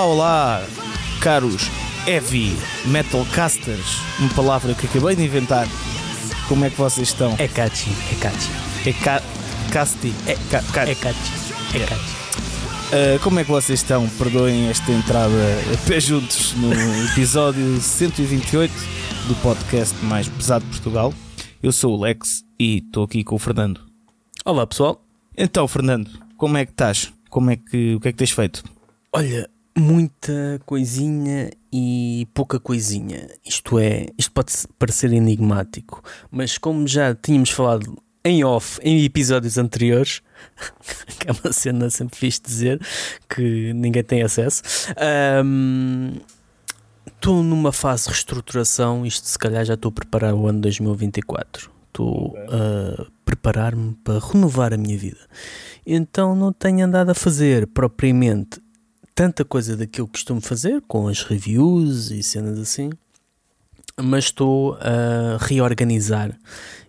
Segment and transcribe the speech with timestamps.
[0.00, 0.66] Olá, olá,
[1.20, 1.68] caros
[2.06, 2.56] heavy
[2.86, 5.68] metal casters, uma palavra que acabei de inventar.
[6.48, 7.34] Como é que vocês estão?
[7.38, 8.88] É catchy, é catchy.
[8.88, 9.22] É ca
[9.70, 10.14] casti.
[10.26, 10.58] É, ca
[10.88, 12.16] é catchy, é catchy.
[12.88, 14.08] Uh, como é que vocês estão?
[14.08, 15.34] Perdoem esta entrada
[15.70, 16.72] a pé juntos no
[17.12, 18.72] episódio 128
[19.28, 21.12] do podcast mais pesado de Portugal.
[21.62, 23.82] Eu sou o Lex e estou aqui com o Fernando.
[24.46, 25.04] Olá pessoal.
[25.36, 27.12] Então, Fernando, como é que estás?
[27.28, 28.64] Como é que, o que é que tens feito?
[29.12, 29.46] Olha,
[29.80, 33.28] muita coisinha e pouca coisinha.
[33.44, 39.56] Isto é, isto pode parecer enigmático, mas como já tínhamos falado em off em episódios
[39.56, 40.20] anteriores,
[41.18, 42.80] que é uma cena sempre fixe dizer
[43.28, 44.62] que ninguém tem acesso.
[47.06, 51.70] Estou numa fase de reestruturação, isto se calhar já estou a preparar o ano 2024.
[51.88, 55.20] Estou a preparar-me para renovar a minha vida.
[55.84, 58.60] Então não tenho andado a fazer propriamente
[59.20, 62.88] tanta coisa daquilo que costumo fazer, com as reviews e cenas assim,
[64.00, 66.34] mas estou a reorganizar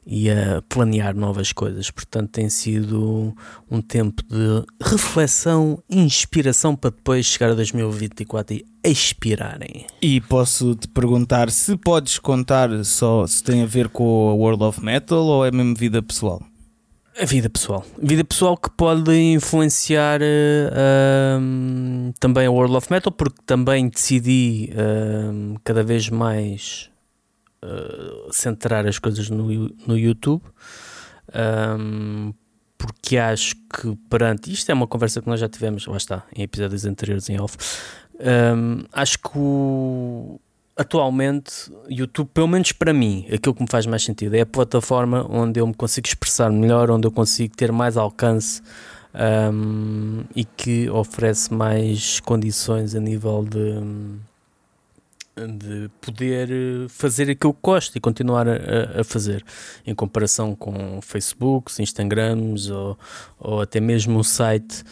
[0.07, 1.91] e a planear novas coisas.
[1.91, 3.35] Portanto, tem sido
[3.69, 9.85] um tempo de reflexão inspiração para depois chegar a 2024 e expirarem.
[10.01, 14.63] E posso te perguntar se podes contar só se tem a ver com a World
[14.63, 16.41] of Metal ou é mesmo vida pessoal?
[17.19, 17.85] A vida pessoal.
[18.01, 20.71] Vida pessoal que pode influenciar eh,
[21.35, 24.69] ahm, também a World of Metal, porque também decidi
[25.63, 26.89] cada vez mais
[27.61, 29.47] eh, centrar as coisas no,
[29.85, 30.41] no YouTube.
[31.33, 32.31] ahm,
[32.77, 36.41] porque acho que perante isto é uma conversa que nós já tivemos, lá está, em
[36.41, 37.55] episódios anteriores em off.
[38.91, 40.39] acho que o,
[40.75, 45.25] atualmente, YouTube, pelo menos para mim, aquilo que me faz mais sentido é a plataforma
[45.29, 48.61] onde eu me consigo expressar melhor, onde eu consigo ter mais alcance
[49.13, 53.81] um, e que oferece mais condições a nível de,
[55.35, 59.43] de poder eh, fazer aquilo que gosto e continuar a, a fazer,
[59.85, 62.97] em comparação com Facebooks, Instagrams ou,
[63.39, 64.83] ou até mesmo o site.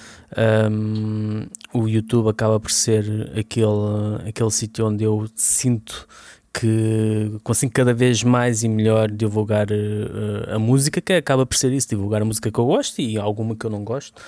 [0.71, 6.07] um, o YouTube acaba por ser aquele, aquele sítio onde eu sinto
[6.53, 11.71] que consigo cada vez mais e melhor divulgar eh, a música, que acaba por ser
[11.71, 14.19] isso, divulgar a música que eu gosto e alguma que eu não gosto.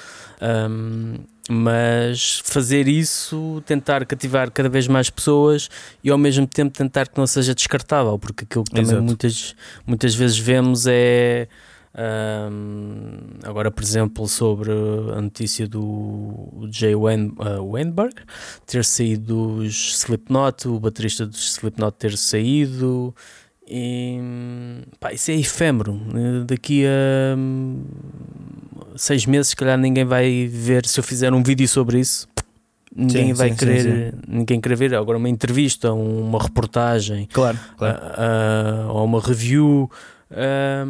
[0.42, 1.16] Um,
[1.52, 5.70] mas fazer isso, tentar cativar cada vez mais pessoas
[6.04, 9.04] e ao mesmo tempo tentar que não seja descartável, porque aquilo que também Exato.
[9.04, 11.48] muitas, muitas vezes vemos é
[11.94, 18.16] um, agora, por exemplo, sobre a notícia do Jay Wen, uh, Weinberg
[18.66, 23.14] ter saído dos Slipknot, o baterista dos Slipknot ter saído.
[23.68, 24.18] E,
[25.00, 26.00] pá, isso é efêmero.
[26.14, 27.84] Eh, Daqui a hum,
[28.96, 30.86] seis meses, se calhar, ninguém vai ver.
[30.86, 32.28] Se eu fizer um vídeo sobre isso,
[32.96, 34.16] ninguém Sim, vai sim, sim, querer.
[34.28, 34.96] Ninguém querer ver.
[34.96, 39.90] Agora, uma entrevista, uma reportagem, Claro, ah, ah, ou uma review
[40.32, 40.86] ah,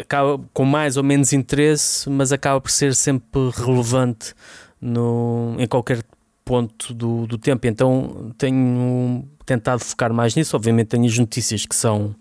[0.00, 4.34] acaba com mais ou menos interesse, mas acaba por ser sempre relevante
[4.80, 6.02] no, em qualquer
[6.44, 7.66] ponto do, do tempo.
[7.66, 10.56] Então tenho tentado focar mais nisso.
[10.56, 12.14] Obviamente tenho as notícias que são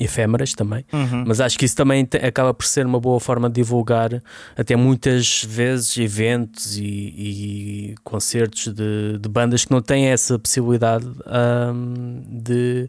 [0.00, 1.24] efêmeras também, Uhum.
[1.26, 4.22] mas acho que isso também te- acaba por ser uma boa forma de divulgar
[4.56, 11.06] até muitas vezes eventos e, e concertos de, de bandas que não têm essa possibilidade
[11.26, 12.88] ahm, de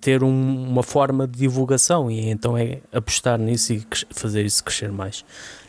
[0.00, 4.90] ter um- uma forma de divulgação e então é apostar nisso e fazer isso crescer
[4.90, 5.24] mais.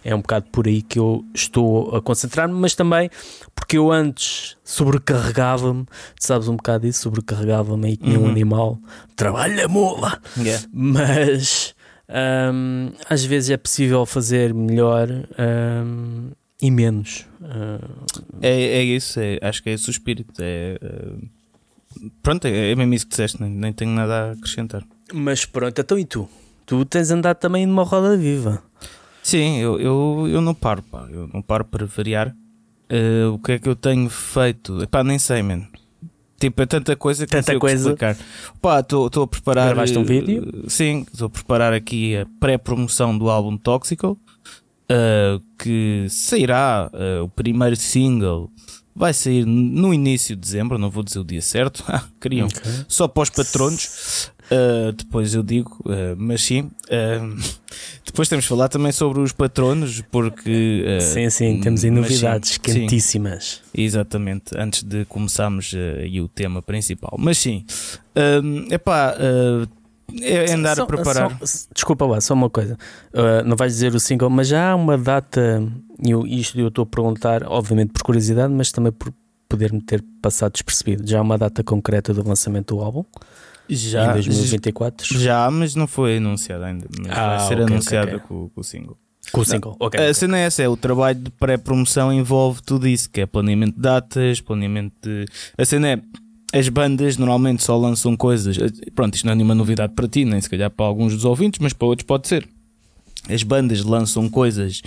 [0.10, 3.10] É um bocado por aí que eu estou a concentrar-me, mas também
[3.54, 5.86] porque eu antes sobrecarregava-me,
[6.20, 8.30] sabes um bocado disso, sobrecarregava-me aí que nem um Uhum.
[8.30, 8.80] animal,
[9.18, 10.66] trabalha mola, Yeah.
[10.72, 11.76] mas
[12.54, 16.32] hum, às vezes é possível fazer melhor hum,
[16.62, 17.26] e menos.
[17.42, 17.78] Hum,
[18.42, 20.34] É, é isso, é- acho que é esse o espírito.
[20.40, 24.84] É, eh, pronto, é, é mesmo isso que disseste, nem, nem tenho nada a acrescentar.
[25.14, 26.30] mas pronto, então e tu?
[26.66, 28.62] Tu tens andado também numa roda viva.
[29.28, 32.34] Sim, eu, eu, eu não paro, pá, eu não paro para variar.
[32.88, 34.82] Eh, o que é que eu tenho feito?
[34.82, 35.68] Epá, nem sei, mano.
[36.40, 37.90] Tipo, é tanta coisa que não Tanta sei o que coisa.
[37.90, 38.18] explicar.
[38.62, 39.68] Pá, estou a preparar.
[39.68, 40.64] Gravaste um eh, vídeo?
[40.70, 44.18] Sim, estou a preparar aqui a pré-promoção do álbum Tóxico,
[44.88, 46.90] eh, que sairá
[47.22, 48.50] o primeiro single.
[48.96, 51.84] Vai sair no início de dezembro, não vou dizer o dia certo.
[52.22, 52.48] Queriam
[52.88, 54.32] só para os patronos.
[54.50, 56.62] Uh, depois eu digo, uh, mas sim.
[56.62, 57.38] uh,
[58.06, 60.86] depois temos de falar também sobre os patronos, porque.
[61.02, 63.62] sim, sim, temos aí sim, novidades sim, quentíssimas.
[63.74, 67.16] exatamente, antes de começarmos aí o tema principal.
[67.20, 67.66] Mas sim,
[68.44, 69.16] um, epá,
[70.22, 71.38] é andar Só- a preparar.
[71.44, 72.78] só- desculpa lá, só uma coisa.
[73.14, 75.62] Uh, não vais dizer o single, mas já há uma data.
[76.04, 79.14] e Eu, isto eu estou a perguntar, obviamente por curiosidade, mas também por
[79.50, 81.06] poder-me ter passado despercebido.
[81.06, 83.04] Já há uma data concreta do lançamento do álbum?
[83.70, 85.20] Já, em 2024?
[85.20, 86.88] Já, mas não foi anunciado ainda.
[87.10, 88.28] Ah, vai ser ok, anunciado ok, ok.
[88.28, 88.98] Com, com o single.
[89.32, 89.76] Com o single.
[89.80, 93.26] Ok, A cena é essa, é o trabalho de pré-promoção envolve tudo isso, que é
[93.26, 95.26] planeamento de datas, planeamento de.
[95.58, 96.02] A cena é.
[96.54, 98.58] As bandas normalmente só lançam coisas.
[98.96, 101.60] Pronto, isto não é nenhuma novidade para ti, nem se calhar para alguns dos ouvintes,
[101.60, 102.48] mas para outros pode ser.
[103.30, 104.82] As bandas lançam coisas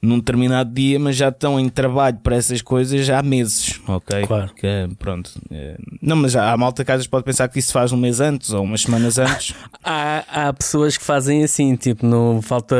[0.00, 4.26] num determinado dia, mas já estão em trabalho para essas coisas já há meses, ok?
[4.26, 4.52] Claro.
[4.54, 5.32] Que, pronto.
[5.50, 7.92] é, Não, mas já há malta que às vezes pode pensar que isso se faz
[7.92, 9.54] um mês antes ou umas semanas antes.
[9.82, 12.76] Há, há pessoas que fazem assim, tipo, não falta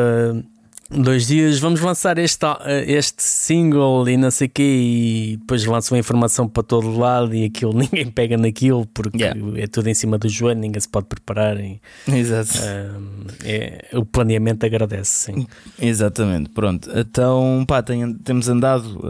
[0.90, 2.46] dois dias, vamos lançar este,
[2.86, 7.34] este single e não sei o quê, e depois lançam a informação para todo lado
[7.34, 9.40] e aquilo ninguém pega naquilo porque Yeah.
[9.62, 11.58] é tudo em cima do joelho, ninguém se pode preparar.
[11.58, 12.50] E, Exato.
[12.98, 15.46] hum, é, o planeamento agradece, sim.
[15.80, 16.88] Exatamente, pronto.
[16.94, 19.00] Então, pá, tenho- temos andado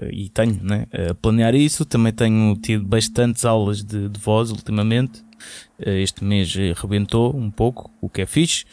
[0.00, 1.84] eh, e tenho né, a planear isso.
[1.84, 5.24] Também tenho tido bastantes aulas de, de voz ultimamente.
[5.80, 8.64] Eh, este mês rebentou um pouco, o que é fixe.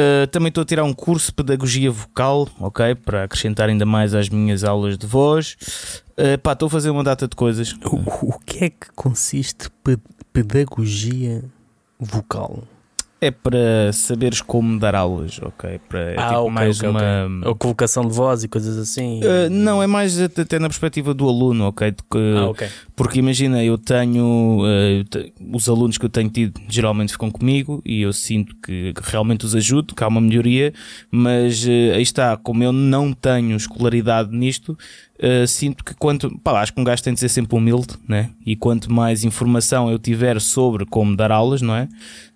[0.00, 2.94] Eh, também estou a tirar um curso de pedagogia vocal, ok?
[2.94, 5.56] Para acrescentar ainda mais às minhas aulas de voz.
[6.16, 7.72] Eh, pá, estou a fazer uma data de coisas.
[7.84, 9.98] O, o que é que consiste pe-
[10.32, 11.42] pedagogia
[11.98, 12.62] vocal?
[13.20, 15.80] É para saberes como dar aulas, ok?
[15.88, 17.00] Para, é Ah, tipo ok, mais ok, ok.
[17.28, 17.48] uma.
[17.48, 19.20] Ou colocação de voz e coisas assim?
[19.24, 21.90] Eh, não, é mais até até na perspectiva do aluno, ok?
[21.90, 22.68] De que- Ah, ok.
[22.98, 24.60] Porque imagina, eu tenho
[25.08, 29.46] te- os alunos que eu tenho tido geralmente ficam comigo e eu sinto que realmente
[29.46, 30.74] os ajudo, que há uma melhoria,
[31.10, 34.76] mas eh, aí está, como eu não tenho escolaridade nisto,
[35.18, 38.30] eh, sinto que quanto pá, acho que um gajo tem de ser sempre humilde, né?
[38.44, 41.88] E quanto mais informação eu tiver sobre como dar aulas, não é?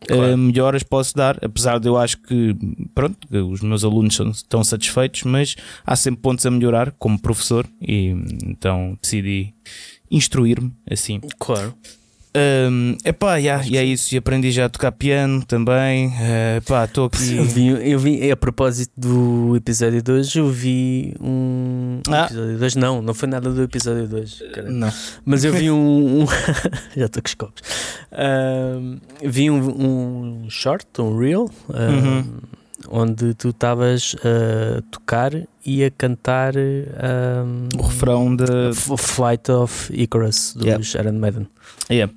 [0.07, 0.33] Claro.
[0.33, 2.57] Eh, melhoras posso dar, apesar de eu acho que
[2.95, 3.19] pronto,
[3.51, 8.15] os meus alunos são, estão satisfeitos, mas há sempre pontos a melhorar como professor e
[8.47, 9.55] então decidi
[10.13, 11.21] instruir-me assim.
[11.39, 11.75] Claro.
[12.35, 14.15] Um, epá, yeah, e é isso.
[14.15, 16.07] E aprendi já a tocar piano também.
[16.09, 17.37] Uh, epá, estou aqui.
[17.37, 22.01] Eu vi, eu vi, a propósito do episódio 2, eu vi um.
[22.09, 22.25] Ah.
[22.25, 24.43] Episódio 2, não, não foi nada do episódio 2.
[24.71, 24.91] Não.
[25.27, 26.23] Mas eu vi um.
[26.23, 26.27] um-
[26.97, 27.63] já estou com os copos.
[29.23, 32.25] Vi um, um short, um reel, Uhum.
[32.95, 35.33] Onde tu estavas a tocar
[35.65, 38.45] e a cantar ahm, O refrão de.
[38.99, 41.01] Flight of Icarus dos Yeah.
[41.01, 41.49] Iron Maiden.
[41.91, 42.13] Yeah.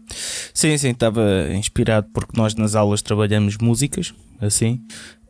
[0.54, 1.24] Sim, sim, estava
[1.54, 4.81] inspirado porque nós nas aulas trabalhamos músicas, assim.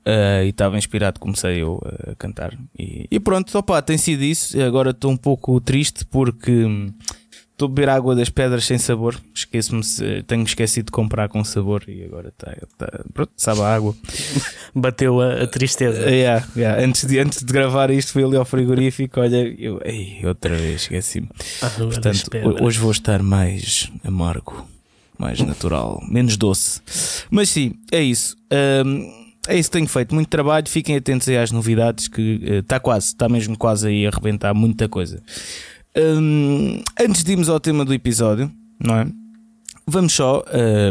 [0.06, 1.80] uh, e estava inspirado, comecei eu
[2.12, 2.54] a cantar.
[2.78, 4.60] E, e pronto, opá, tem sido isso.
[4.62, 6.66] Agora estou um pouco triste porque
[7.56, 9.18] estou a beber água das pedras sem sabor.
[9.34, 9.82] Esqueço-me,
[10.24, 12.54] tenho esquecido de comprar com sabor e agora está.
[12.78, 13.96] Tá, pronto, sabe a água.
[14.76, 16.02] Bateu a, a tristeza.
[16.02, 16.84] Uh, yeah, yeah.
[16.84, 19.22] Antes, de, antes de gravar isto, fui ali ao frigorífico.
[19.22, 21.30] Olha, eu, ei, outra vez, esqueci-me.
[21.78, 22.30] Portanto,
[22.62, 24.68] hoje vou estar mais amargo,
[25.18, 26.82] mais natural, menos doce.
[27.32, 28.36] Mas sim, é isso.
[28.86, 30.14] Hum, é isso que tenho feito.
[30.14, 30.68] Muito trabalho.
[30.68, 34.90] Fiquem atentos aí às novidades, que está quase, está mesmo quase aí a arrebentar muita
[34.90, 35.24] coisa.
[35.98, 38.52] Hum, antes de irmos ao tema do episódio,
[38.84, 39.08] não é?
[39.88, 40.44] Vamos só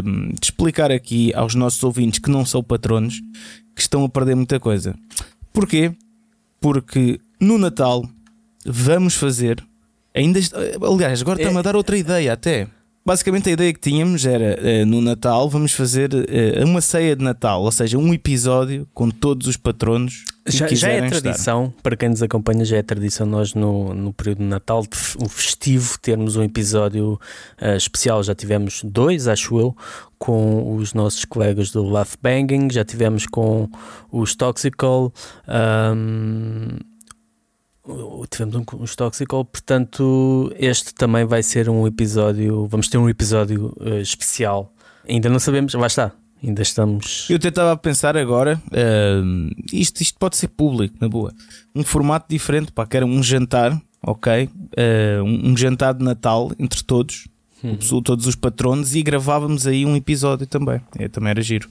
[0.03, 3.21] hum, explicar aqui aos nossos ouvintes que não são patronos
[3.75, 4.95] que estão a perder muita coisa.
[5.53, 5.91] Porquê?
[6.59, 8.07] Porque no Natal
[8.65, 9.63] vamos fazer.
[10.13, 10.39] Ainda,
[10.81, 12.67] aliás, agora está-me a dar outra ideia até.
[13.05, 17.23] Basicamente a ideia que tínhamos era eh, no Natal vamos fazer eh, uma ceia de
[17.23, 21.21] Natal, ou seja, um episódio com todos os patronos Já, já é quiserem estar.
[21.21, 24.83] tradição, para quem nos acompanha, já é tradição nós no, no período de Natal,
[25.19, 27.19] o festivo, termos um episódio
[27.57, 28.21] eh, especial.
[28.21, 29.75] Já tivemos dois, acho eu,
[30.19, 33.67] com os nossos colegas do Laugh Banging, já tivemos com
[34.11, 35.11] os Toxical.
[37.83, 42.67] o- tivemos um com os Toxical, portanto, este também vai ser um episódio.
[42.67, 44.73] Vamos ter um episódio eh, especial.
[45.07, 46.11] Ainda não sabemos, lá está.
[46.43, 47.27] Ainda estamos.
[47.29, 48.61] Eu até estava a pensar agora,
[49.23, 51.33] hum, isto, isto pode ser público, na boa.
[51.73, 54.43] Um formato diferente, pá, que era um jantar, ok?
[54.43, 57.27] Uh, um, um jantar de Natal entre todos,
[57.73, 60.79] o pessoal- todos os patronos, e gravávamos aí um episódio também.
[60.97, 61.67] É, também era giro.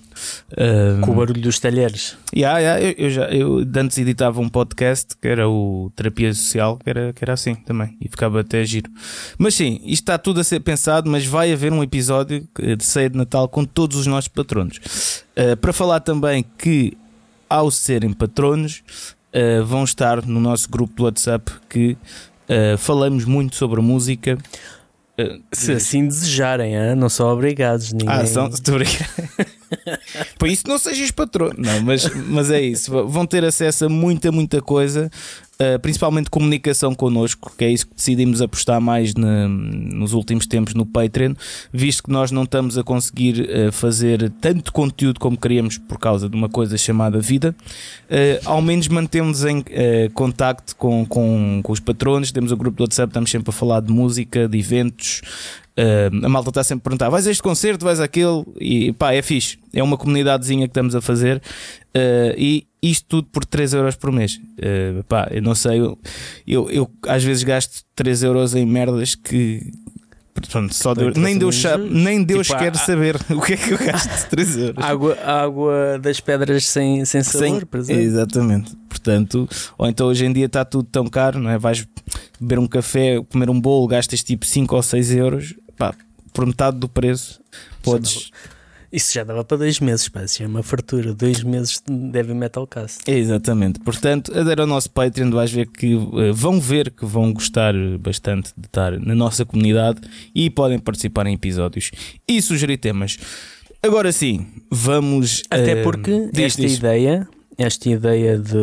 [0.56, 2.16] Hum, Com o barulho dos talheres.
[2.34, 6.78] Yeah, yeah, eu, eu já eu antes editava um podcast que era o Terapia Social,
[6.82, 8.90] que era, que era assim também, e ficava até giro.
[9.38, 12.84] Mas sim, isto está tudo a ser pensado, mas vai haver um episódio eh, de
[12.84, 14.78] ceia de Natal com todos os nossos patronos.
[15.36, 16.96] Uh, para falar também que,
[17.48, 18.82] ao serem patronos,
[19.34, 21.92] uh, vão estar no nosso grupo do WhatsApp que
[22.48, 24.38] uh, falamos muito sobre música.
[25.52, 26.94] Se assim desejarem, hã?
[26.96, 27.92] não são obrigados.
[27.92, 28.08] Ninguém...
[28.08, 28.78] ah, são, estou.
[30.38, 31.50] Por isso não sejas patrão.
[31.56, 32.90] Não, mas, mas é isso.
[33.08, 35.10] Vão ter acesso a muita, muita coisa.
[35.54, 40.74] Uh, principalmente comunicação connosco, que é isso que decidimos apostar mais na, nos últimos tempos
[40.74, 41.34] no Patreon,
[41.72, 46.28] visto que nós não estamos a conseguir uh, fazer tanto conteúdo como queríamos por causa
[46.28, 47.54] de uma coisa chamada vida.
[48.10, 49.62] Uh, ao menos mantemos em
[50.12, 53.78] contacto com, com, com os patronos, temos o grupo do WhatsApp, estamos sempre a falar
[53.78, 55.22] de música, de eventos,
[55.76, 58.44] Uh, a malta está sempre a perguntar: vais a este concerto, vais àquele?
[58.60, 59.58] E pá, é fixe.
[59.72, 61.42] É uma comunidadezinha que estamos a fazer.
[61.96, 64.40] Uh, e isto tudo por 3 euros por mês.
[64.58, 65.80] Uh, pá, eu não sei.
[65.80, 65.98] Eu,
[66.46, 69.72] eu, eu, às vezes gasto 3 euros em merdas que.
[70.50, 73.56] Pronto, só Deus, nem, Deus sabe, nem Deus tipo, quer a, saber o que é
[73.56, 74.84] que eu gasto 3 euros.
[74.84, 78.02] Água, água das pedras sem, sem sabor, sem, por exemplo.
[78.02, 78.76] Exatamente.
[78.88, 81.56] Portanto, ou então hoje em dia está tudo tão caro, não é?
[81.56, 81.86] Vais
[82.40, 85.94] beber um café, comer um bolo, gastas tipo 5 ou 6 euros pá,
[86.32, 87.40] por metade do preço,
[87.82, 88.30] podes.
[88.94, 90.22] Isso já dava para dois meses, pá.
[90.22, 91.12] Isso é uma fartura.
[91.12, 93.10] Dois meses de Heavy Metal Cast.
[93.10, 93.80] Exatamente.
[93.80, 98.52] Portanto, adera ao nosso Patreon, vais ver que uh, vão ver que vão gostar bastante
[98.56, 100.00] de estar na nossa comunidade
[100.32, 101.90] e podem participar em episódios
[102.28, 103.18] e sugerir temas.
[103.82, 105.42] Agora sim, vamos.
[105.50, 106.76] Até uh, porque diz, esta diz.
[106.76, 107.28] ideia
[107.58, 108.56] esta ideia de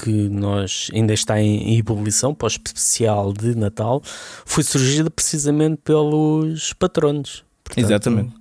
[0.00, 4.02] que nós ainda está em ebulição para o especial de Natal
[4.44, 7.44] foi surgida precisamente pelos patronos.
[7.64, 8.32] Portanto, Exatamente.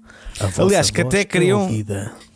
[0.58, 1.68] Aliás, que até queriam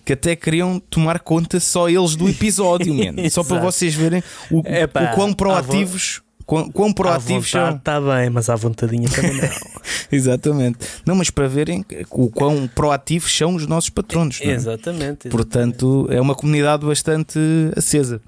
[0.05, 3.15] que até queriam tomar conta só eles do episódio, man.
[3.31, 6.21] só para vocês verem o, Epá, o quão proativos
[6.53, 7.75] Quão, quão proativos são.
[7.75, 9.49] Está bem, mas à vontadinha também não.
[10.11, 10.77] exatamente.
[11.03, 14.39] Não, mas para verem o quão proativos são os nossos patronos.
[14.39, 14.51] É?
[14.51, 17.39] Exatamente, exatamente, Portanto, é uma comunidade bastante
[17.75, 18.21] acesa.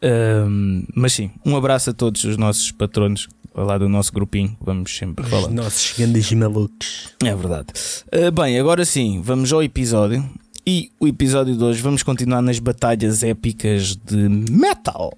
[0.00, 4.96] Um, mas sim, um abraço a todos os nossos patronos lá do nosso grupinho, vamos
[4.96, 5.48] sempre falar.
[5.48, 7.08] Os nossos grandes malucos.
[7.24, 7.68] É verdade.
[8.06, 10.24] Uh, bem, agora sim, vamos ao episódio.
[10.64, 15.12] E o episódio de hoje vamos continuar nas batalhas épicas de metal.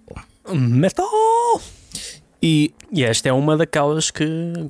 [0.51, 1.07] Metal!
[2.43, 4.27] E, e, esta é uma daquelas que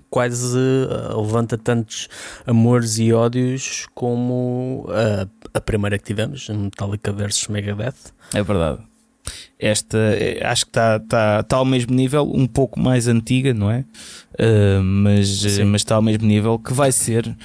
[0.08, 2.08] quase uh, levanta tantos
[2.46, 8.12] amores e ódios como a, a primeira que tivemos, Metallica versus Megadeth.
[8.32, 8.80] É verdade.
[9.58, 13.70] Esta é, acho que está tá, tá ao mesmo nível, um pouco mais antiga, não
[13.70, 13.84] é?
[14.34, 17.36] Uh, mas, mas está ao mesmo nível que vai ser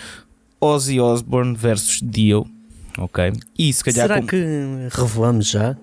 [0.59, 2.45] Ozzy Osbourne versus Dio.
[2.97, 3.33] Ok?
[3.57, 4.07] E se calhar.
[4.07, 4.27] Será com...
[4.27, 4.45] que
[4.91, 5.75] revelamos já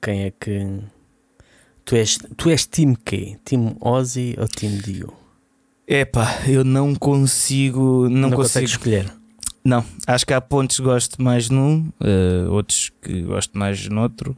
[0.00, 0.80] quem é que
[1.84, 3.36] Tu és, tu és time quê?
[3.44, 5.12] Time Ozzy ou time Dio?
[5.86, 8.08] Epá, eu não consigo.
[8.08, 9.12] Não, não consigo escolher.
[9.64, 14.36] Não, acho que há pontos que gosto mais num, uh, outros que gosto mais noutro.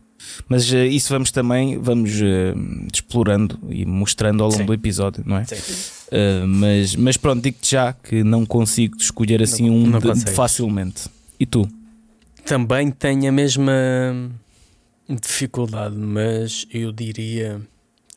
[0.49, 4.67] Mas uh, isso vamos também vamos uh, explorando e mostrando ao longo Sim.
[4.67, 5.47] do episódio, não é?
[6.47, 11.09] mas, mas pronto, digo-te já que não consigo escolher assim não, um não de, facilmente.
[11.41, 11.69] E tu?
[12.45, 13.73] Também tenho a mesma
[15.09, 17.61] dificuldade, mas eu diria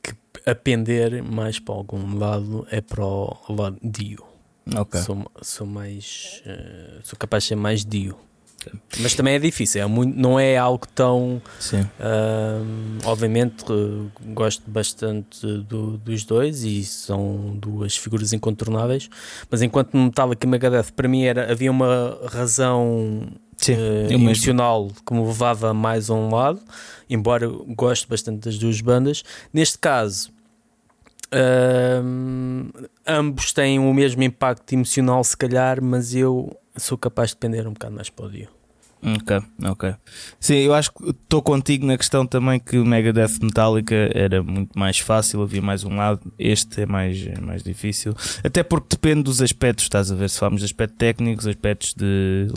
[0.02, 0.14] que
[0.46, 4.24] a pender mais para algum lado é para o lado Dio.
[4.76, 5.02] Okay.
[5.02, 6.44] Sou, sou mais.
[6.46, 8.18] Uh, sou capaz de ser mais Dio.
[9.00, 11.42] Mas também é difícil, é muito, não é algo tão.
[12.00, 19.10] Uh, obviamente, uh, gosto bastante do, dos dois e são duas figuras incontornáveis.
[19.50, 23.28] Mas enquanto Metallica e Megadeth, para mim era, havia uma razão
[23.58, 26.62] Sim, uh, emocional que me levava mais a um lado,
[27.10, 29.24] embora goste bastante das duas bandas.
[29.52, 30.32] Neste caso,
[31.34, 37.68] uh, ambos têm o mesmo impacto emocional, se calhar, mas eu sou capaz de depender
[37.68, 38.57] um bocado mais para o Dio.
[39.02, 39.96] Ok, ok.
[40.40, 44.78] Sim, eu acho que estou contigo na questão também que o Megadeth Metallica era muito
[44.78, 48.14] mais fácil, havia mais um lado, este é mais, é mais difícil.
[48.44, 50.30] Até porque depende dos aspectos, estás a ver?
[50.30, 52.48] Se falamos de aspectos técnicos, aspectos de.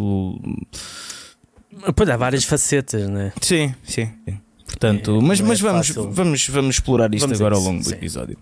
[1.95, 3.33] Pois há várias facetas, não é?
[3.41, 4.11] Sim, sim.
[4.27, 4.39] sim.
[4.71, 7.89] Portanto, é, mas, mas é vamos, vamos, vamos explorar isto vamos agora ao longo do
[7.89, 7.95] sim.
[7.95, 8.39] episódio.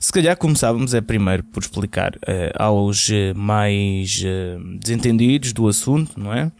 [0.00, 6.18] Se calhar começávamos é primeiro por explicar uh, aos uh, mais uh, desentendidos do assunto,
[6.18, 6.50] não é?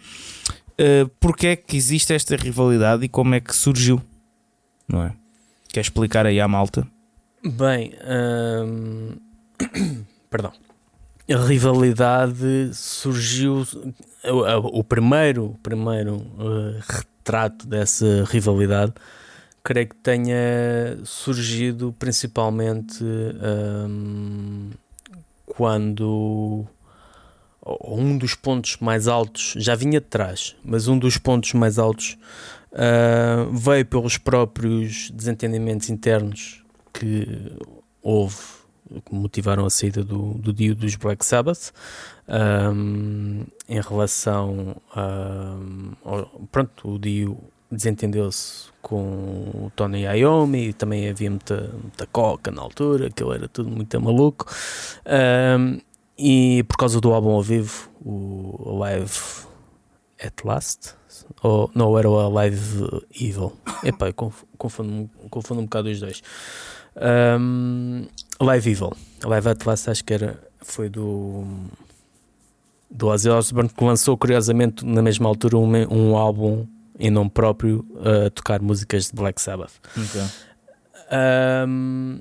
[0.80, 4.00] Uh, porque é que existe esta rivalidade e como é que surgiu,
[4.88, 5.12] não é?
[5.68, 6.87] Quer explicar aí à malta?
[7.44, 7.94] Bem,
[8.64, 9.16] hum,
[10.30, 10.52] perdão.
[11.30, 13.66] A rivalidade surgiu.
[14.25, 18.94] O, primeiro, primeiro uh, retrato dessa rivalidade
[19.68, 24.70] creio que tenha surgido principalmente um,
[25.44, 26.64] quando
[27.84, 32.18] um dos pontos mais altos, já vinha de trás, mas um dos pontos mais altos
[32.72, 37.52] uh, veio pelos próprios desentendimentos internos que
[38.02, 38.58] houve
[39.04, 41.72] que motivaram a saída do, do Dio dos Black Sabbath
[42.26, 45.54] um, em relação a
[46.04, 47.38] ao, pronto, o Dio
[47.70, 49.02] desentendeu-se com
[49.66, 54.00] o Tony Iommi e também havia muita, muita coca na altura, aquilo era tudo muito
[54.00, 54.46] maluco
[55.06, 55.78] um,
[56.18, 59.46] e por causa do álbum ao vivo o Live
[60.20, 60.94] at Last
[61.42, 63.52] ou não era o Live Evil
[63.84, 64.12] epá,
[64.56, 66.22] confundo, confundo um bocado os dois
[67.40, 68.06] um,
[68.40, 68.92] Live Evil
[69.25, 71.44] Live at Last acho que era foi do
[72.90, 76.66] do Ozzy Osbourne que lançou curiosamente na mesma altura um, um álbum
[76.98, 79.75] em nome próprio a tocar músicas de Black Sabbath.
[79.96, 80.22] Okay.
[81.66, 82.18] Um,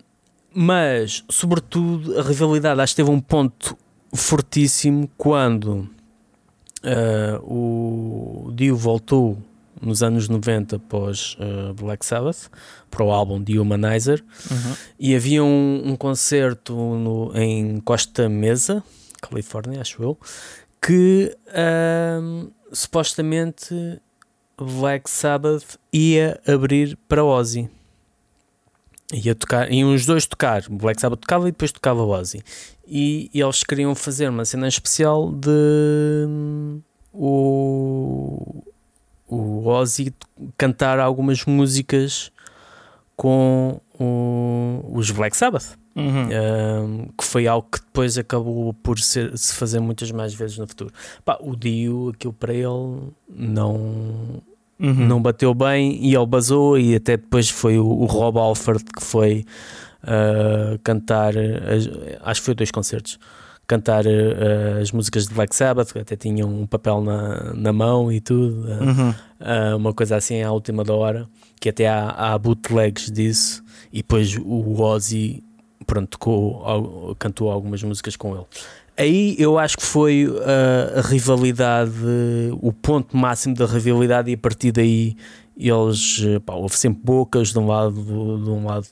[0.53, 3.77] mas, sobretudo, a rivalidade acho que teve um ponto
[4.13, 5.89] fortíssimo quando
[6.83, 9.37] uh, o Dio voltou
[9.81, 12.49] nos anos 90 após uh, Black Sabbath
[12.89, 14.75] para o álbum The Humanizer uhum.
[14.99, 18.83] e havia um, um concerto no, em Costa Mesa,
[19.21, 20.17] Califórnia, acho eu,
[20.81, 24.01] que uh, supostamente
[24.59, 27.69] Black Sabbath ia abrir para Ozzy.
[29.13, 30.63] Ia tocar, iam os dois tocar.
[30.69, 32.43] Black Sabbath tocava e depois tocava Ozzy.
[32.87, 35.49] E, e eles queriam fazer uma cena especial de
[36.27, 38.63] um, o,
[39.27, 40.13] o Ozzy
[40.55, 42.31] cantar algumas músicas
[43.17, 45.77] com o, os Black Sabbath.
[45.95, 46.29] Uhum.
[46.29, 50.67] Um, que foi algo que depois acabou por ser, se fazer muitas mais vezes no
[50.67, 50.93] futuro.
[51.25, 53.75] Pá, o Dio, aquilo para ele não,
[54.79, 55.07] uhum.
[55.07, 56.77] não bateu bem e ele basou.
[56.77, 59.43] E até depois foi o, o Rob Alford que foi
[60.07, 61.33] uh, cantar,
[62.21, 63.19] acho que foi dois concertos.
[63.67, 68.09] Cantar uh, as músicas de Black Sabbath, que até tinham um papel na, na mão
[68.09, 69.75] e tudo, uh, uhum.
[69.75, 71.27] uma coisa assim à última da hora,
[71.59, 75.43] que até há, há bootlegs disso, e depois o Ozzy
[75.85, 78.45] pronto, tocou, cantou algumas músicas com ele.
[78.97, 81.91] Aí eu acho que foi uh, a rivalidade,
[82.61, 85.15] o ponto máximo da rivalidade, e a partir daí
[85.57, 88.87] eles pá, houve sempre bocas de um lado, de um lado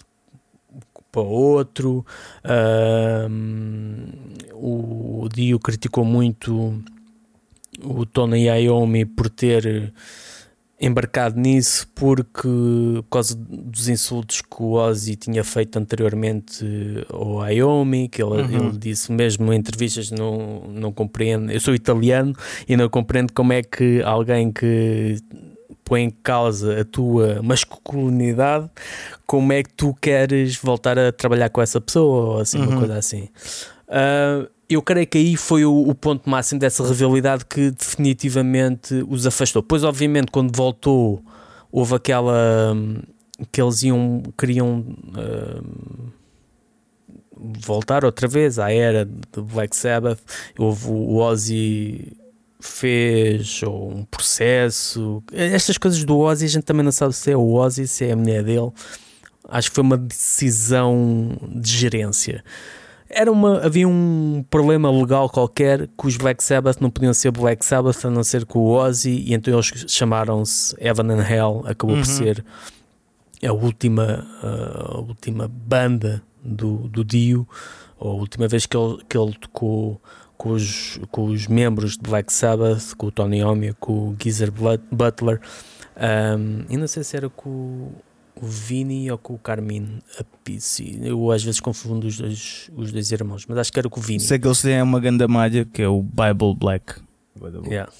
[1.15, 2.05] para outro.
[4.53, 6.83] O Dio criticou muito
[7.81, 9.93] o Tony Iommi por ter
[10.79, 12.49] embarcado nisso porque
[12.97, 16.65] por causa dos insultos que o Ozzy tinha feito anteriormente
[17.09, 18.67] ao Iommi, que ele, uhum.
[18.67, 22.33] ele disse mesmo em entrevistas não, não compreendo, eu sou italiano
[22.67, 25.17] e não compreendo como é que alguém que
[25.85, 28.69] põe em causa a tua masculinidade,
[29.25, 32.69] como é que tu queres voltar a trabalhar com essa pessoa ou assim, uhum.
[32.69, 33.29] uma coisa assim.
[33.87, 39.27] Uh, eu creio que aí foi o, o, ponto máximo dessa rivalidade que definitivamente os
[39.27, 39.61] afastou.
[39.61, 41.23] Pois, obviamente, quando voltou,
[41.71, 42.97] houve aquela hum,
[43.51, 46.11] que eles iam, queriam uh,
[47.37, 50.19] voltar outra vez à era de Black Sabbath.
[50.57, 52.17] Houve o Ozzy
[52.67, 55.23] fez ou um processo.
[55.31, 58.11] Estas coisas do Ozzy a gente também não sabe se é o Ozzy, se é
[58.11, 58.71] a mulher dele.
[59.47, 62.43] Acho que foi uma decisão de gerência
[63.15, 67.65] era uma, havia um problema legal qualquer que os Black Sabbath não podiam ser Black
[67.65, 71.63] Sabbath a não ser com o Ozzy, e então eles chamaram-se Heaven and Hell.
[71.65, 72.01] Acabou uhum.
[72.01, 72.43] por ser
[73.43, 77.47] a última, a última banda do, do Dio,
[77.97, 80.01] ou a última vez que ele, que ele tocou
[80.45, 84.51] com os, com os membros de Black Sabbath, com o Tony Iommi, com o Geezer
[84.91, 85.41] Butler.
[85.97, 87.91] Um, e não sei se era com
[88.35, 90.99] o Vini ou com o Carmine Appici.
[91.01, 94.03] Eu às vezes confundo os dois, os dois irmãos, mas acho que era com o
[94.03, 94.19] Vini.
[94.19, 96.93] Sei que eles têm uma grande malha que é o Bible Black.
[97.67, 97.91] Yeah.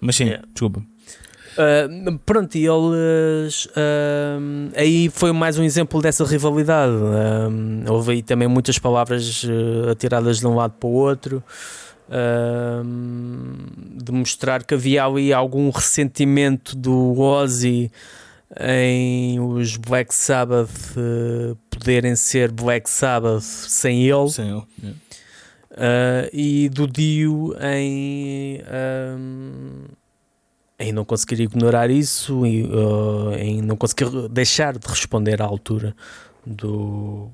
[0.00, 0.46] Mas sim, yeah.
[0.52, 0.80] desculpa.
[0.80, 6.92] Uh, pronto, e eles uh, aí foi mais um exemplo dessa rivalidade.
[6.92, 9.44] Uh, houve aí também muitas palavras
[9.90, 11.42] atiradas de um lado para o outro.
[13.96, 17.90] De mostrar que havia ali algum ressentimento do Ozzy
[18.58, 24.30] em os Black Sabbath uh, poderem ser Black Sabbath sem ele.
[24.30, 24.62] Sem ele.
[24.82, 24.98] Yeah.
[25.70, 28.60] Uh, e do Dio em,
[29.16, 29.84] um,
[30.78, 35.94] em não conseguir ignorar isso e, uh, em não conseguir deixar de responder à altura
[36.44, 37.30] do,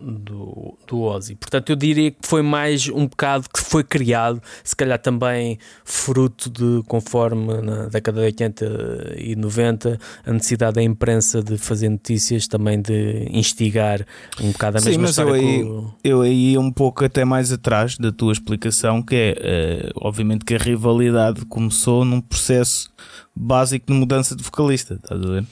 [0.00, 1.34] do, do Ozzy.
[1.34, 6.50] Portanto, eu diria que foi mais um bocado que foi criado, se calhar também fruto
[6.50, 12.46] de, conforme na década de 80 e 90, a necessidade da imprensa de fazer notícias,
[12.46, 14.06] também de instigar
[14.40, 15.94] um bocado a Sim, mesma mas eu aí, o...
[16.04, 20.54] eu aí um pouco até mais atrás da tua explicação, que é, uh, obviamente que
[20.54, 22.90] a rivalidade começou num processo
[23.34, 25.46] básico de mudança de vocalista, estás a ver?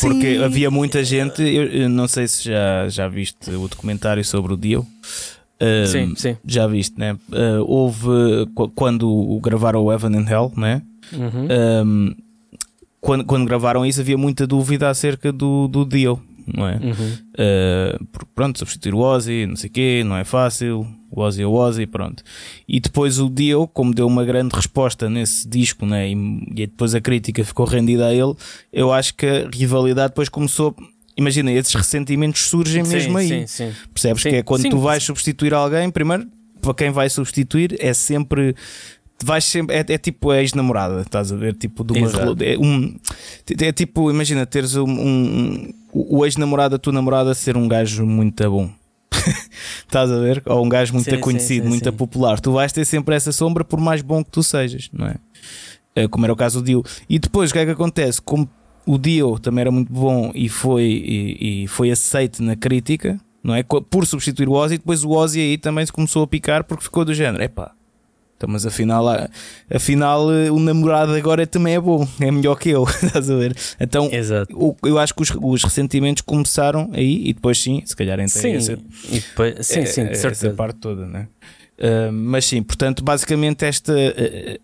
[0.00, 4.54] Porque havia muita gente, eu, eu não sei se já, já viste o documentário sobre
[4.54, 4.86] o Dio.
[5.60, 6.36] Uh, sim, sim.
[6.44, 7.12] Já viste, né?
[7.12, 8.08] Uh, houve
[8.74, 10.82] quando gravaram o Evan and Hell, né?
[11.12, 11.48] Uhum.
[11.86, 12.14] Um,
[13.00, 16.76] quando, quando gravaram isso havia muita dúvida acerca do, do Dio, não é?
[16.76, 17.12] Uhum.
[17.34, 20.86] Uh, porque, pronto, substituir o Ozzy, não sei o quê, não é fácil.
[21.10, 22.22] O Ozzy é o Ozzy, pronto.
[22.66, 26.08] E depois o Dio, como deu uma grande resposta nesse disco, né?
[26.10, 28.34] E, e depois a crítica ficou rendida a ele,
[28.72, 30.74] eu acho que a rivalidade depois começou
[31.16, 33.28] imagina, esses ressentimentos surgem sim, mesmo aí.
[33.28, 33.72] Sim, sim.
[33.92, 36.26] Percebes que é quando tu vais substituir alguém, primeiro,
[36.60, 38.54] para quem vai substituir, é sempre.
[39.22, 41.54] Vais sempre, é, é tipo a ex-namorada, estás a ver?
[41.54, 42.08] Tipo, de uma,
[42.40, 42.96] é, um,
[43.60, 48.50] é tipo, imagina, teres um, um, o ex-namorado da tua namorada ser um gajo muito
[48.50, 48.70] bom.
[49.86, 50.42] estás a ver?
[50.46, 52.40] Ou um gajo muito sim, conhecido, sim, muito popular.
[52.40, 55.16] Tu vais ter sempre essa sombra, por mais bom que tu sejas, não é?
[55.94, 56.82] é como era o caso do Dio.
[57.08, 58.20] E depois o que é que acontece?
[58.20, 58.48] Como
[58.86, 63.54] o Dio também era muito bom e foi, e, e foi aceito na crítica, não
[63.54, 63.62] é?
[63.62, 67.04] Por substituir o Ozzy, depois o Ozzy aí também se começou a picar porque ficou
[67.04, 67.72] do género, epá.
[68.44, 69.06] Então, mas afinal,
[69.70, 73.56] afinal, o namorado agora também é bom, é melhor que eu, estás a ver?
[73.80, 74.76] Então, Exato.
[74.82, 78.54] eu acho que os, os, ressentimentos começaram aí e depois sim, se calhar então sim,
[78.54, 78.78] essa,
[79.10, 80.50] depois, sim, sim, essa certeza.
[80.50, 81.26] parte toda, né?
[81.78, 84.60] Uh, mas sim, portanto, basicamente esta, uh,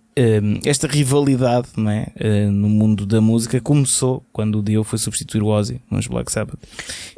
[0.64, 2.06] esta rivalidade não é?
[2.50, 6.58] no mundo da música começou quando o Dio foi substituir o Ozzy nos Black Sabbath.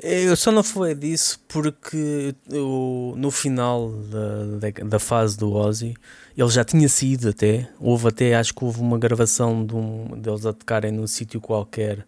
[0.00, 5.94] Eu só não falei disso porque eu, no final da, da, da, fase do Ozzy
[6.36, 7.68] ele já tinha saído até.
[7.80, 12.06] Houve até, acho que houve uma gravação de um, deles a tocarem num sítio qualquer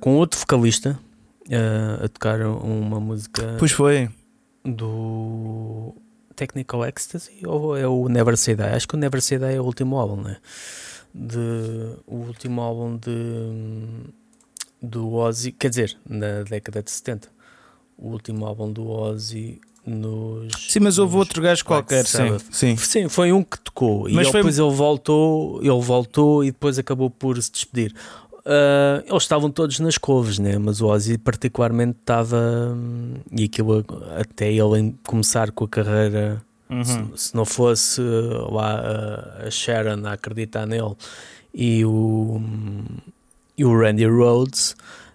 [0.00, 0.98] com outro vocalista
[2.02, 3.56] a tocar uma música.
[3.58, 4.08] Pois foi.
[4.64, 5.94] Do
[6.34, 8.62] Technical Ecstasy ou é o Never Say Die?
[8.64, 10.36] Acho que o Never Say Die é o último álbum, né?
[11.14, 11.38] De,
[12.06, 14.12] o último álbum de
[14.82, 17.28] do Ozzy, quer dizer, na década de 70.
[17.96, 20.52] O último álbum do Ozzy nos.
[20.68, 22.76] Sim, mas houve outro gajo qualquer, sim, sim.
[22.76, 24.08] Sim, foi um que tocou.
[24.10, 27.94] Mas e foi- depois ele voltou, ele voltou e depois acabou por se despedir.
[28.44, 30.58] Ah, eles estavam todos nas couves, né?
[30.58, 33.84] mas o Ozzy particularmente estava hum, e aquilo
[34.18, 36.82] até ele começar com a carreira Uhum.
[37.14, 40.94] se, se não fosse uh, lá uh, a Sharon a acreditar nele
[41.52, 42.40] e o,
[43.56, 44.74] e o Randy Rhodes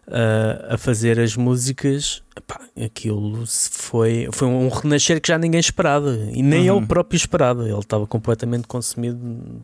[0.09, 6.11] uh, a fazer as músicas, epá, aquilo foi, foi um renascer que já ninguém esperava
[6.33, 6.77] e nem Uhum.
[6.79, 7.63] ele próprio esperava.
[7.69, 9.17] Ele estava completamente consumido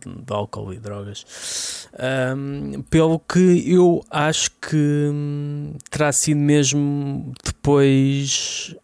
[0.06, 1.88] de, álcool e drogas.
[2.38, 4.76] Um, pelo que eu acho que
[5.12, 8.76] hum, terá sido mesmo depois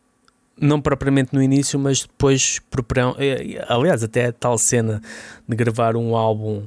[0.60, 5.02] não propriamente no início, mas depois propriam- eh, aliás, até a tal cena
[5.48, 6.64] de gravar um álbum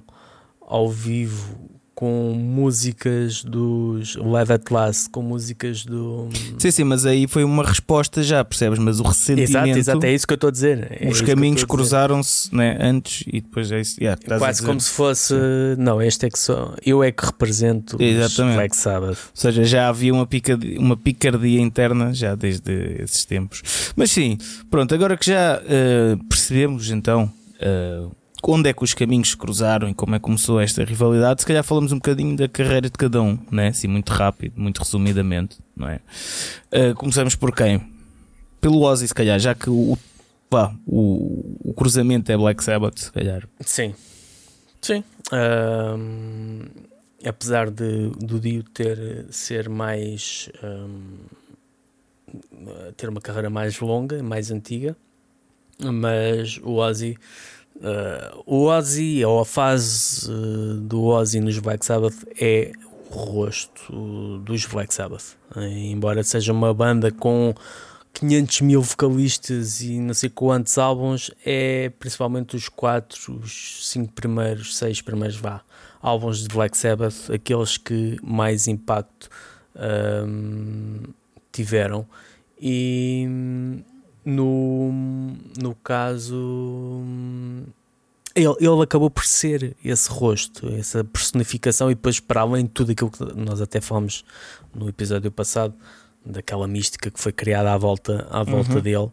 [0.61, 6.29] ao vivo com músicas dos Live at Last, com músicas do
[6.59, 8.79] Sim, sim, mas aí foi uma resposta já, percebes?
[8.79, 10.89] Mas o ressentimento, Exato, exato, é isso que eu estou a dizer.
[11.01, 14.01] É os caminhos cruzaram-se né, antes e depois é isso.
[14.01, 15.35] Yeah, Quase como se fosse,
[15.79, 18.57] não, este é que só, eu é que represento os Exatamente.
[18.57, 19.19] Black Sabbath.
[19.19, 23.63] Ou seja, já havia uma picardia, uma picardia interna já desde esses tempos.
[23.95, 24.37] Mas sim,
[24.71, 27.31] pronto, agora que já eh, percebemos então
[27.61, 28.07] eh,
[28.47, 31.47] onde é que os caminhos se cruzaram e como é que começou esta rivalidade, se
[31.47, 33.69] calhar falamos um bocadinho da carreira de cada um, né?
[33.69, 35.59] assim, muito rápido, muito resumidamente.
[35.77, 36.01] Não é?
[36.71, 37.81] Eh, começamos por quem?
[38.61, 39.99] Pelo Ozzy, se calhar, já que o,
[40.51, 43.49] vá, o, o cruzamento é Black Sabbath, se calhar.
[43.61, 43.95] Sim,
[44.81, 45.03] sim.
[45.33, 46.67] Ahm,
[47.27, 51.19] apesar de do Dio ter ser mais ahm,
[52.97, 54.97] ter uma carreira mais longa, mais antiga,
[55.83, 57.17] mas o Ozzy
[57.83, 62.73] ah, o Ozzy ou a fase ah, do Ozzy nos Black Sabbath é
[63.11, 67.55] o rosto dos Black Sabbath, Eh, embora seja uma banda com
[68.15, 74.77] 500 mil vocalistas e não sei quantos álbuns, é principalmente os 4, os 5 primeiros,
[74.77, 75.63] 6 primeiros vá,
[76.03, 79.29] álbuns de Black Sabbath, aqueles que mais impacto
[79.77, 81.05] ahm,
[81.53, 82.07] tiveram.
[82.61, 83.27] E
[84.25, 84.91] no,
[85.61, 87.03] no caso,
[88.35, 92.93] ele, ele acabou por ser esse rosto, essa personificação, e depois, para além de tudo
[92.93, 94.25] aquilo que nós até falamos
[94.75, 95.75] no episódio passado,
[96.27, 98.81] daquela mística que foi criada à volta, à volta Uhum.
[98.81, 99.11] dele,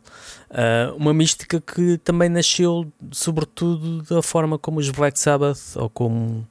[0.50, 6.48] ah, uma mística que também nasceu, sobretudo, da forma como os Black Sabbath ou como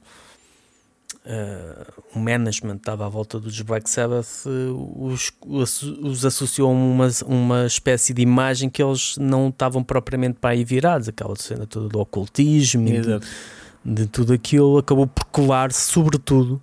[1.25, 6.73] ah, o management estava à volta dos Black Sabbath, ah, os, os, os associou a
[6.73, 11.67] uma, uma espécie de imagem que eles não estavam propriamente para aí virados, aquela cena
[11.67, 13.19] toda do ocultismo de,
[13.85, 16.61] de tudo aquilo, acabou por colar sobretudo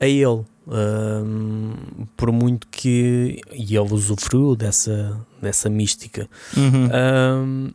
[0.00, 0.44] a ele.
[0.66, 1.74] um,
[2.16, 6.28] por muito que e ele usufruiu dessa, dessa mística.
[6.56, 6.88] Uhum.
[6.92, 7.70] Um,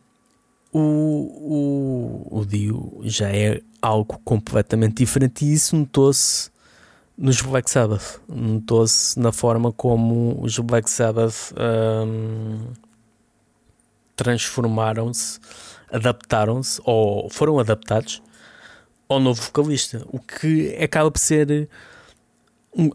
[0.72, 6.50] o, o, o Dio já é algo completamente diferente e isso notou-se
[7.18, 8.20] nos Black Sabbath.
[8.28, 11.52] Notou-se na forma como os Black Sabbath
[12.06, 12.68] um,
[14.16, 15.40] transformaram-se,
[15.90, 18.22] adaptaram-se ou foram adaptados
[19.08, 21.68] ao novo vocalista, o que acaba por ser
[22.74, 22.90] um,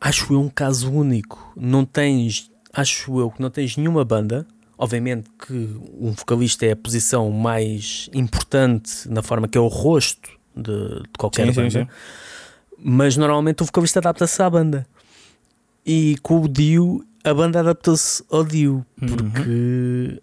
[0.00, 1.52] acho eu um caso único.
[1.54, 4.46] Não tens, acho eu que não tens nenhuma banda
[4.82, 5.52] Obviamente que
[6.00, 11.08] um vocalista é a posição mais importante na forma que é o rosto de, de
[11.18, 11.86] qualquer Sim, sim, banda, sim.
[12.82, 14.86] mas normalmente o vocalista adapta-se à banda.
[15.84, 19.08] E com o Dio, a banda adaptou-se ao Dio, Uhum.
[19.30, 20.20] porque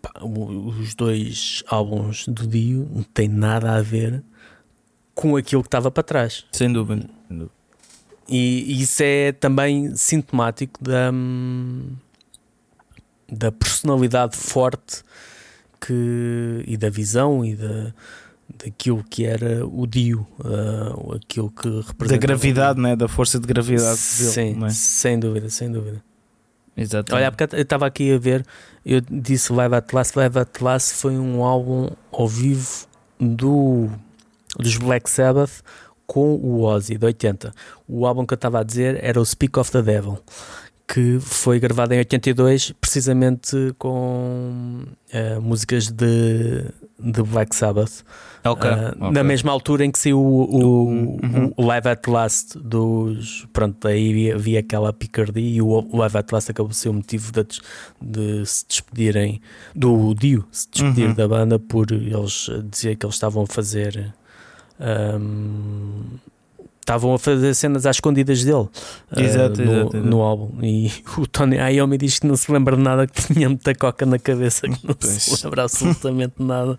[0.00, 4.22] pá, o- os dois álbuns do Dio não têm nada a ver
[5.16, 6.44] com aquilo que estava para trás.
[6.52, 7.08] Sem dúvida.
[7.26, 7.56] Sem dúvida.
[8.28, 11.90] E, e isso é também sintomático da, hum,
[13.30, 15.02] da personalidade forte
[15.80, 17.92] que, e da visão e da,
[18.64, 22.96] daquilo que era o Dio, ah, aquilo que representa Da gravidade, né?
[22.96, 23.86] da força de gravidade
[24.18, 24.30] dele.
[24.30, 24.70] Sim, não é?
[24.70, 26.02] sem dúvida, sem dúvida.
[26.76, 27.14] Exato.
[27.14, 28.44] Olha, há bocado eu estava aqui a ver,
[28.84, 32.86] eu disse Live at Last, Live at Last foi um álbum ao vivo
[33.18, 33.88] do,
[34.58, 35.62] dos Black Sabbath
[36.06, 37.52] com o Ozzy, de 80.
[37.88, 40.18] O álbum que eu estava a dizer era o Speak of the Devil,
[40.88, 46.64] que foi gravado em 82, precisamente com eh, músicas de,
[46.98, 48.04] de Black Sabbath.
[48.44, 48.70] Ah, ok.
[49.10, 51.52] Na mesma altura em que saiu o, o, Uhum.
[51.56, 53.48] o Live at Last dos.
[53.52, 57.32] Pronto, aí havia aquela picardia e o Live at Last acabou por ser o motivo
[57.32, 57.44] de,
[58.00, 59.40] de se despedirem
[59.74, 61.14] do Dio, se despedir Uhum.
[61.14, 64.14] da banda por eles dizer que eles estavam a fazer.
[64.78, 66.18] ahm,
[66.86, 68.68] Estavam a fazer cenas às escondidas dele
[69.10, 70.52] ah, Exato, no, exato, no álbum.
[70.62, 74.06] E o Tony Iommi diz que não se lembra de nada, que tinha muita coca
[74.06, 75.10] na cabeça, que não Pois.
[75.24, 76.78] se lembra absolutamente nada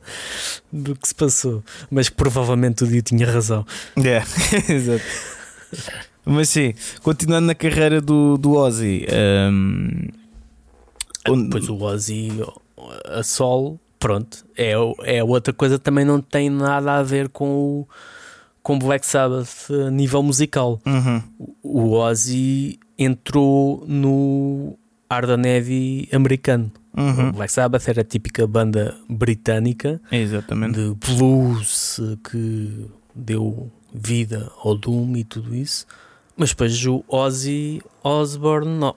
[0.72, 1.62] do que se passou.
[1.92, 3.66] Mas provavelmente o Dio tinha razão.
[3.98, 4.26] Yeah,
[4.70, 5.04] exato.
[6.26, 9.06] Mas sim, continuando na carreira do, do Ozzy,
[9.52, 10.08] um,
[11.28, 12.30] onde- Depois o Ozzy
[13.14, 14.72] a solo, pronto, é,
[15.04, 17.46] é outra coisa que também não tem nada a ver com
[17.82, 17.88] o
[18.68, 20.82] com Black Sabbath a nível musical.
[20.86, 21.24] Uhum,
[21.64, 24.78] O Ozzy entrou no
[25.10, 26.70] Arda Heavy americano.
[26.94, 30.74] Uhum, Black Sabbath era a típica banda britânica exatamente.
[30.74, 35.86] de blues eh, que deu vida ao Doom e tudo isso.
[36.36, 38.92] Mas depois o Ozzy Osbourne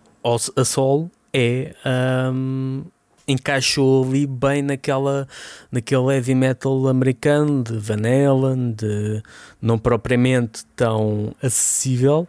[0.57, 2.83] a solo é ahm,
[3.31, 5.27] encaixou ali bem naquela
[5.71, 9.23] naquele heavy metal americano de Van Halen, de
[9.61, 12.27] não propriamente tão acessível,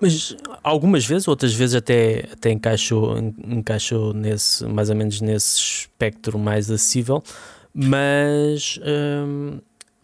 [0.00, 5.58] mas algumas vezes, outras vezes até, até encaixou, en- encaixou nesse, mais ou menos nesse
[5.58, 7.22] espectro mais acessível,
[7.74, 8.78] mas
[9.26, 9.58] hum,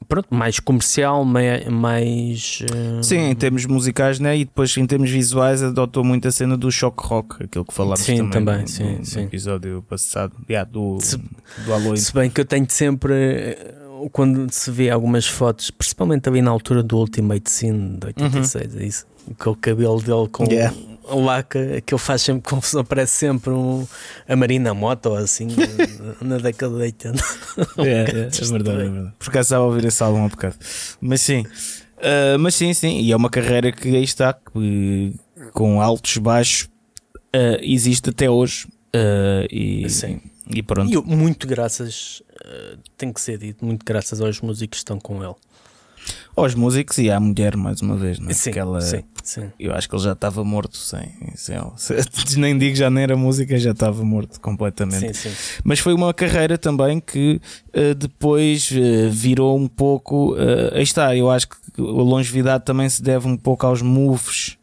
[0.09, 4.37] pronto, mais comercial, mai- mais hum, Sim, em termos musicais, né?
[4.38, 8.01] E depois em termos visuais adotou muito a cena do shock rock, aquilo que falámos
[8.01, 9.21] Sim, também, também, no, sim, no sim.
[9.23, 11.97] episódio passado, yeah, do, Se- do Halloween.
[11.97, 13.75] Se bem que eu tenho sempre, eh,
[14.12, 18.85] quando se vê algumas fotos, principalmente ali na altura do Ultimate Scene de 86, é
[18.85, 19.07] isso?
[19.38, 20.75] Com o cabelo dele com Yeah.
[21.09, 23.87] A laca, que ele faz sempre confusão, parece sempre um,
[24.29, 25.49] a Marina Moto ou assim,
[26.21, 27.25] na, na década de 80.
[27.79, 28.05] É, é, é
[28.51, 29.12] verdade, é verdade.
[29.19, 30.57] Por acaso estava a ouvir esse álbum há bocado.
[31.01, 31.45] Mas sim,
[31.99, 33.01] Ah, mas sim, sim.
[33.01, 35.14] E é uma carreira que aí está, que,
[35.53, 36.69] com altos, baixos,
[37.33, 38.67] ah, existe até hoje.
[38.95, 40.21] Ah, e, Sim.
[40.49, 40.90] e pronto.
[40.90, 44.99] E eu, muito graças, eh, tem que ser dito, muito graças aos músicos que estão
[45.01, 45.35] com ele.
[46.37, 48.33] Aos músicos e à mulher, mais uma vez, não é?
[48.35, 49.51] sim, Porque ela- sim, sim.
[49.59, 51.75] Eu acho que ele já estava morto sem, sem ela.
[52.37, 55.15] Nem digo já nem era música, já estava morto completamente.
[55.15, 55.61] Sim, sim.
[55.65, 57.41] Mas foi uma carreira também que
[57.73, 60.37] eh, depois eh, virou um pouco.
[60.39, 64.57] eh, aí está, eu acho que a longevidade também se deve um pouco aos moves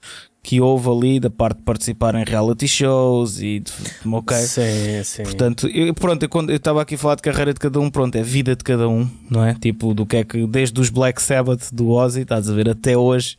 [0.43, 3.71] que houve ali, da parte de participar em reality shows e de,
[4.11, 4.35] ok.
[4.37, 5.23] Sim, sim.
[5.23, 7.89] Portanto, eu, pronto, eu, quando eu estava aqui a falar de carreira de cada um,
[7.91, 9.53] pronto, é vida de cada um, não é?
[9.53, 12.97] Tipo, do que é que, desde os Black Sabbath do Ozzy, estás a ver, até
[12.97, 13.37] hoje,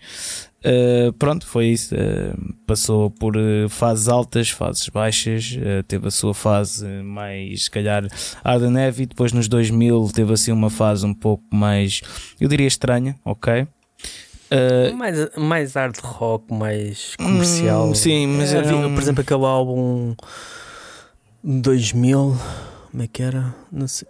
[0.64, 1.94] Uh, pronto, foi isso.
[1.94, 5.57] Uh, passou por uh, fases altas, fases baixas.
[5.88, 8.07] teve a sua fase mais, se calhar,
[8.44, 9.07] Arda Neve.
[9.07, 12.01] Depois, nos 2000, teve assim uma fase um pouco mais,
[12.40, 13.16] eu diria, estranha.
[13.25, 13.66] Ok.
[14.96, 17.88] Mais, mais hard rock, mais comercial.
[17.88, 20.14] Hum, sim, mas havia, um- por exemplo, aquele álbum
[21.42, 22.37] 2000,
[22.90, 23.55] como é que era?
[23.70, 24.07] Não sei,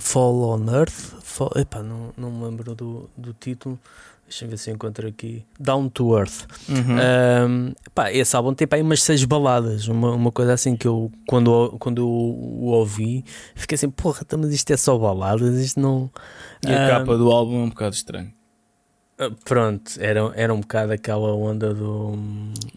[0.00, 1.14] Fall on Earth.
[1.22, 3.78] Fall, epá, não, não me lembro do, do título.
[4.28, 5.42] Deixa-me ver se eu encontro aqui.
[5.58, 6.42] Down to Earth.
[6.68, 6.76] Uhum.
[7.48, 10.86] Um, pá, esse álbum tem pá, aí umas seis baladas, uma, uma coisa assim que
[10.86, 15.58] eu, quando, quando eu o ouvi, fiquei assim, porra, então, mas isto é só baladas,
[15.58, 16.10] isto não.
[16.62, 18.30] E a Um, capa do álbum é um bocado estranho.
[19.18, 22.18] ah, Pronto, era, era um bocado aquela onda do,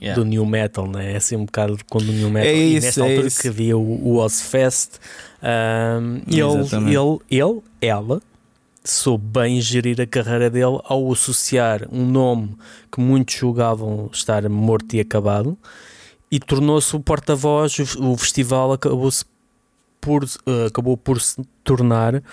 [0.01, 0.19] Yeah.
[0.19, 1.11] do New Metal, né?
[1.13, 2.49] É assim um bocado quando o New Metal.
[2.49, 3.41] É e isso, nesta é altura isso.
[3.41, 4.99] que havia o, o Ozfest,
[5.43, 8.21] um, ele, ele, ele, ela,
[8.83, 12.55] soube bem gerir a carreira dele ao associar um nome
[12.91, 15.57] que muitos julgavam estar morto e acabado
[16.31, 17.77] e tornou-se o porta-voz.
[17.99, 19.23] O, festival acabou-se
[19.99, 22.23] por, eh, acabou por se tornar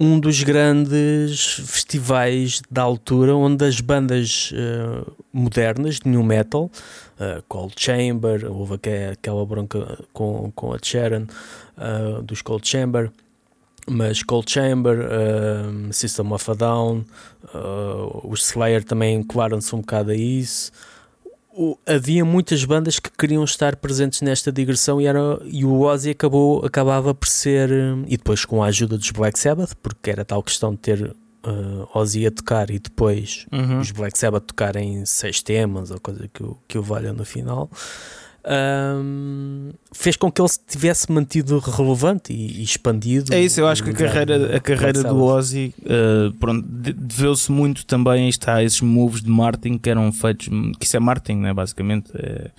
[0.00, 6.70] um dos grandes festivais da altura onde as bandas eh, modernas de new metal,
[7.18, 11.26] eh, Cold Chamber, houve aque- aquela bronca com, com a Sharon
[11.76, 13.10] eh, dos Cold Chamber,
[13.88, 17.04] mas Cold Chamber, eh, System of a Down,
[17.54, 17.58] eh,
[18.24, 20.70] os Slayer também colaram-se um bocado a isso.
[21.52, 26.10] O- havia muitas bandas que queriam estar presentes nesta digressão e, era, e o Ozzy
[26.10, 30.24] acabou, acabava por ser, eh, e depois com a ajuda dos Black Sabbath, porque era
[30.24, 31.50] tal questão de ter eh,
[31.94, 33.80] Ozzy a tocar e depois Uhum.
[33.80, 37.68] os Black Sabbath tocarem seis temas ou coisa que o, que o valha no final,
[38.48, 43.34] ahm, fez com que ele se tivesse mantido relevante e, e expandido.
[43.34, 45.22] É isso, eu acho que a carreira, do a carreira do.
[45.22, 46.62] Ozzy uh,
[46.94, 50.96] deveu-se muito também a isto, a esses moves de marketing que eram feitos, que isso
[50.96, 52.50] é marketing, né, basicamente, é,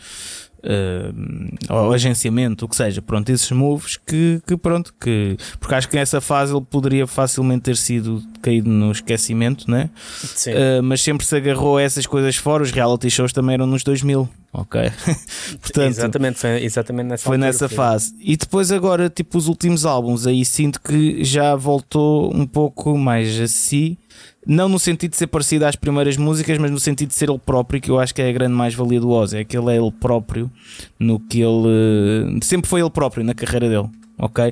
[0.63, 5.89] uh, ou agenciamento, o que seja, pronto, esses moves que, que pronto, que, porque acho
[5.89, 9.89] que nessa fase ele poderia facilmente ter sido caído no esquecimento, né?
[10.17, 10.51] Sim.
[10.51, 13.83] Uh, mas sempre se agarrou a essas coisas fora, os reality shows também eram nos
[13.83, 14.81] 2000, ok?
[15.61, 18.15] portanto, exatamente, foi exatamente nessa foi nessa foi- fase.
[18.19, 23.39] E depois agora, tipo, os últimos álbuns, aí sinto que já voltou um pouco mais
[23.39, 23.97] a si.
[24.47, 27.37] Não no sentido de ser parecido às primeiras músicas, mas no sentido de ser ele
[27.39, 29.37] próprio, que eu acho que é a grande mais-valia do Ozzy.
[29.37, 30.49] É que ele é ele próprio
[30.97, 32.39] no que ele...
[32.41, 33.89] Sempre foi ele próprio na carreira dele.
[34.21, 34.51] Ok?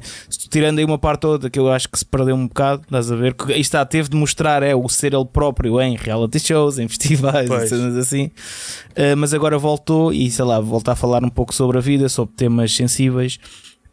[0.50, 3.15] Tirando aí uma parte toda que eu acho que se perdeu um bocado, estás a
[3.17, 3.34] ver?
[3.34, 6.88] Que aí está, teve de mostrar é, o ser ele próprio em reality shows, em
[6.88, 7.63] festivais, Pois.
[7.63, 8.26] e cenas assim.
[8.91, 12.08] Uh, mas agora voltou e sei lá, volta a falar um pouco sobre a vida,
[12.10, 13.39] sobre temas sensíveis,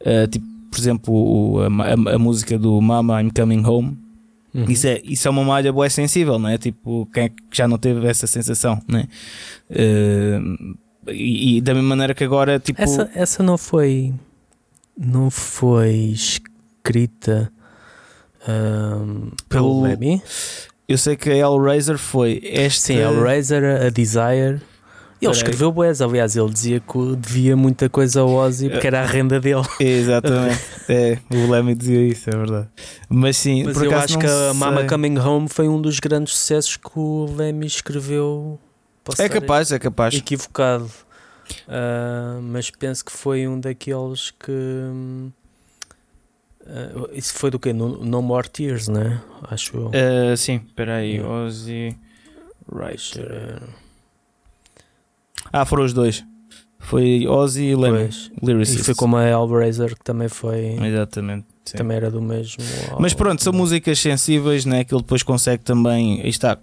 [0.00, 3.96] Uh, tipo, por exemplo, o- a, a- a música do Mama I'm Coming Home.
[4.54, 4.66] Uhum.
[4.70, 6.56] Isso, é, isso é uma malha boa sensível, não é?
[6.56, 9.08] Tipo, quem é que já não teve essa sensação, não é?
[9.68, 10.76] Uh,
[11.10, 14.14] e, e da mesma maneira que agora, tipo, Essa, essa não foi.
[14.96, 17.50] Não foi escrita
[18.46, 20.22] ahm, pelo Pelo- Lemmy.
[20.88, 22.80] eu sei que a Hellraiser foi esta.
[22.92, 24.60] Sim, Razor, a Desire.
[25.26, 29.06] Ele escreveu Boas, aliás, ele dizia que devia muita coisa ao Ozzy porque era a
[29.06, 29.62] renda dele.
[29.80, 32.68] Exatamente, é, o Lemmy dizia isso, é verdade.
[33.08, 34.88] Mas sim, Mas eu acho que a Mama sei.
[34.88, 38.58] Coming Home foi um dos grandes sucessos que o Lemmy escreveu.
[39.02, 40.14] Posso É capaz, é capaz.
[40.14, 40.90] equivocado.
[41.68, 44.52] Ah, mas penso que foi um daqueles que.
[46.66, 47.72] ah, isso foi do quê?
[47.72, 49.20] No, no More Tears, né?
[49.50, 49.86] Acho eu.
[49.88, 51.28] Uh, sim, espera aí, Yeah.
[51.44, 51.96] Ozzy.
[53.16, 53.62] Ver.
[55.52, 56.24] Ah, foram os dois.
[56.78, 58.10] Foi Ozzy e Lemmy.
[58.42, 60.76] E foi como a Hellraiser, que também foi.
[60.84, 61.46] Exatamente.
[61.64, 61.78] sim.
[61.78, 62.62] Também era do mesmo.
[62.98, 64.84] Mas pronto, são músicas sensíveis, né?
[64.84, 66.20] Que ele depois consegue também.
[66.20, 66.58] Aí está,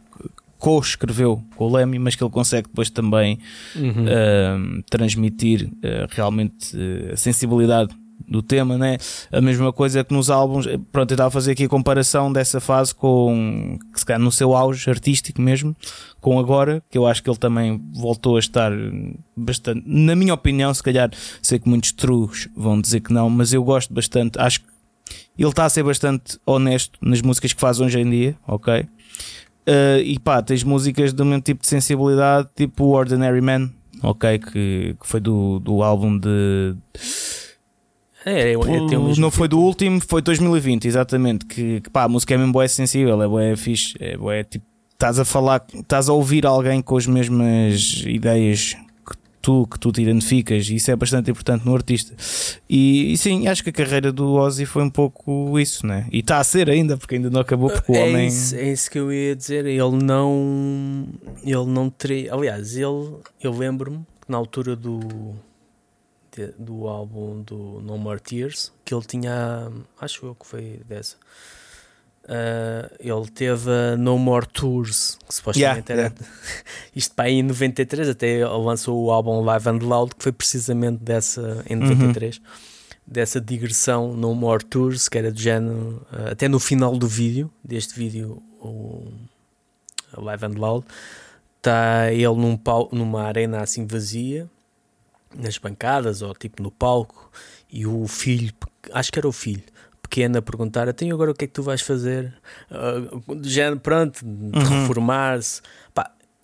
[0.60, 3.40] co-escreveu com o Lemmy, mas que ele consegue depois também
[3.76, 4.06] Uhum.
[4.08, 6.78] ahm, transmitir ah, realmente
[7.10, 7.96] ah, a sensibilidade
[8.28, 8.98] do tema, né?
[9.32, 10.68] A mesma coisa que nos álbuns.
[10.68, 14.32] eh, Pronto, eu estava a fazer aqui a comparação dessa fase com, se calhar no
[14.32, 15.76] seu auge artístico mesmo,
[16.20, 18.72] com agora, que eu acho que ele também voltou a estar
[19.36, 21.10] bastante, na minha opinião, se calhar,
[21.42, 24.68] sei que muitos trus vão dizer que não, mas eu gosto bastante, acho que
[25.38, 28.82] ele está a ser bastante honesto nas músicas que faz hoje em dia, ok?
[28.82, 34.40] Uh, e pá, tens músicas do mesmo tipo de sensibilidade, tipo Ordinary Man, ok?
[34.40, 36.76] Que, que foi do, do álbum de.
[38.26, 38.54] É,
[38.88, 39.66] tem o não foi do tipo.
[39.66, 41.46] último, foi 2020, exatamente.
[41.46, 44.16] Que, que pá, a música é mesmo boa, é sensível, é boa, é fixe, é
[44.18, 44.66] boa, é tipo.
[44.94, 49.92] Estás a falar, estás a ouvir alguém com as mesmas ideias que tu, que tu
[49.92, 52.14] te identificas, e isso é bastante importante no artista.
[52.70, 56.06] E, e sim, acho que a carreira do Ozzy foi um pouco isso, né?
[56.12, 58.28] E está a ser ainda, porque ainda não acabou, porque o é, homem.
[58.28, 59.66] isso, é isso que eu ia dizer.
[59.66, 61.08] Ele não.
[61.44, 62.32] Ele não teria.
[62.32, 63.16] Aliás, ele.
[63.42, 65.00] Eu lembro-me que na altura do.
[66.36, 69.72] De- do álbum do No More Tears, que ele tinha.
[70.00, 71.16] Acho eu que foi dessa.
[72.28, 76.26] ah, ele teve a No More Tours, que supostamente Yeah, era.
[76.96, 80.32] Isto para aí em 93, até ele lançou o álbum Live and Loud, que foi
[80.32, 81.64] precisamente dessa.
[81.70, 82.42] em 93.
[83.06, 86.06] Dessa digressão No More Tours, que era do género.
[86.12, 89.12] ah, até no final do vídeo, deste vídeo, o,
[90.18, 90.86] Live and Loud,
[91.58, 94.50] está ele num pau, numa arena assim vazia,
[95.36, 97.32] nas bancadas ou tipo no palco,
[97.72, 98.52] e o filho,
[98.92, 99.64] acho que era o filho,
[100.02, 102.34] pequeno a perguntar: então agora o que é que tu vais fazer?
[102.70, 104.52] Uh, já, pronto, uhum.
[104.82, 105.62] reformar-se.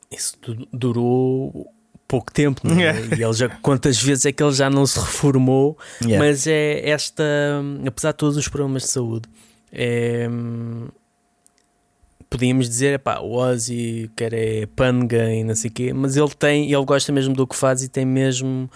[0.09, 0.37] Isso
[0.71, 1.69] durou
[2.07, 2.83] pouco tempo, né?
[2.83, 3.15] yeah.
[3.17, 6.25] e ele já, quantas vezes é que ele já não se reformou, yeah.
[6.25, 7.23] mas é esta,
[7.85, 9.27] apesar de todos os problemas de saúde,
[9.69, 10.29] é,
[12.29, 16.29] podíamos dizer, pá, o Ozzy quer é panga e não sei o quê, mas ele
[16.29, 18.69] tem, ele gosta mesmo do que faz e tem mesmo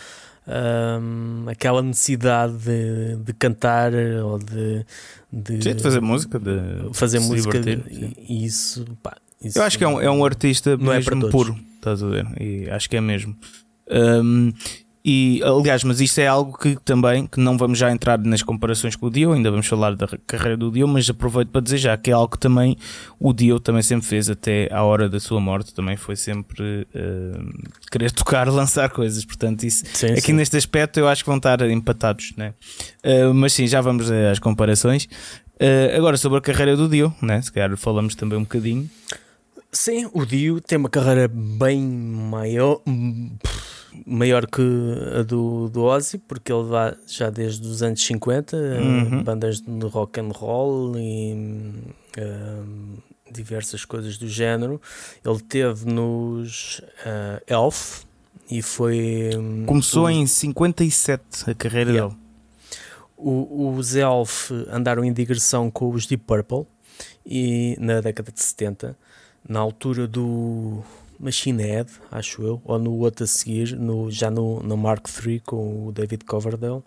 [0.47, 3.93] um, aquela necessidade de, de, cantar
[4.23, 4.85] ou de,
[5.31, 9.83] de, de fazer música, de fazer música e, e isso, pá, isso, Eu acho que
[9.83, 12.25] é um, é um artista não mesmo é puro, estás a ver?
[12.39, 13.35] E acho que é mesmo.
[13.89, 14.53] Um,
[15.03, 18.95] e aliás, mas isto é algo que também que não vamos já entrar nas comparações
[18.95, 21.97] com o Dio, ainda vamos falar da carreira do Dio, mas aproveito para dizer já
[21.97, 22.77] que é algo que também
[23.19, 27.69] o Dio também sempre fez até à hora da sua morte, também foi sempre uh,
[27.91, 30.33] querer tocar, lançar coisas, portanto, isso sim, aqui sim.
[30.33, 32.53] neste aspecto eu acho que vão estar empatados, né?
[33.03, 35.05] Uh, mas sim, já vamos às comparações.
[35.55, 37.41] Uh, agora sobre a carreira do Dio, né?
[37.41, 38.89] se calhar falamos também um bocadinho.
[39.71, 42.81] Sim, o Dio tem uma carreira bem maior,
[44.05, 44.61] maior que
[45.19, 49.23] a do, do Ozzy, porque ele vai já desde os anos 50, uhum.
[49.23, 51.33] bandas de rock and roll e
[52.17, 54.81] uh, diversas coisas do género.
[55.25, 58.03] Ele teve nos uh, Elf
[58.49, 59.31] e foi.
[59.65, 62.09] Começou em 57 a carreira yeah.
[62.09, 62.21] dele.
[63.17, 66.65] O, os Elf andaram em digressão com os Deep Purple
[67.25, 68.97] e na década de 70
[69.47, 70.83] na altura do
[71.21, 75.39] Machine Head, acho eu, ou no outro a seguir, no, já no, no Mark III
[75.41, 76.83] com o David Coverdale.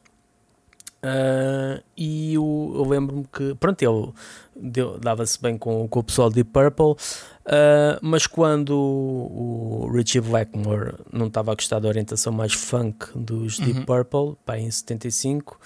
[1.05, 6.37] Uh, e eu, eu lembro-me que, pronto, ele dava-se bem com, com o pessoal de
[6.37, 12.33] Deep Purple, uh, mas quando o, o Richie Blackmore não estava a gostar da orientação
[12.33, 13.85] mais funk dos Deep uhum.
[13.85, 15.61] Purple, pá, em 75,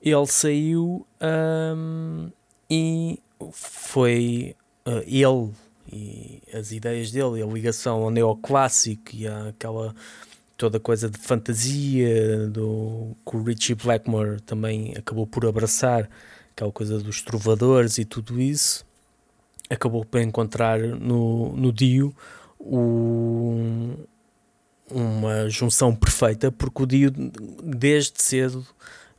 [0.00, 2.32] ele saiu um, ah,
[2.70, 3.20] e
[3.50, 4.54] foi
[4.86, 5.52] uh, ele
[5.92, 9.94] e as ideias dele, a ligação ao neoclássico e aquela
[10.56, 16.06] toda coisa de fantasia do que o Richie Blackmore também acabou por abraçar,
[16.52, 18.84] aquela coisa dos trovadores e tudo isso,
[19.70, 22.14] acabou por encontrar no, no Dio
[22.58, 23.94] o,
[24.90, 27.10] uma junção perfeita, porque o Dio
[27.64, 28.66] desde cedo,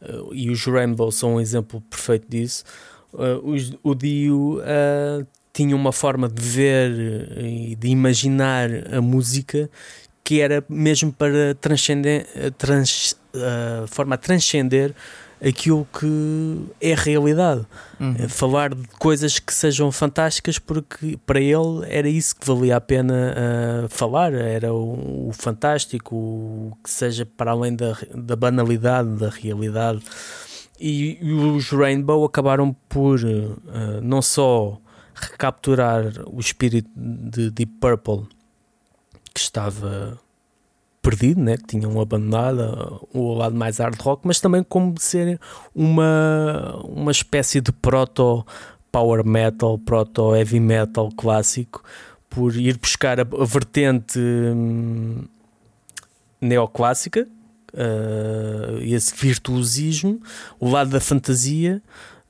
[0.01, 2.63] uh, e os Rainbow são um exemplo perfeito disso,
[3.13, 6.91] uh, o, Dio uh, tinha uma forma de ver
[7.38, 9.70] e de imaginar a música
[10.24, 12.26] que era mesmo para transcender,
[12.58, 14.93] trans, uh, forma a transcender
[15.43, 17.66] aquilo que é a realidade.
[17.99, 18.16] Uhum.
[18.20, 22.82] Eh, falar de coisas que sejam fantásticas, porque para ele era isso que valia a
[22.82, 29.10] pena uh, falar, era o, o, fantástico, o que seja para além da, da banalidade,
[29.18, 30.02] da realidade.
[30.80, 34.80] E, e os Rainbow acabaram por uh, não só
[35.22, 38.28] recapturar o espírito de Deep Purple
[39.34, 40.19] que estava
[41.01, 41.57] perdido, né?
[41.57, 45.39] que tinham abandonado o lado mais hard rock, mas também como ser
[45.74, 48.45] uma, uma espécie de proto
[48.91, 51.84] power metal, proto heavy metal clássico,
[52.30, 55.24] por ir buscar a, a vertente hum,
[56.39, 57.28] neoclássica,
[57.74, 60.22] uh, esse virtuosismo,
[60.59, 61.82] o lado da fantasia.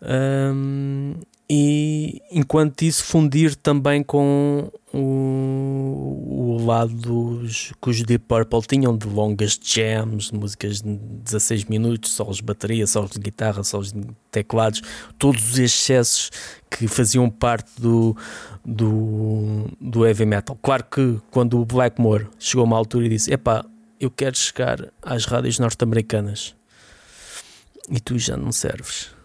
[0.01, 1.13] Um,
[1.53, 8.97] e enquanto isso fundir também com o, o lado dos, que os Deep Purple tinham
[8.97, 14.01] de longas jams, músicas de 16 minutos, solos de bateria, solos de guitarra, solos de
[14.31, 14.81] teclados,
[15.19, 16.31] todos os excessos
[16.69, 18.15] que faziam parte do,
[18.63, 20.57] do, do heavy metal.
[20.61, 23.65] Claro que quando o Blackmore chegou a uma altura e disse: Epá,
[23.99, 26.55] eu quero chegar às rádios norte-americanas
[27.89, 29.19] e tu já não serves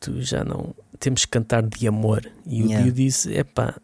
[0.00, 0.74] tu já não.
[0.98, 2.26] Temos que cantar de amor.
[2.46, 2.80] E yeah.
[2.80, 3.74] o Dio disse: é pá,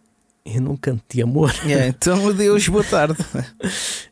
[0.44, 1.54] eu não canto de amor.
[1.64, 3.18] Yeah, então, Deus, boa tarde.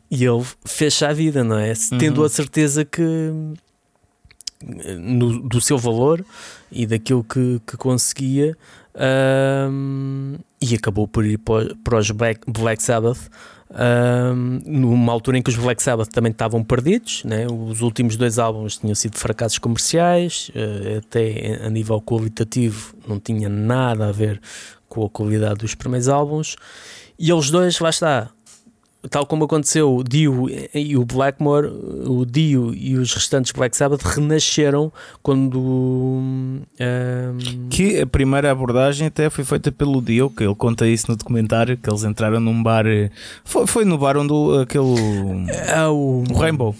[0.09, 1.73] e ele fecha a vida, não é?
[1.91, 1.97] Uhum.
[1.97, 3.03] Tendo a certeza que.
[4.97, 6.25] No, do seu valor
[6.71, 8.57] e daquilo que, que conseguia,
[9.69, 13.29] um, e acabou por ir para, para os Black, Black Sabbath
[13.73, 17.47] um, numa altura em que os Black Sabbath também estavam perdidos, né?
[17.47, 23.49] os últimos dois álbuns tinham sido fracassos comerciais, uh, até a nível qualitativo não tinha
[23.49, 24.39] nada a ver
[24.87, 26.55] com a qualidade dos primeiros álbuns,
[27.17, 28.29] e eles dois, lá está,
[29.09, 34.01] tal como aconteceu o Dio e o Blackmore, o Dio e os restantes Black Sabbath
[34.01, 34.91] renasceram
[35.21, 35.59] quando.
[35.59, 36.61] Um,
[37.69, 41.77] que a primeira abordagem até foi feita pelo Dio, que ele conta isso no documentário,
[41.77, 42.85] que eles entraram num bar.
[43.43, 45.51] Foi, foi no bar onde aquele.
[45.67, 46.75] É o, o Rainbow.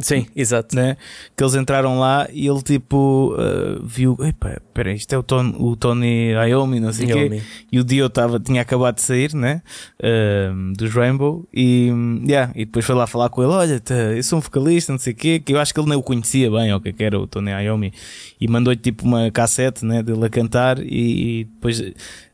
[0.00, 0.76] Sim, exato.
[0.76, 0.96] Né?
[1.36, 5.74] Que eles entraram lá e ele tipo uh, viu, espera, isto é o, Ton, o
[5.76, 7.42] Tony Iommi, não sei o quê.
[7.70, 9.60] E o Dio tava, tinha acabado de sair, né?
[10.00, 11.46] Uh, dos Rainbow.
[11.52, 11.90] E,
[12.24, 13.82] yeah, e depois foi lá falar com ele: Olha,
[14.16, 15.40] eu sou um vocalista, não sei o quê.
[15.40, 17.26] Que eu acho que ele nem o conhecia bem, ou o que é era o
[17.26, 17.92] Tony Iommi.
[18.40, 20.78] E mandou-lhe tipo uma cassete né, dele a cantar.
[20.80, 21.80] E, e depois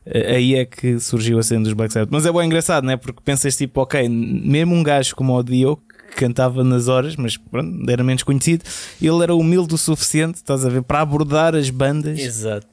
[0.05, 2.09] eh, aí é que surgiu a cena dos Black Sabbath.
[2.11, 2.95] Mas é bem engraçado, né?
[2.95, 5.79] Porque pensas tipo, ok, mesmo um gajo como o Dio
[6.15, 8.63] cantava nas horas, mas pronto, era menos conhecido.
[9.01, 12.19] Ele era humilde o suficiente, estás a ver, para abordar as bandas.
[12.19, 12.67] Exato.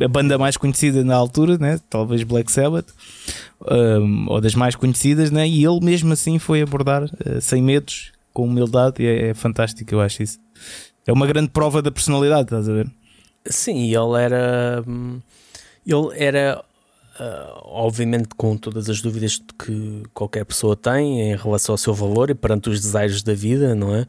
[0.00, 1.80] A banda mais conhecida na altura, né?
[1.88, 2.88] talvez Black Sabbath,
[3.70, 5.48] um, ou das mais conhecidas, né?
[5.48, 9.94] e ele mesmo assim foi abordar uh, sem medos, com humildade, e é, é fantástico,
[9.94, 10.38] eu acho isso.
[11.06, 12.90] É uma grande prova da personalidade, estás a ver?
[13.46, 14.84] Sim, ele era.
[14.86, 15.20] Hum,
[15.84, 16.62] ele era
[17.20, 22.30] Uh, obviamente com todas as dúvidas que qualquer pessoa tem em relação ao seu valor
[22.30, 24.06] e perante os desejos da vida, não é?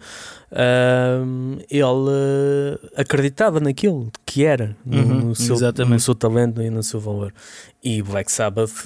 [0.50, 7.00] Uh, ele acreditava naquilo que era, uhum, no, seu, no, seu, talento e no seu
[7.00, 7.34] valor.
[7.84, 8.86] E Black Sabbath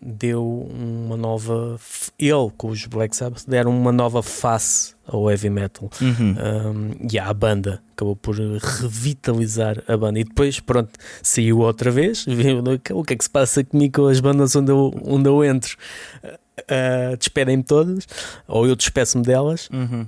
[0.00, 1.78] deu uma nova.
[2.18, 6.34] Ele, com os Black Sabbath, deram uma nova face ao heavy metal uhum.
[6.34, 7.82] um, e à banda.
[7.92, 10.18] Acabou por revitalizar a banda.
[10.18, 10.92] E depois, pronto,
[11.22, 12.24] saiu outra vez.
[12.26, 12.62] Viu
[12.94, 15.76] o que é que se passa comigo com as bandas onde eu, onde eu entro?
[16.24, 18.08] Uh, despedem-me todas,
[18.46, 19.68] ou eu despeço-me delas.
[19.70, 20.06] Uhum.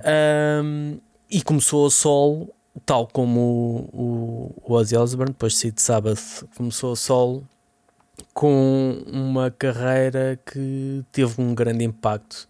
[0.63, 0.97] Um,
[1.29, 2.49] e começou a solo,
[2.87, 3.39] tal como
[3.93, 7.47] o, o, o Ozzy Osbourne, depois de de Sabbath, começou a solo
[8.33, 12.49] com uma carreira que teve um grande impacto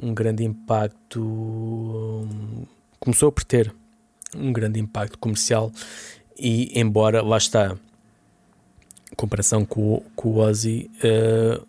[0.00, 1.20] um grande impacto.
[1.20, 2.64] Um,
[3.00, 3.74] começou por ter
[4.36, 5.72] um grande impacto comercial
[6.38, 7.76] e, embora lá está,
[9.10, 11.66] em comparação com, com o Ozzy, uh,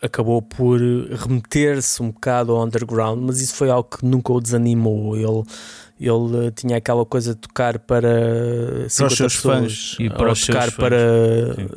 [0.00, 5.16] acabou por remeter-se um bocado ao underground, mas isso foi algo que nunca o desanimou.
[5.16, 5.42] Ele,
[6.00, 10.32] ele tinha aquela coisa de tocar para 50 para os seus pessoas, fãs e para
[10.32, 11.68] os tocar seus para Sim.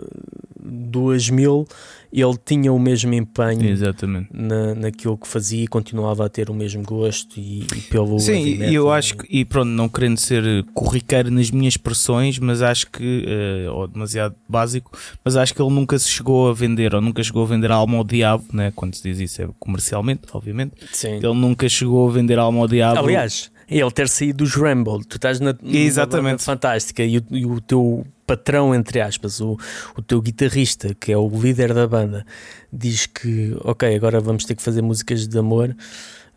[0.71, 1.67] 2 mil
[2.13, 4.27] ele tinha o mesmo empenho Exatamente.
[4.33, 8.63] Na, naquilo que fazia e continuava a ter o mesmo gosto e, e pelo Sim,
[8.65, 10.43] e eu acho que, e pronto, não querendo ser
[10.73, 14.91] corriqueiro nas minhas expressões, mas acho que, uh, ou demasiado básico,
[15.23, 17.97] mas acho que ele nunca se chegou a vender, ou nunca chegou a vender alma
[17.97, 18.73] ao diabo, né?
[18.75, 20.73] quando se diz isso é comercialmente, obviamente.
[20.91, 21.15] Sim.
[21.15, 22.99] Ele nunca chegou a vender alma ao diabo.
[22.99, 26.43] Aliás, ele ter saído dos Ramble, tu estás na, Exatamente.
[26.43, 29.57] fantástica e o, e o teu patrão, entre aspas, o,
[29.97, 32.25] o teu guitarrista, que é o líder da banda,
[32.71, 35.75] diz que, ok, agora vamos ter que fazer músicas de amor.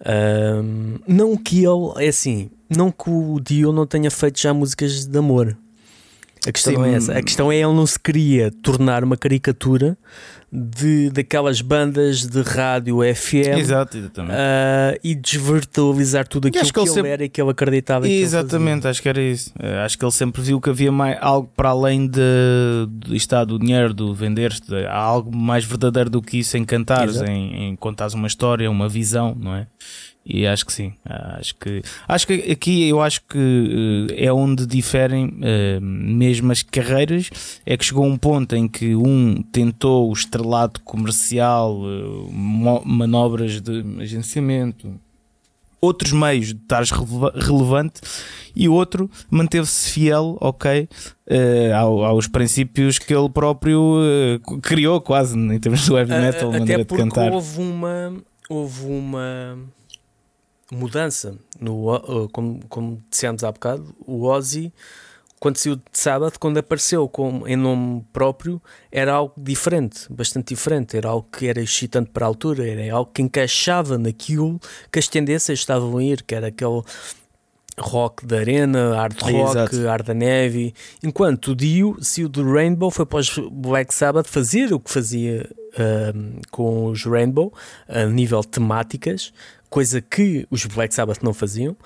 [0.05, 5.07] Um, não que ele, é assim, não que o Dio não tenha feito já músicas
[5.07, 5.57] de amor.
[6.47, 6.85] A questão Sim.
[6.85, 7.13] é essa.
[7.19, 9.97] A questão é ele não se queria tornar uma caricatura
[10.53, 16.87] de, daquelas bandas de rádio FM Exato, uh, e desvirtualizar tudo aquilo que, que, ele
[16.87, 17.11] sempre...
[17.11, 19.51] era e que ele acreditava Exatamente, acho que era isso.
[19.59, 22.21] Uh, acho que ele sempre viu que havia mais, algo para além de,
[22.89, 27.21] de estar do dinheiro, do vender-te, há algo mais verdadeiro do que isso em cantares,
[27.23, 29.67] em, em contares uma história, uma visão, não é?
[30.27, 30.95] E acho que sim.
[31.05, 36.63] Acho que, acho que aqui eu acho que eh, é onde diferem uh, mesmo as
[36.63, 37.29] carreiras.
[37.67, 43.85] É que chegou um ponto em que um tentou o estrelado comercial, uh, manobras de
[44.01, 44.99] agenciamento,
[45.79, 46.83] outros meios de estar
[47.35, 48.01] relevante,
[48.57, 50.89] e o outro manteve-se fiel, ok,
[51.29, 54.01] uh, aos princípios que ele próprio
[54.63, 57.31] criou, quase em termos do heavy metal, uh, maneira de cantar.
[57.31, 58.15] Houve uma.
[58.49, 59.59] Houve uma
[60.75, 61.37] mudança.
[61.61, 64.73] No, uh, como, como dissemos há bocado, o Ozzy,
[65.45, 70.97] quando saiu de Sabbath, quando apareceu com, em nome próprio, era algo diferente, bastante diferente.
[70.97, 74.59] Era algo que era excitante para a altura, era algo que encaixava naquilo
[74.91, 76.83] que as tendências estavam a ir, que era aquele
[77.79, 79.87] rock da arena, hard rock, Exato.
[79.87, 80.75] hard da neve.
[81.03, 85.49] Enquanto o Dio saiu do Rainbow, foi para os Black Sabbath fazer o que fazia
[85.75, 87.53] uh, com os Rainbow,
[87.89, 89.33] a nível temáticas,
[89.71, 91.77] coisa que os Black Sabbath não faziam.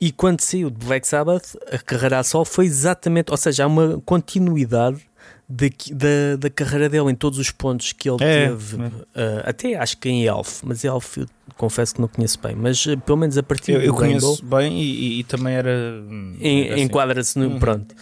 [0.00, 3.66] E quando saiu de Black Sabbath, a carreira a sol foi exatamente, ou seja, há
[3.66, 5.00] uma continuidade
[5.48, 8.86] da, da, da carreira dele em todos os pontos que ele é, teve, é.
[8.86, 11.26] Uh, até acho que em Elf, mas Elf eu
[11.56, 14.44] confesso que não conheço bem, mas uh, pelo menos a partir eu, do eu conheço
[14.44, 16.80] bem e, e, também era hum, assim.
[16.80, 17.58] enquadra-se no uhum.
[17.58, 17.94] pronto.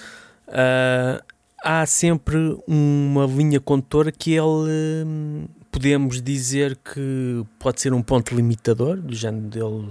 [0.48, 1.22] Uh,
[1.62, 5.44] há sempre uma linha condutora que ele hum,
[5.74, 9.88] podemos dizer que pode ser um ponto limitador do género dele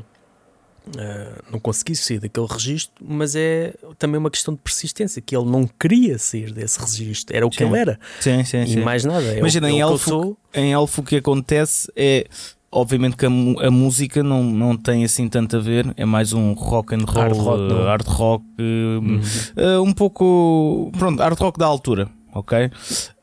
[0.86, 5.46] Uh, não conseguir sair daquele registro, mas é também uma questão de persistência, que ele
[5.50, 7.64] não queria sair desse registro, era o que sim.
[7.64, 7.98] ele era.
[8.20, 8.82] Sim, sim, e sim.
[8.82, 9.24] mais nada.
[9.34, 10.38] É Imagina, em, é o que eu elfo, sou.
[10.54, 12.28] em elfo o que acontece é.
[12.70, 16.52] Obviamente que a, a música não, não tem assim tanto a ver, é mais um
[16.52, 17.84] rock and roll, Hard rock, eh, não.
[17.86, 19.22] hard rock, eh, Uhum.
[19.56, 20.92] eh, um pouco.
[20.98, 22.72] Pronto, hard rock da altura, ok?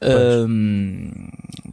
[0.00, 1.10] Ahm,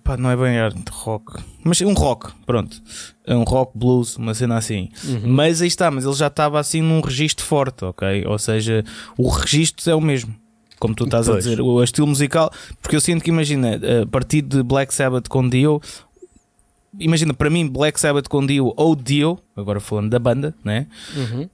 [0.03, 2.81] pá, não é bem hard rock, mas um rock, pronto.
[3.25, 4.89] É um rock blues, uma cena assim.
[5.05, 5.21] Uhum.
[5.33, 8.25] Mas aí está, mas ele já estava assim num registro forte, ok?
[8.25, 8.83] Ou seja,
[9.17, 10.33] o registro é o mesmo.
[10.79, 11.43] Como tu estás a Pois.
[11.43, 15.47] dizer, o estilo musical, porque eu sinto que imagina, a partir de Black Sabbath com
[15.49, 15.81] Dio,
[16.99, 20.85] imagina, para mim, Black Sabbath com Dio ou Dio, agora falando da banda, né?
[21.15, 21.49] Uhum.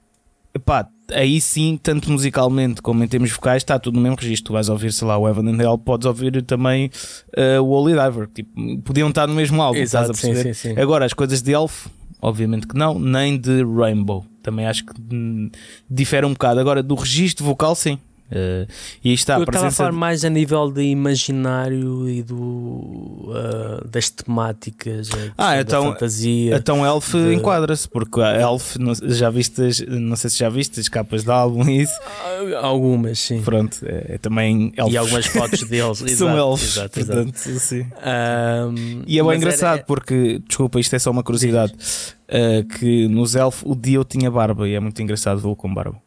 [0.56, 4.48] Epá, aí sim, tanto musicalmente como em termos vocais, está tudo no mesmo registro.
[4.52, 6.92] Tu vais ouvir, sei lá, o Evan and Hell, podes ouvir também
[7.36, 8.28] eh, o Holy Diver.
[8.28, 8.52] Tipo,
[8.84, 10.54] podiam estar no mesmo álbum, estás a Exato, sim, perceber?
[10.54, 10.80] sim, sim.
[10.80, 11.88] Agora, as coisas de Elf,
[12.22, 14.26] obviamente que não, nem de Rainbow.
[14.44, 15.50] Também acho que hum,
[15.90, 16.60] difere um bocado.
[16.60, 17.98] Agora, do registro vocal, sim.
[18.32, 18.66] Eh,
[19.04, 23.86] e está a eu estava a falar mais a nível de imaginário e do, ah,
[23.90, 26.56] das temáticas, questão Ah, da então- fantasia.
[26.56, 30.50] Então Elf de- enquadra-se, porque a Elf, não, já viste, as- não sei se já
[30.50, 31.94] viste as capas de álbum e isso.
[32.02, 33.42] Ah, Algumas, sim.
[33.42, 34.92] Pronto, é, é também Elf.
[34.92, 36.00] E algumas fotos deles.
[36.18, 37.24] São elfos, exato, exato.
[37.24, 37.86] portanto, sim.
[38.02, 43.08] Ahm, E é bem engraçado era- porque, desculpa, isto é só uma curiosidade, uh, que
[43.08, 45.98] nos Elf o Dio tinha barba e é muito engraçado vê-lo com barba.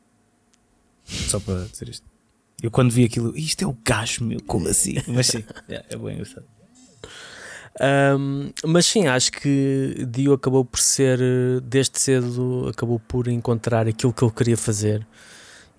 [1.07, 2.07] Só para dizer isto.
[2.63, 4.97] Eu quando vi aquilo, isto é o gajo, meu, como assim?
[5.09, 6.47] Mas sim, é, é bem engraçado.
[7.79, 11.21] Um, mas sim, acho que Dio acabou por ser,
[11.63, 15.07] desde cedo, acabou por encontrar aquilo que ele queria fazer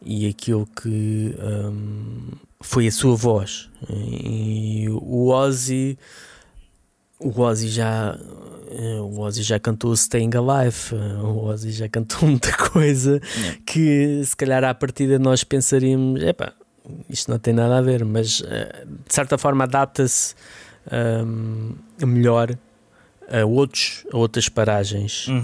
[0.05, 3.69] e aquilo que um, foi a sua voz.
[3.89, 5.97] E o Ozzy,
[7.19, 8.17] o Ozzy já,
[8.71, 13.59] eh, o Ozzy já cantou Staying Alive, eh, o Ozzy já cantou muita coisa Yeah.
[13.65, 16.53] que se calhar à partida nós pensaríamos, epá,
[17.09, 20.35] isto não tem nada a ver, mas eh, de certa forma adapta-se
[21.25, 21.73] um,
[22.05, 22.57] melhor
[23.29, 25.41] a, outros, a outras paragens Uhum.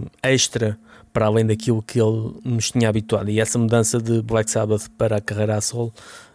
[0.00, 0.76] um, extra
[1.12, 3.30] para além daquilo que ele nos tinha habituado.
[3.30, 5.92] E essa mudança de Black Sabbath para a carreira a solo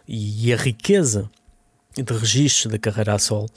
[0.08, 1.30] e a riqueza
[1.94, 3.48] de registros da carreira a solo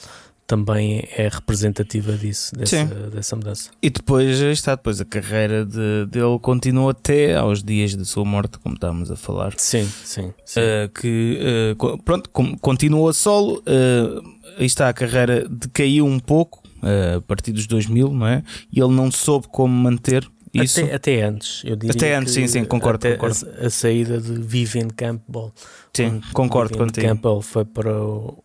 [0.47, 2.89] também é representativa disso, dessa, Sim.
[3.11, 3.71] dessa mudança.
[3.81, 8.59] E depois está, depois a carreira de, dele continuou até aos dias de sua morte,
[8.59, 9.53] como estávamos a falar.
[9.57, 10.33] Sim, sim.
[10.45, 10.59] sim.
[10.59, 11.39] Uh, que
[11.79, 13.63] uh, pronto, com- continuou a solo.
[13.67, 18.43] uh, aí está a carreira decaiu um pouco uh, a partir dos 2000, não é?
[18.71, 20.79] E ele não soube como manter isso.
[20.79, 21.91] Até, até antes, eu diria.
[21.91, 23.37] Até antes, sim, sim, concordo, concordo.
[23.61, 25.51] A, a saída de Vivian Campbell.
[25.93, 27.07] Sim, concordo Vivian contigo.
[27.07, 27.91] Campbell foi para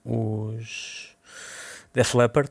[0.04, 1.09] os
[1.94, 2.50] Def Leppard.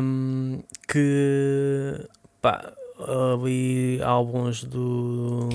[0.00, 2.08] um, que
[2.40, 5.48] pá, ali álbuns do,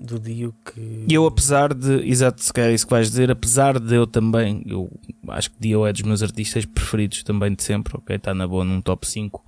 [0.00, 1.04] do Dio que.
[1.08, 4.06] E eu, apesar de, exato, se calhar é isso que vais dizer, apesar de eu
[4.06, 4.90] também, eu
[5.28, 8.16] acho que Dio é dos meus artistas preferidos também de sempre, ok?
[8.16, 9.44] Está na boa num top 5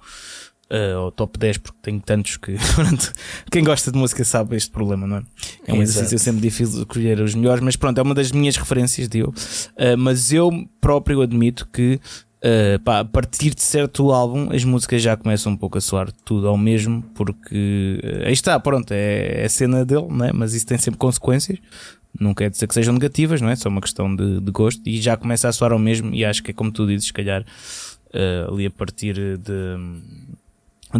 [0.70, 3.12] uh, ou top 10, porque tenho tantos que, pronto,
[3.50, 5.22] quem gosta de música sabe este problema, não é?
[5.66, 5.82] É um Exato.
[5.82, 9.28] exercício sempre difícil de escolher os melhores, mas pronto, é uma das minhas referências, Dio.
[9.28, 12.00] Uh, mas eu próprio admito que.
[12.42, 16.10] Uh, pá, a partir de certo álbum as músicas já começam um pouco a soar
[16.24, 20.32] tudo ao mesmo porque uh, aí está, pronto, é, é a cena dele, não é?
[20.32, 21.58] mas isso tem sempre consequências
[22.18, 23.54] não quer dizer que sejam negativas, não é?
[23.54, 26.12] Só uma questão de, de gosto e já começa a soar ao mesmo.
[26.12, 30.00] E acho que é como tu dizes, se calhar uh, ali a partir de,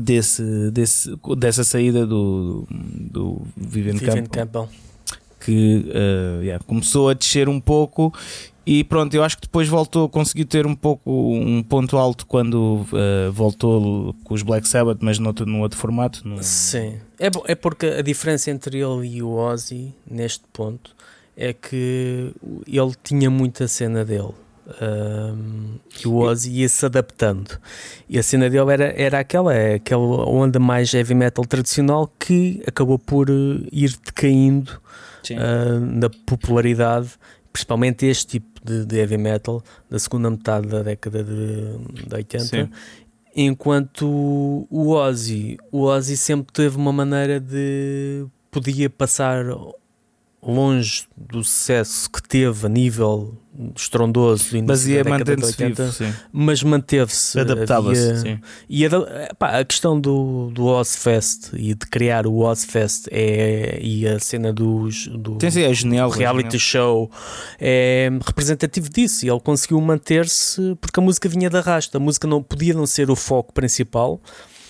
[0.00, 4.68] desse, desse, dessa saída do, do Vivian, Vivian Campbell, Campbell.
[5.40, 5.86] que
[6.42, 8.12] yeah, começou a descer um pouco.
[8.70, 12.84] E pronto, eu acho que depois voltou, conseguiu ter um pouco um ponto alto quando
[12.92, 16.20] uh, voltou com os Black Sabbath, mas noutro, num outro formato.
[16.28, 16.96] num- Sim.
[17.18, 20.94] É, é porque a diferença entre ele e o Ozzy, neste ponto,
[21.34, 22.30] é que
[22.66, 24.34] ele tinha muita cena dele.
[24.82, 27.58] Um, e o Ozzy ia-se adaptando.
[28.06, 32.62] E a cena dele era, era aquela, é aquela onda mais heavy metal tradicional que
[32.66, 34.78] acabou por eh, ir decaindo
[35.38, 37.08] ah, na popularidade,
[37.50, 42.44] principalmente este tipo de, de heavy metal da segunda metade da década de, de 80.
[42.44, 42.70] Sim.
[43.34, 49.44] Enquanto o Ozzy, o Ozzy sempre teve uma maneira de podia passar
[50.52, 53.36] longe do sucesso que teve a nível
[53.76, 56.14] estrondoso do Mas ia da mantendo-se 80, vivo, sim.
[56.32, 57.40] mas manteve-se.
[57.40, 58.38] Adaptava-se.
[58.68, 64.06] E ada- pá, a questão do, do Ozfest e de criar o Ozfest é, e
[64.06, 66.12] a cena dos, do sim, é genial.
[66.14, 67.08] é reality genial.
[67.08, 67.10] show
[67.58, 71.96] é representativo disso e ele conseguiu manter-se porque a música vinha de arrasto.
[71.96, 74.20] A música não podia não ser o foco principal.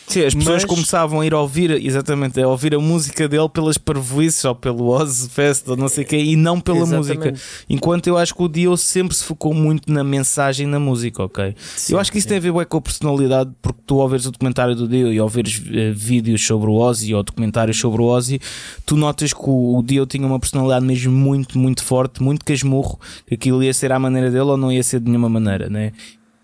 [0.08, 3.76] Sim, as pessoas Mas- começavam a ir ouvir, exatamente, a ouvir a música dele pelas
[3.76, 7.30] parvoices ou pelo Ozfest ou não sei o quê, e não pela Exatamente.
[7.30, 7.34] música.
[7.68, 11.54] Enquanto eu acho que o Dio sempre se focou muito na mensagem na música, ok?
[11.76, 12.30] Sim, eu acho que isso sim.
[12.30, 15.12] tem a ver bué com a personalidade, porque tu ao veres o documentário do Dio
[15.12, 18.40] e ao veres eh, vídeos sobre o Ozzy ou documentários sobre o Ozzy,
[18.86, 22.98] tu notas que o, o Dio tinha uma personalidade mesmo muito, muito forte, muito casmurro,
[23.26, 25.92] que aquilo ia ser à maneira dele ou não ia ser de nenhuma maneira, né?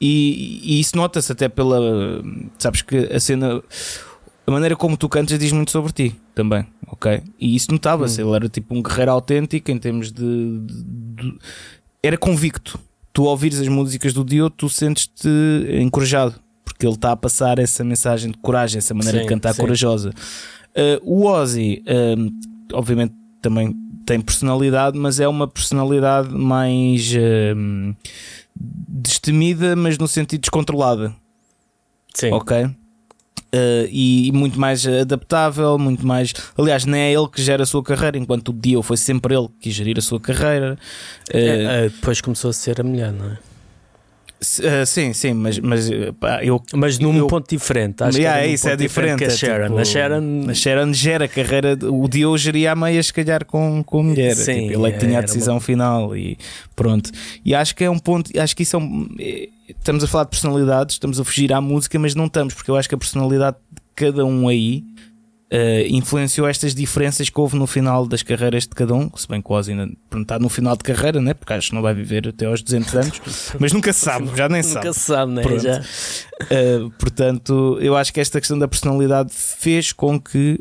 [0.01, 2.23] E, e isso nota-se até pela.
[2.59, 3.63] Sabes que a cena.
[4.47, 7.23] A maneira como tu cantas diz muito sobre ti também, ok?
[7.41, 8.23] E isso notava-se.
[8.23, 8.27] Hum.
[8.29, 10.23] Ele era tipo um guerreiro autêntico em termos de.
[10.61, 11.39] de- de-
[12.03, 12.79] era convicto.
[13.13, 15.29] Tu ouvires as músicas do Dio, tu sentes-te
[15.81, 16.35] encorajado,
[16.65, 19.63] porque ele está a passar essa mensagem de coragem, essa maneira Sim, de cantar sim.
[19.63, 20.11] corajosa.
[20.77, 21.83] Uh, o Ozzy,
[22.19, 22.29] um,
[22.73, 23.75] obviamente, também
[24.05, 27.13] tem personalidade, mas é uma personalidade mais
[27.57, 27.95] um,
[28.55, 31.15] destemida, mas no sentido descontrolada
[32.15, 32.31] Sim.
[32.33, 32.65] ok?
[33.55, 36.33] Uh, e, e muito mais adaptável, muito mais.
[36.59, 39.47] Aliás, nem é ele que gera a sua carreira, enquanto o Dio foi sempre ele
[39.47, 40.77] que quis gerir a sua carreira.
[41.31, 43.39] Uh, É, é, depois começou a ser a mulher, não é?
[44.61, 46.63] Uh, sim, sim, mas, mas uh, pá, eu.
[46.75, 48.03] Mas num Eu- ponto diferente.
[48.03, 49.19] Acho Yeah, que é isso, é diferente diferente.
[49.19, 49.67] que a é Sharon.
[49.69, 50.47] tipo- a Sharon.
[50.51, 51.77] a Sharon gera a carreira.
[51.77, 54.35] de- O Dio geria a meia, se calhar, com, com a mulher.
[54.35, 56.37] Sim, Tipo, ele é que tinha a decisão final e
[56.77, 57.11] pronto.
[57.45, 58.31] E acho que é um ponto.
[58.39, 59.09] Acho que isso é um.
[59.19, 62.71] é- Estamos a falar de personalidades, estamos a fugir à música, mas não estamos, porque
[62.71, 64.85] eu acho que a personalidade de cada um aí.
[65.51, 69.43] Eh, influenciou estas diferenças que houve no final das carreiras de cada um, se bem
[69.43, 71.35] que o Ozzy ainda está no final de carreira, né?
[71.35, 73.21] porque acho que não vai viver até aos 200 anos,
[73.61, 74.87] mas nunca se sabe, já nem sabe.
[74.87, 75.43] Nunca se sabe, né?
[75.45, 80.61] Uh, portanto, eu acho que esta questão da personalidade fez com que,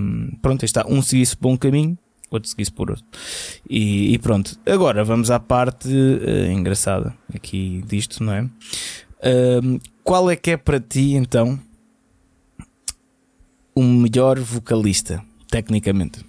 [0.00, 1.96] um, pronto, está, um seguisse por um caminho,
[2.30, 3.04] outro seguisse por outro.
[3.68, 8.48] E, e pronto, agora vamos à parte uh, engraçada aqui disto, não é?
[9.62, 11.60] Um, qual é que é para ti, então,
[13.74, 16.24] o melhor vocalista, tecnicamente?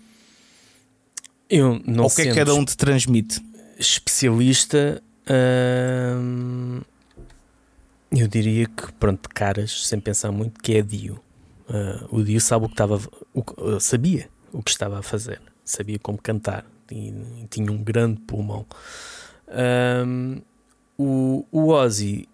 [1.50, 3.42] Eu não Ou o que é que cada um te transmite?
[3.78, 5.02] especialista.
[6.20, 6.82] hum,
[8.12, 11.20] eu diria que, pronto, de caras, sem pensar muito, que é Dio.
[11.68, 13.02] Ah, o Dio sabe o que estava.
[13.34, 17.14] O, ah, sabia o que estava a fazer, sabia como cantar e
[17.50, 18.66] tinha um grande pulmão.
[20.06, 20.42] Hum,
[20.98, 22.28] o, o Ozzy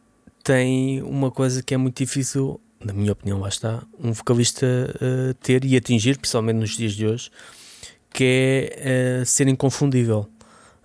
[0.44, 4.66] tem uma coisa que é muito difícil, na minha opinião, lá está, um vocalista
[5.02, 7.30] ah, ter e atingir, principalmente nos dias de hoje,
[8.14, 10.28] que é ah, ser inconfundível.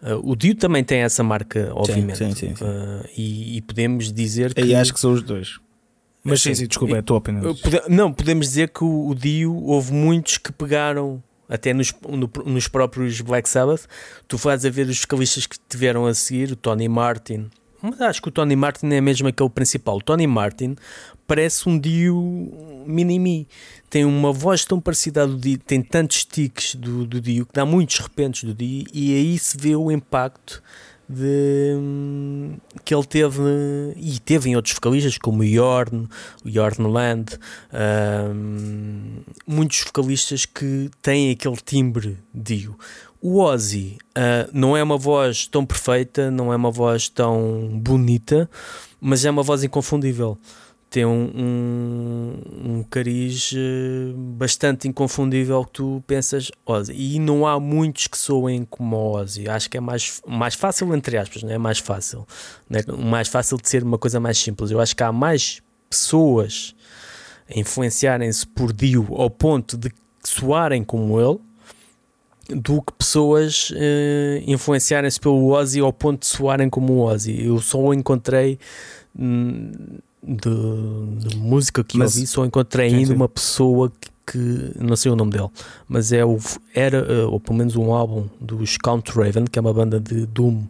[0.02, 2.64] Ah, o Dio também tem essa marca, obviamente, sim, sim, sim.
[3.16, 4.60] E, e podemos dizer que.
[4.60, 5.58] Aí acho que são os dois.
[6.26, 7.50] Mas sim, sim, desculpa, é a tua opinião.
[7.50, 11.92] Uh, pode- Não, podemos dizer que o, o Dio houve muitos que pegaram até nos,
[12.08, 13.86] no- nos próprios Black Sabbath.
[14.26, 17.50] Tu fazes a ver os vocalistas que tiveram a seguir, o Tony Martin.
[17.86, 19.98] Mas acho que o Tony Martin é mesmo aquele principal.
[19.98, 20.74] O Tony Martin
[21.26, 22.14] parece um Dio
[22.86, 23.46] mini-me.
[23.90, 27.66] Tem uma voz tão parecida do Dio, tem tantos tiques do, do Dio, que dá
[27.66, 30.62] muitos repentes do Dio, e aí se vê o impacto
[31.06, 31.76] de,
[32.86, 33.42] que ele teve
[33.96, 36.08] e teve em outros vocalistas como o Yorn,
[36.42, 37.38] o Yorn Land,
[38.34, 42.78] hum, muitos vocalistas que têm aquele timbre Dio.
[43.26, 48.50] O Ozzy ah, não é uma voz tão perfeita, não é uma voz tão bonita,
[49.00, 50.36] mas é uma voz inconfundível.
[50.90, 56.92] Tem um, um, um cariz eh, bastante inconfundível que tu pensas Ozzy.
[56.92, 59.48] E não há muitos que soem como Ozzy.
[59.48, 62.26] Acho que é mais, mais fácil, entre aspas, não é mais fácil.
[62.68, 64.70] Não é mais fácil de ser uma coisa mais simples.
[64.70, 66.74] Eu acho que há mais pessoas
[67.48, 69.90] a influenciarem-se por Dio ao ponto de
[70.22, 71.40] soarem como ele
[72.48, 77.44] do que pessoas eh, influenciarem-se pelo Ozzy ao ponto de soarem como o Ozzy.
[77.46, 78.58] Eu só o encontrei
[79.18, 79.70] hum,
[80.22, 83.14] de, de música que Mas- eu ouvi, só encontrei Sim, ainda sim.
[83.14, 85.48] uma pessoa que, que- não sei o nome dele,
[85.88, 86.38] mas é o,
[86.74, 90.26] era, eh, ou pelo menos um álbum dos Count Raven, que é uma banda de
[90.26, 90.64] Doom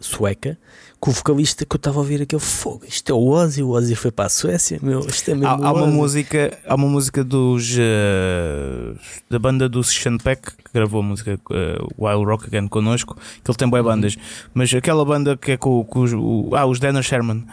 [0.00, 0.58] sueca,
[1.04, 3.68] que o vocalista que eu estava a ouvir aquele fogo, isto é o Ozzy, o
[3.68, 6.88] Ozzy foi para a Suécia, meu, isto é mesmo Há, há uma música, há uma
[6.88, 8.94] música dos eh,
[9.28, 13.50] da banda do Sean Peck que gravou a música eh, Wild Rock Again connosco, que
[13.50, 13.90] ele tem boas Uhum.
[13.90, 14.16] bandas,
[14.54, 17.44] mas aquela banda que é com, com os, o- ah, os Danner Sherman.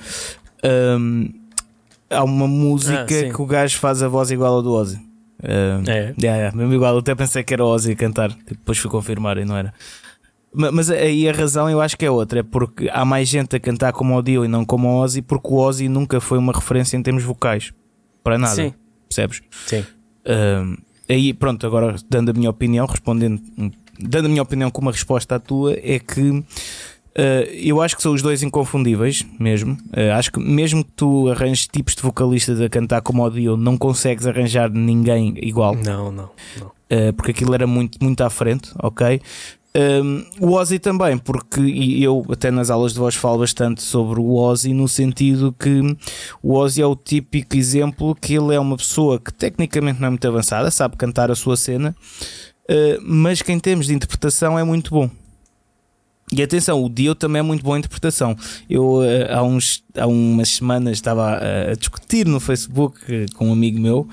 [0.63, 1.27] Ahm,
[2.09, 4.95] há uma música Ah, que o gajo faz a voz igual ao do Ozzy.
[5.43, 6.13] Uh, é.
[6.21, 8.91] Yeah, yeah, mesmo igual, eu até pensei que era o Ozzy a cantar, depois fui
[8.91, 9.73] confirmar e não era.
[10.53, 13.59] Mas aí a razão eu acho que é outra, é porque há mais gente a
[13.59, 16.51] cantar como o Dio e não como o Ozzy, porque o Ozzy nunca foi uma
[16.51, 17.71] referência em termos vocais.
[18.21, 18.55] Para nada.
[18.55, 18.73] Sim.
[19.07, 19.41] Percebes?
[19.65, 19.85] Sim.
[20.25, 20.77] Uh,
[21.07, 23.41] aí, pronto, agora dando a minha opinião, respondendo,
[23.97, 26.43] dando a minha opinião com uma resposta à tua, é que
[27.11, 29.73] Uh, eu acho que são os dois inconfundíveis, mesmo.
[29.87, 33.57] Uh, acho que mesmo que tu arranjes tipos de vocalistas a cantar como o Dio,
[33.57, 35.75] não consegues arranjar ninguém igual.
[35.75, 36.29] Não, não.
[36.57, 36.67] não.
[36.67, 39.21] Uh, porque aquilo era muito, muito à frente, ok?
[39.73, 41.61] Um, o Ozzy também, porque
[42.01, 45.81] eu até nas aulas de voz falo bastante sobre o Ozzy, no sentido que
[46.43, 50.09] o Ozzy é o típico exemplo que ele é uma pessoa que tecnicamente não é
[50.09, 51.95] muito avançada, sabe cantar a sua cena,
[52.69, 55.09] uh, mas que em termos de interpretação é muito bom.
[56.33, 58.35] E atenção, o Dio também é muito boa interpretação.
[58.69, 63.53] Eu uh, há, uns, há umas semanas estava a, a discutir no Facebook com um
[63.53, 64.07] amigo meu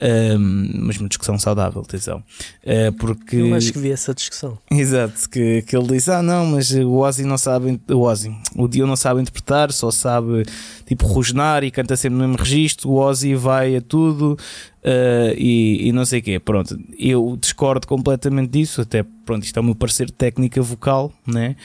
[0.00, 2.22] um, mas uma discussão saudável, atenção.
[2.62, 3.36] Uh, porque...
[3.36, 4.56] Eu acho que vi essa discussão.
[4.70, 8.68] Exato, que, que ele disse: Ah, não, mas o Ozzy não sabe, o Ozzy, o
[8.68, 10.44] Dio não sabe interpretar, só sabe
[10.86, 12.90] tipo rosnar e canta sempre no mesmo registro.
[12.90, 14.38] O Ozzy vai a tudo
[14.84, 16.38] uh, e, e, não sei o quê.
[16.38, 21.56] Pronto, eu discordo completamente disso, até pronto, isto é o meu parecer técnica vocal, né?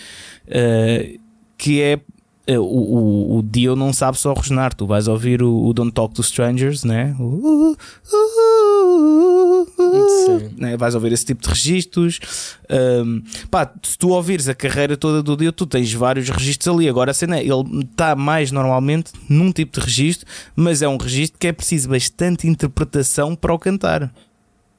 [0.48, 1.20] Uh,
[1.56, 2.00] que é
[2.48, 6.14] o, o, o Dio não sabe só rosnar, tu vais ouvir o, o Don't Talk
[6.14, 7.16] to Strangers, né?
[7.18, 7.78] Uh, uh,
[9.80, 10.76] uh, né?
[10.76, 12.20] Vais ouvir esse tipo de registros.
[12.70, 16.90] Um, pá, se tu ouvires a carreira toda do Dio, tu tens vários registros ali.
[16.90, 20.98] Agora a cena é, ele está mais normalmente num tipo de registro, mas é um
[20.98, 24.14] registro que é preciso bastante interpretação para o cantar.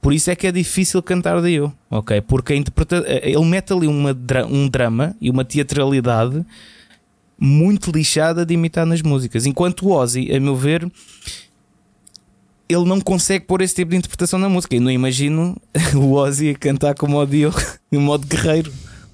[0.02, 2.20] Por isso é que é difícil cantar Dio, ok?
[2.20, 4.14] Porque a interpreta ele mete ali uma,
[4.50, 6.44] um drama e uma teatralidade
[7.44, 9.44] muito lixada de imitar nas músicas.
[9.44, 10.90] Enquanto o Ozzy, a meu ver,
[12.66, 14.74] ele não consegue pôr esse tipo de interpretação na música.
[14.74, 15.54] Eu não imagino
[15.94, 17.52] o Ozzy a cantar como o Dio
[17.92, 18.72] em modo guerreiro.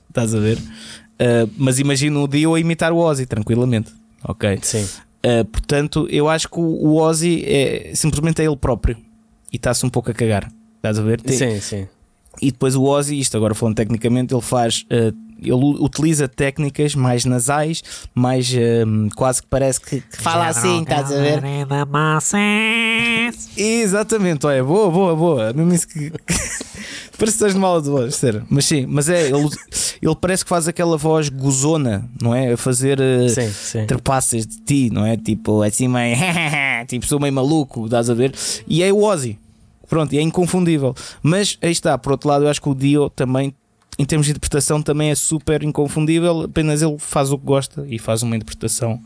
[0.09, 0.59] Estás a ver?
[0.59, 3.93] Uh, mas imagino o Dio a imitar o Ozzy tranquilamente.
[4.23, 4.61] Ok?
[4.63, 4.85] Sim.
[5.25, 8.97] Uh, portanto, eu acho que o Ozzy é simplesmente é ele próprio
[9.53, 10.51] e está-se um pouco a cagar.
[10.77, 11.21] Estás a ver?
[11.21, 11.37] Tem...
[11.37, 11.89] Sim, sim.
[12.41, 15.13] E depois o Ozzy, isto agora falando tecnicamente, ele faz uh,
[15.43, 17.83] ele utiliza técnicas mais nasais,
[18.15, 18.53] mais
[18.87, 21.43] um, quase que parece que, que fala assim, estás a ver?
[23.57, 25.53] Exatamente, olha, boa, boa, boa.
[25.53, 26.13] Mesmo isso que.
[27.17, 28.45] parece que estás de mal de voz, sério.
[28.49, 29.49] Mas sim, mas é, ele,
[30.01, 32.53] ele parece que faz aquela voz gozona, não é?
[32.53, 33.51] A fazer uh, sim,
[34.47, 35.17] de ti, não é?
[35.17, 36.17] Tipo, assim meio.
[36.89, 38.35] tipo, sou meio maluco, estás a ver?
[38.67, 39.39] E é o Ozzy.
[39.89, 40.95] Pronto, e é inconfundível.
[41.21, 43.53] Mas aí está, por outro lado, eu acho que o Dio também
[44.01, 47.99] em termos de interpretação também é super inconfundível, apenas ele faz o que gosta e
[47.99, 48.99] faz uma interpretação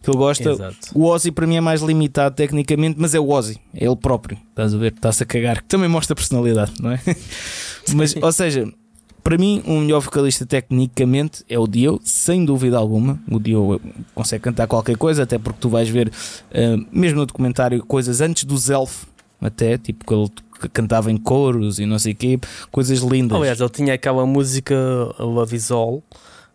[0.00, 0.50] que ele gosta.
[0.50, 0.76] Exato.
[0.94, 4.38] O Ozzy para mim é mais limitado tecnicamente, mas é o Ozzy, é ele próprio.
[4.50, 4.92] Estás a ver?
[4.92, 7.00] Está-se a cagar, que também mostra personalidade, não é?
[7.92, 8.72] mas, ou seja,
[9.20, 13.20] para mim, o um melhor vocalista tecnicamente é o Dio, sem dúvida alguma.
[13.28, 13.80] O Dio
[14.14, 18.44] consegue cantar qualquer coisa, até porque tu vais ver, uh, mesmo no documentário, coisas antes
[18.44, 19.06] do Zelf,
[19.40, 20.30] até, tipo, que ele
[20.60, 22.38] que cantava em coros e não sei o quê,
[22.70, 23.38] coisas lindas.
[23.38, 24.74] Aliás, ele tinha aquela música
[25.18, 26.02] Love Is All,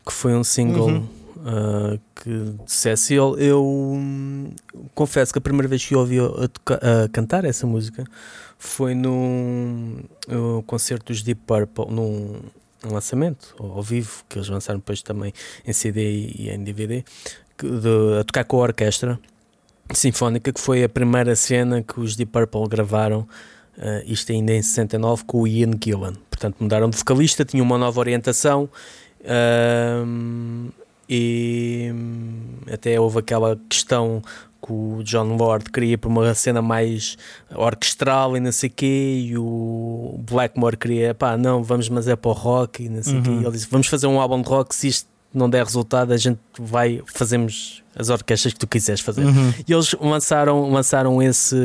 [0.05, 1.07] que foi um single uhum.
[1.37, 3.13] uh, que dissesse.
[3.13, 4.51] Eu, eu
[4.95, 8.03] confesso que a primeira vez que eu ouvi a, a, a cantar essa música
[8.57, 9.97] foi num
[10.27, 12.39] uh, concerto dos Deep Purple, num
[12.85, 15.33] um lançamento ao vivo, que eles lançaram depois também
[15.65, 17.03] em CD e em DVD,
[17.57, 19.19] que, de, a tocar com a orquestra
[19.93, 23.27] sinfónica, que foi a primeira cena que os Deep Purple gravaram
[23.77, 26.13] Uh, isto ainda em 69 com o Ian Gillan.
[26.29, 28.69] Portanto, mudaram de vocalista, tinham uma nova orientação
[29.21, 30.71] uh,
[31.09, 34.21] e hum, até houve aquela questão
[34.63, 37.17] que o John Lord queria para uma cena mais
[37.53, 42.15] orquestral e não sei o quê, e o Blackmore queria, pá, não, vamos, mas é
[42.15, 43.23] para o rock e não sei o uhum.
[43.23, 43.29] quê.
[43.31, 46.17] E ele disse: vamos fazer um álbum de rock, se isto não der resultado, a
[46.17, 49.25] gente vai, fazemos as orquestras que tu quiseres fazer.
[49.25, 49.53] Uhum.
[49.67, 51.55] E eles lançaram, lançaram esse,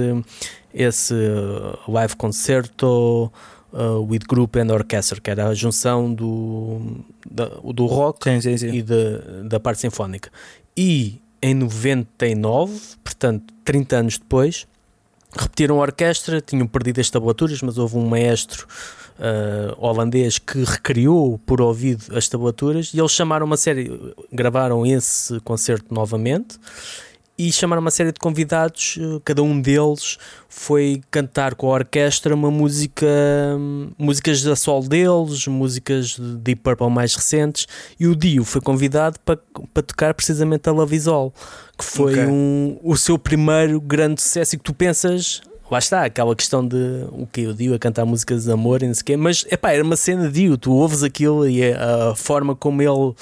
[0.73, 3.31] esse uh, live concerto
[3.73, 8.57] uh, with group and orchestra, que era a junção do, da, do rock sim, sim,
[8.57, 8.69] sim.
[8.69, 10.31] e de, da parte sinfónica.
[10.77, 14.67] E em 99, portanto 30 anos depois,
[15.37, 18.67] repetiram a orquestra, tinham perdido as tabulaturas, mas houve um maestro
[19.19, 23.91] uh, holandês que recriou por ouvido as tabulaturas e eles chamaram uma série,
[24.33, 26.59] gravaram esse concerto novamente
[27.39, 30.17] e chamaram uma série de convidados, eh, cada um deles
[30.49, 33.07] foi cantar com a orquestra uma música,
[33.99, 37.67] músicas da sol deles, músicas de Deep Purple mais recentes,
[38.01, 39.39] e o Dio foi convidado para,
[39.75, 41.33] para tocar precisamente a Love Is All,
[41.77, 42.27] que foi okay.
[42.27, 47.07] um, o seu primeiro grande sucesso e que tu pensas, lá está, aquela questão de
[47.11, 49.45] o que o Dio a cantar músicas de amor e não sei o quê, mas
[49.51, 53.15] epá, era uma cena de Dio, tu ouves aquilo e a, a forma como ele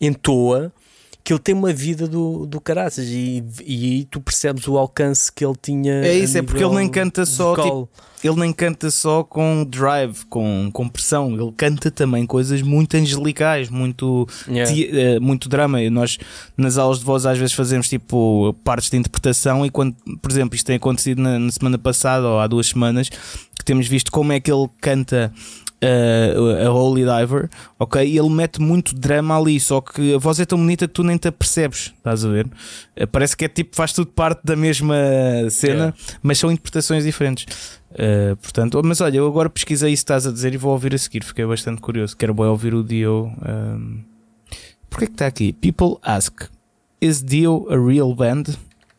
[0.00, 0.72] entoa
[1.22, 5.44] que ele tem uma vida do, do caraças e, e tu percebes o alcance que
[5.44, 6.04] ele tinha.
[6.04, 7.88] É isso, é porque ele nem canta só tipo,
[8.22, 13.68] ele nem canta só com drive, com, com pressão, ele canta também coisas muito angelicais,
[13.68, 15.18] muito, yeah.
[15.18, 15.82] uh, muito drama.
[15.82, 16.18] E nós
[16.56, 20.54] nas aulas de voz às vezes fazemos tipo partes de interpretação e quando, por exemplo,
[20.54, 24.32] isto tem acontecido na, na semana passada ou há duas semanas, que temos visto como
[24.32, 25.32] é que ele canta
[25.82, 28.06] uh, a Holy Diver, ok?
[28.06, 31.02] E ele mete muito drama ali, só que a voz é tão bonita que tu
[31.02, 32.46] nem te apercebes, estás a ver?
[32.46, 34.96] Uh, parece que é tipo, faz tudo parte da mesma
[35.50, 35.96] cena, yeah.
[36.22, 37.80] mas são interpretações diferentes.
[37.92, 40.94] Uh, portanto, mas olha, eu agora pesquisei isso que estás a dizer e vou ouvir
[40.94, 42.16] a seguir, fiquei bastante curioso.
[42.16, 43.32] Quero bem ouvir o Dio.
[43.46, 44.02] Um...
[44.88, 45.52] Porquê que está aqui?
[45.52, 46.48] People ask:
[47.00, 48.44] Is Dio a real band?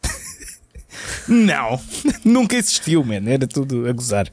[1.28, 1.80] Não,
[2.24, 3.28] nunca existiu, man.
[3.28, 4.28] Era tudo a gozar.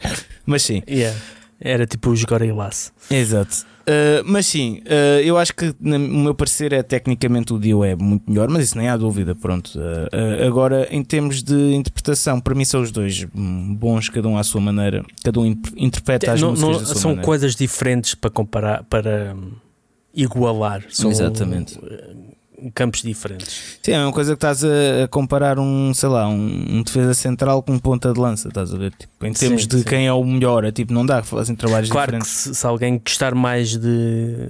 [0.47, 0.83] Mas sim.
[0.89, 1.17] Yeah.
[1.61, 2.93] Era tipo os Gorillaz.
[3.11, 3.67] Exato.
[3.89, 7.97] Uh, mas sim, uh, eu acho que, no meu parecer, é tecnicamente o Dio é
[7.97, 9.35] muito melhor, mas isso nem há dúvida.
[9.35, 9.79] Pronto.
[9.79, 14.45] Uh, agora, em termos de interpretação, para mim são os dois bons, cada um à
[14.45, 15.47] sua maneira, cada um
[15.77, 17.25] interpreta as não, músicas não, da sua São maneira.
[17.25, 19.35] coisas diferentes para comparar, para
[20.15, 20.85] igualar.
[20.91, 21.79] São, Exatamente
[22.75, 23.79] campos diferentes.
[23.83, 27.63] Sim, é uma coisa que estás a, comparar um, sei lá, um, um, defesa central
[27.63, 28.93] com um ponta de lança, estás a ver?
[28.93, 29.85] Tipo, em termos sim, de sim.
[29.85, 32.33] quem é o melhor, é tipo, não dá, fazem trabalhos claro diferentes.
[32.33, 34.49] Claro que se, se, alguém gostar mais de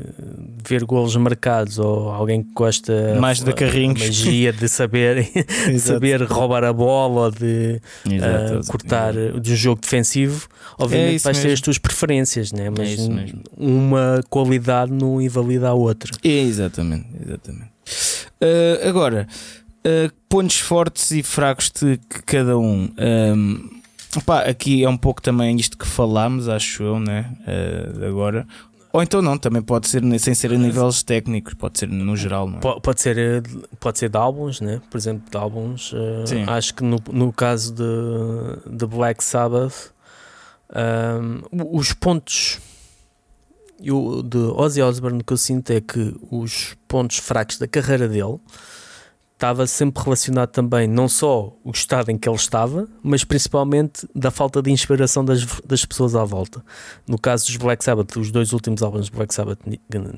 [0.66, 5.28] ver golos marcados ou alguém que gosta mais da carrinhos, magia de saber,
[5.78, 7.80] saber roubar a bola ou de
[8.11, 9.32] Exato, uh, cortar é.
[9.32, 10.48] de um jogo defensivo,
[10.78, 11.48] obviamente é vais mesmo.
[11.48, 12.70] ter as tuas preferências, né?
[12.70, 16.11] mas é uma qualidade não invalida a outra.
[16.22, 17.78] É, exatamente, exatamente.
[18.41, 19.26] Uh, agora,
[19.86, 22.93] uh, pontos fortes e fracos de cada um.
[22.99, 23.80] um
[24.16, 27.30] opá, aqui é um pouco também isto que falámos, acho eu, né?
[27.47, 28.47] Uh, agora.
[28.91, 32.49] Ou então não, também pode ser sem ser a níveis técnicos, pode ser no geral,
[32.49, 32.61] não é?
[32.80, 33.43] Pode, ser,
[33.78, 34.80] pode ser de álbuns, né?
[34.91, 35.93] por exemplo, de álbuns.
[36.47, 39.93] Acho que no, no caso de, de Black Sabbath,
[40.74, 42.61] um, os pontos
[43.83, 48.39] eu, de Ozzy Osbourne que eu sinto é que os pontos fracos da carreira dele
[49.39, 54.32] estava sempre relacionado também não só o estado em que ele estava, mas principalmente da
[54.32, 56.62] falta de inspiração das, das pessoas à volta.
[57.07, 59.61] No caso dos Black Sabbath, os dois últimos álbuns de Black Sabbath,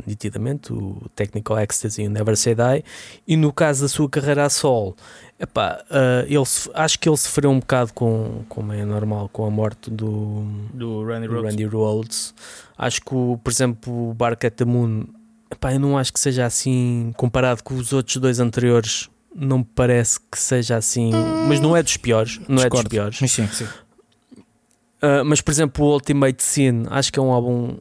[0.07, 2.85] nitidamente, o Technical Ecstasy e o Never Say Die,
[3.29, 4.97] e no caso da sua carreira a solo,
[5.39, 6.43] epá, uh, ele,
[6.75, 11.05] acho que ele sofreu um bocado com, como é normal, com a morte do, do
[11.05, 12.35] Randy, do Randy Rhodes.
[12.79, 15.05] Acho que, por exemplo, o Bark at the Moon
[15.51, 19.09] Epá, eu não acho que seja assim comparado com os outros dois anteriores.
[19.35, 21.13] Não me parece que seja assim,
[21.49, 22.39] mas não é dos piores.
[22.49, 22.79] Não Discord.
[22.79, 23.19] é dos piores.
[23.21, 23.65] Mas sim, sim.
[23.65, 27.79] Uh, mas por exemplo, o Ultimate Sin, acho que é um álbum,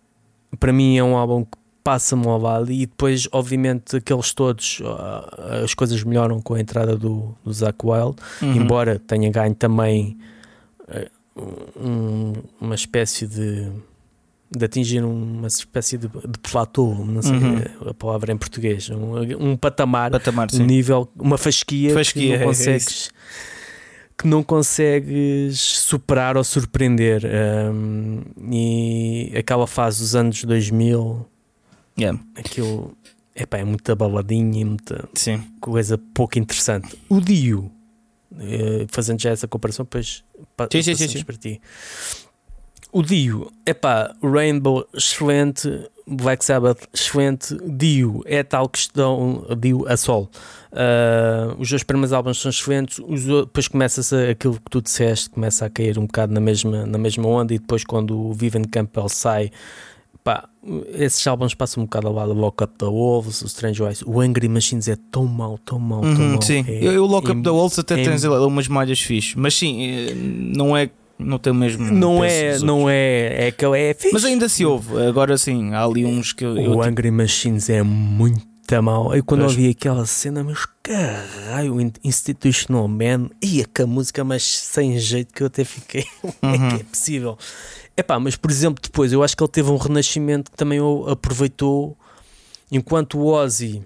[0.60, 2.72] para mim, é um álbum que passa-me ao lado.
[2.72, 7.78] E depois, obviamente, aqueles todos, uh, as coisas melhoram com a entrada do, do Zach
[7.84, 8.54] Wild, uhum.
[8.54, 10.18] embora tenha ganho também
[10.88, 11.10] uh,
[11.76, 13.72] um, uma espécie de
[14.52, 17.90] de atingir uma espécie de, de platô, não sei uhum.
[17.90, 22.44] a palavra em português, um, um patamar, patamar um nível, uma fasquia, fasquia que não
[22.44, 23.10] é consegues.
[23.56, 23.60] É
[24.20, 27.24] que não consegues superar ou surpreender
[27.74, 28.22] um,
[28.52, 31.26] e aquela fase dos anos 2000
[31.98, 32.20] yeah.
[32.36, 32.98] aquilo
[33.34, 35.42] epá, é muita baladinha e muita Sim.
[35.62, 37.72] coisa pouco interessante o Dio
[38.38, 40.22] eh, fazendo já essa comparação depois
[40.70, 41.24] sim, sim, sim, sim.
[41.24, 41.62] para ti
[42.92, 45.70] o Dio, é pá, Rainbow, excelente.
[46.12, 47.56] Black Sabbath, excelente.
[47.64, 50.30] Dio é tal questão, Dio a sol.
[50.72, 53.00] Uh, os dois primeiros álbuns são excelentes.
[53.08, 56.98] Os, depois começa aquilo que tu disseste, começa a cair um bocado na mesma, na
[56.98, 57.54] mesma onda.
[57.54, 59.52] E depois, quando o Vivian Campbell sai,
[60.24, 60.50] pá,
[60.94, 62.34] esses álbuns passam um bocado ao lado.
[62.34, 66.02] Lock Up the Wolves, o Strange Eyes, o Angry Machines é tão mau, tão mau,
[66.02, 66.42] tão uhum, mau.
[66.42, 69.82] Sim, é, eu, Lock Up the Wolves até é, tens umas malhas fixe, mas sim,
[69.84, 71.84] eh, não é não tem o mesmo.
[71.92, 74.14] Não é, não é, é que é fixe.
[74.14, 76.46] Mas ainda se ouve, agora sim, há ali uns que.
[76.46, 78.48] O eu, Angry Machines é muito
[78.82, 79.14] mal.
[79.16, 84.98] Eu quando ouvi aquela cena, mas caralho, Institutional Man, ia que a música, mas sem
[84.98, 86.06] jeito que eu até fiquei.
[86.42, 86.54] Uhum.
[86.54, 87.38] é que é possível.
[87.98, 91.98] Epá, mas por exemplo, depois eu acho que ele teve um renascimento que também aproveitou
[92.72, 93.82] enquanto o Ozzy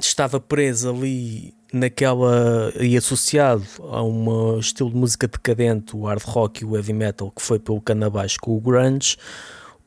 [0.00, 6.62] estava preso ali naquela e associado a um estilo de música decadente, o hard rock
[6.62, 9.16] e o heavy metal que foi pelo cano abaixo com o grunge,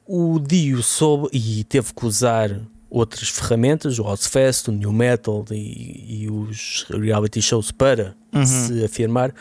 [0.05, 2.51] o Dio soube e teve que usar
[2.89, 8.45] outras ferramentas, o Ozfest, o New Metal e, e os reality shows para uhum.
[8.45, 9.33] se afirmar.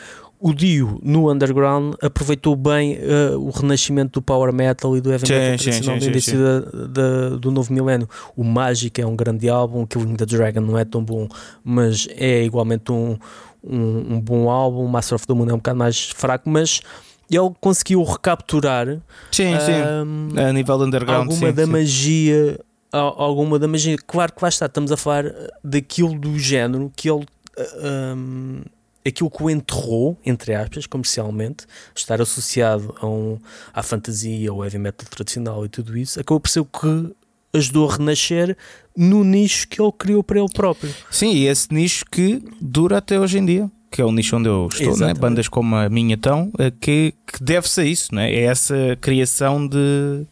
[0.43, 5.23] O Dio no underground aproveitou bem uh, o renascimento do power metal e do heavy
[5.31, 8.09] metal sim, tradicional sim, sim, início da- da- do novo milénio.
[8.35, 11.27] O Magic é um grande álbum, Killing the Dragon não é tão bom,
[11.63, 13.17] mas é igualmente um,
[13.63, 14.87] um, um bom álbum.
[14.87, 16.81] Master of the Moon é um bocado mais fraco, mas
[17.29, 18.87] ele conseguiu recapturar
[19.31, 21.71] Sim, ahm, a nível underground, alguma sim, da sim.
[21.71, 22.59] magia
[22.91, 26.91] al- alguma da magia claro que lá está, estamos a falar eh, daquilo do género
[26.95, 27.25] que ele
[27.57, 28.61] ah, hum,
[29.05, 33.39] aquilo que o enterrou entre aspas, comercialmente estar associado a um,
[33.73, 37.13] à fantasia ao heavy metal tradicional e tudo isso, acabou por ser o que
[37.53, 38.57] ajudou a renascer
[38.95, 43.19] no nicho que ele criou para ele próprio Sim, e esse nicho que dura até
[43.19, 45.13] hoje em dia, que é o nicho onde eu estou, né?
[45.13, 48.31] Bandas como a minha estão, eh, que, que deve-se a isso, né?
[48.31, 50.25] é essa criação de,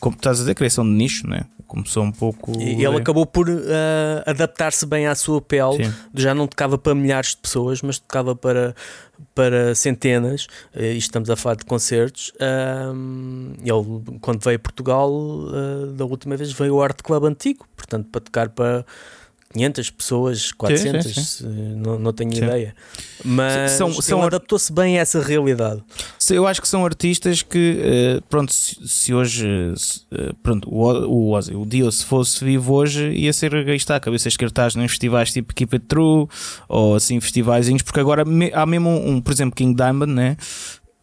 [0.00, 1.44] como tu estás a dizer, criação de nicho, né?
[1.66, 2.52] Começou um pouco.
[2.60, 5.92] e ele acabou por ah, adaptar-se bem à sua pele Sim.
[6.14, 8.74] já não tocava para milhares de pessoas, mas tocava para,
[9.34, 10.46] para centenas.
[10.74, 12.32] Eh, isto estamos a falar de concertos.
[12.40, 17.66] Ahm, ele, quando veio a Portugal, eh, da última vez, veio ao Art Club Antigo,
[17.76, 18.84] portanto, para tocar para
[19.56, 21.46] 500 pessoas, 400, eh,
[21.76, 22.44] Não, não tenho Sim.
[22.44, 22.74] ideia.
[23.24, 25.82] Mas São- são- adaptou-se bem a essa realidade.
[26.30, 29.46] Eu acho que são artistas que, eh, pronto, se, hoje,
[30.12, 30.86] eh, pronto, o,
[31.34, 34.86] O- o, Dio, se fosse vivo hoje, ia ser aí está, cabeças de cartaz em
[34.88, 36.26] festivais tipo Keep It True,
[36.68, 40.36] ou assim, festivaizinhos, porque agora há mesmo um, por exemplo, King Diamond, né?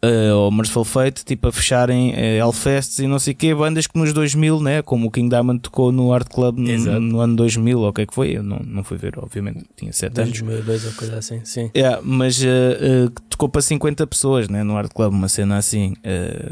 [0.04, 3.86] Eh, ou Merciful Fate, tipo a fecharem eh, Hellfests e não sei o quê, bandas
[3.86, 4.82] que nos 2000, né?
[4.82, 8.02] Como o King Diamond tocou no Art Club no, no ano 2000, ou o que
[8.02, 10.40] é que foi, eu não, não fui ver, obviamente, tinha 7 anos.
[10.40, 11.70] 2002 ou coisa assim, sim.
[11.74, 15.94] É, mas eh, que tocou para 50 pessoas né, no Art Club, uma cena assim,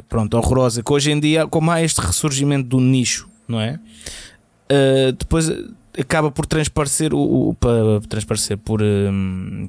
[0.09, 0.83] pronto, horrorosa.
[0.83, 3.79] Que hoje em dia, como há este ressurgimento do nicho, não é?
[5.19, 5.51] Depois
[5.99, 8.81] acaba por transparecer, o, o- para transparecer, por.
[8.83, 9.69] hum,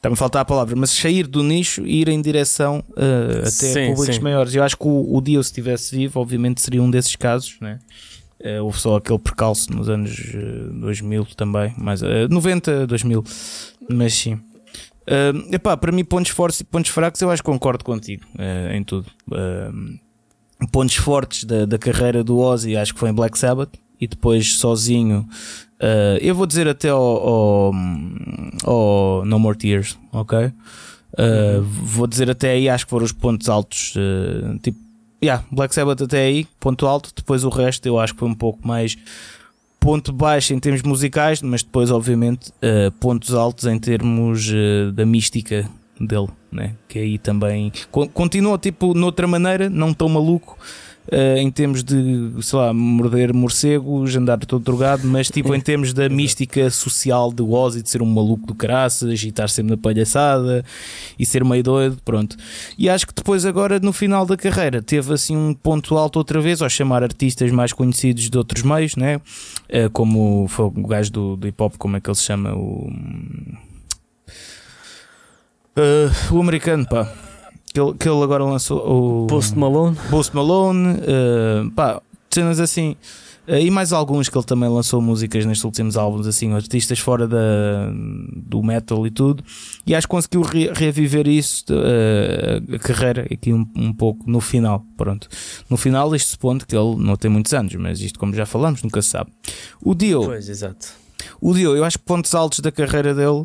[0.00, 3.50] Está-me a faltar a palavra, mas sair do nicho e ir em direção eh, até
[3.50, 4.22] Sim, públicos sim.
[4.22, 4.54] maiores.
[4.54, 7.78] Eu acho que o, o Dio, se estivesse vivo, obviamente seria um desses casos, né?
[8.42, 13.22] Eh, houve só aquele percalço nos anos eh, 2000 também, mas eh, 90, 2000,
[13.90, 14.34] mas sim.
[14.34, 18.76] Uh, epá, para mim, pontos fortes e pontos fracos, eu acho que concordo contigo eh,
[18.76, 19.06] em tudo.
[19.28, 19.98] Uh,
[20.72, 24.54] pontos fortes da, da carreira do Ozzy, acho que foi em Black Sabbath, e depois
[24.54, 25.28] sozinho.
[25.80, 27.72] Uh, eu vou dizer até ao, ao,
[28.64, 30.46] ao No More Tears, ok?
[31.12, 33.94] Uh, Vou dizer até aí, acho que foram os pontos altos.
[33.96, 34.78] uh, tipo,
[35.22, 37.10] yeah, Black Sabbath até aí, ponto alto.
[37.14, 38.96] Depois o resto eu acho que foi um pouco mais
[39.80, 45.04] ponto baixo em termos musicais, mas depois, obviamente, uh, pontos altos em termos uh, da
[45.04, 45.68] mística
[46.00, 46.74] dele, né?
[46.88, 50.56] que aí também co- continua tipo noutra maneira, não tão maluco.
[51.12, 55.92] Uh, em termos de, sei lá, morder morcegos, andar todo drogado, mas tipo em termos
[55.92, 59.76] da mística social de Ozzy, de ser um maluco do caraças e estar sempre na
[59.76, 60.64] palhaçada
[61.18, 62.36] e ser meio doido, pronto.
[62.78, 66.40] E acho que depois, agora no final da carreira, teve assim um ponto alto outra
[66.40, 69.20] vez, ao chamar artistas mais conhecidos de outros meios, né?
[69.68, 72.54] Eh, como foi o gajo do, do hip hop, como é que ele se chama?
[72.54, 72.90] O,
[75.76, 77.29] Eh, o americano, pá.
[77.72, 78.78] Que ele, que ele agora lançou
[79.24, 82.96] o Post Malone, Post Malone, eh, pá, cenas assim.
[83.46, 87.28] Eh, e mais alguns que ele também lançou músicas nestes últimos álbuns, assim, artistas fora
[87.28, 87.38] da,
[88.36, 89.42] do metal e tudo.
[89.86, 94.40] E acho que conseguiu re- reviver isso, eh, a carreira, aqui um, um pouco no
[94.40, 94.84] final.
[94.96, 95.28] Pronto,
[95.68, 98.82] no final, este ponto que ele não tem muitos anos, mas isto, como já falamos,
[98.82, 99.30] nunca se sabe.
[99.80, 100.88] O Dio, pois, exato.
[101.40, 103.44] o Dio, eu acho que pontos altos da carreira dele,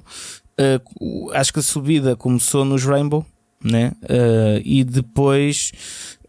[0.99, 3.26] o- acho que a subida começou nos Rainbow,
[3.66, 3.91] né?
[4.07, 5.72] Eh, e depois,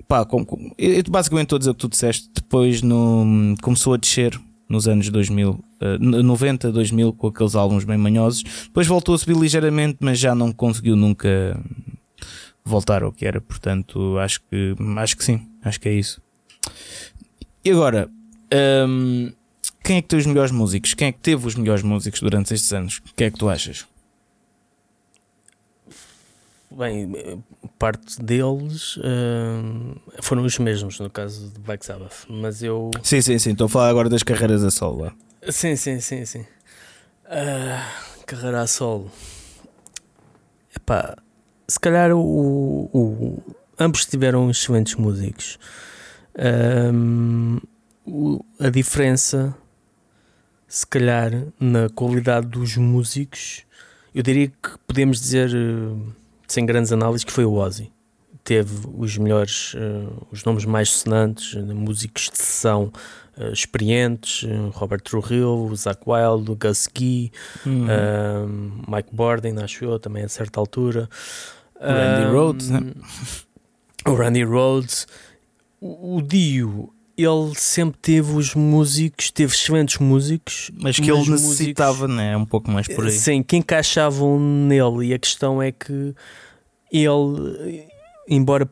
[0.08, 3.94] pá, com, com- eu basicamente estou a dizer o que tu disseste, depois no, começou
[3.94, 8.42] a descer nos anos 2000, eh, 90, 2000, com aqueles álbuns bem manhosos.
[8.64, 11.58] Depois voltou a subir ligeiramente, mas já não conseguiu nunca
[12.64, 13.40] voltar ao que era.
[13.40, 16.20] Portanto, acho que, acho que sim, acho que é isso.
[17.64, 18.08] E agora,
[18.88, 19.30] hum,
[19.84, 20.94] quem é que tem os melhores músicos?
[20.94, 23.00] Quem é que teve os melhores músicos durante estes anos?
[23.10, 23.86] O que é que tu achas?
[26.76, 27.42] Bem,
[27.78, 33.38] parte deles eh, foram os mesmos no caso de Black Sabbath, mas eu Sim, sim,
[33.38, 33.52] sim.
[33.52, 35.04] Estou a falar agora das carreiras a solo.
[35.04, 35.14] lá.
[35.50, 36.44] Sim, sim, sim, sim.
[37.24, 37.88] Ah,
[38.26, 39.10] carreira a solo.
[40.76, 41.16] Epá,
[41.66, 43.42] se calhar o, o-
[43.78, 45.58] ambos tiveram excelentes músicos.
[46.38, 47.58] Ahm,
[48.04, 49.56] o- a diferença,
[50.68, 53.64] se calhar, na qualidade dos músicos,
[54.14, 56.12] eu diria que podemos dizer, eh,
[56.46, 57.90] sem grandes análises, que foi o Ozzy.
[58.44, 62.92] teve os melhores, uh, os nomes mais sonantes, uh, músicos de sessão
[63.36, 67.32] uh, experientes, Robert Trujillo, Zach Wild, Gus Gee,
[67.64, 68.82] uhum.
[68.88, 71.08] Mike Borden, acho eu, também a certa altura.
[71.80, 72.80] Randy Rhodes, né?
[74.06, 75.08] O Randy Rhodes.
[75.80, 82.06] O, o Dio ele sempre teve os músicos, teve excelentes músicos, mas que ele necessitava,
[82.06, 82.36] músicos, né?
[82.36, 83.12] Um pouco mais por aí.
[83.12, 85.06] Sim, que encaixavam nele.
[85.06, 86.14] E a questão é que
[86.92, 87.88] ele,
[88.28, 88.68] embora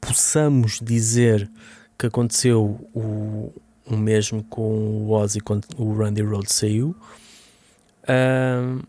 [0.00, 1.50] possamos dizer
[1.98, 3.52] que aconteceu o,
[3.84, 6.94] o mesmo com o Ozzy quando o Randy Rhodes saiu,
[8.04, 8.80] uh,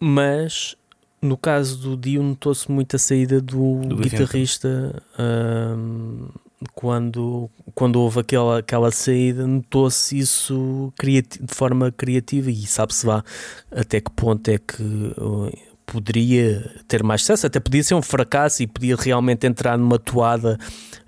[0.00, 0.76] mas
[1.20, 5.02] no caso do Dio notou-se muito a saída do, do guitarrista.
[5.18, 6.43] Uh,
[6.74, 13.24] quando, quando houve aquela, aquela saída, notou-se isso de forma criativa e sabe-se lá
[13.70, 15.50] até que ponto é que uh,
[15.86, 20.58] poderia ter mais sucesso, até podia ser um fracasso e podia realmente entrar numa toada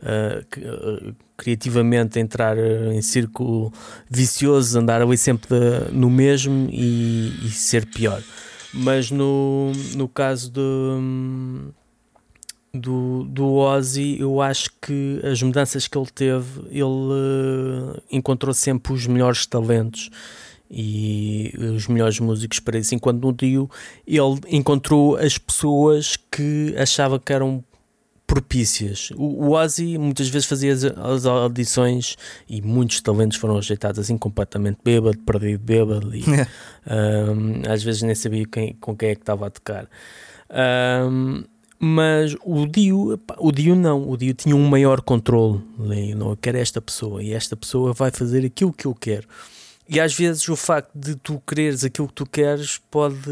[0.02, 3.72] uh, criativamente, entrar em círculo
[4.10, 8.22] vicioso, andar ali sempre de, no mesmo e, e, ser pior.
[8.72, 10.60] Mas no, no caso de.
[12.80, 18.92] Do, do Ozzy, eu acho que as mudanças que ele teve, ele uh, encontrou sempre
[18.92, 20.10] os melhores talentos
[20.70, 22.94] e os melhores músicos para isso.
[22.94, 23.70] Enquanto no Dio,
[24.06, 27.64] ele encontrou as pessoas que achava que eram
[28.26, 29.10] propícias.
[29.16, 32.16] O, o Ozzy muitas vezes fazia as, as, audições
[32.48, 38.14] e muitos talentos foram rejeitados assim completamente bêbado, perdido bêbado e um, às vezes nem
[38.14, 39.88] sabia quem, com quem é que estava a tocar.
[40.50, 41.44] Um,
[41.78, 45.60] mas o Dio, o Dio não, o Dio tinha um maior controle.
[45.78, 49.26] Não, eu quero esta pessoa e esta pessoa vai fazer aquilo que eu quero.
[49.88, 53.30] E às vezes o facto de tu quereres aquilo que tu queres pode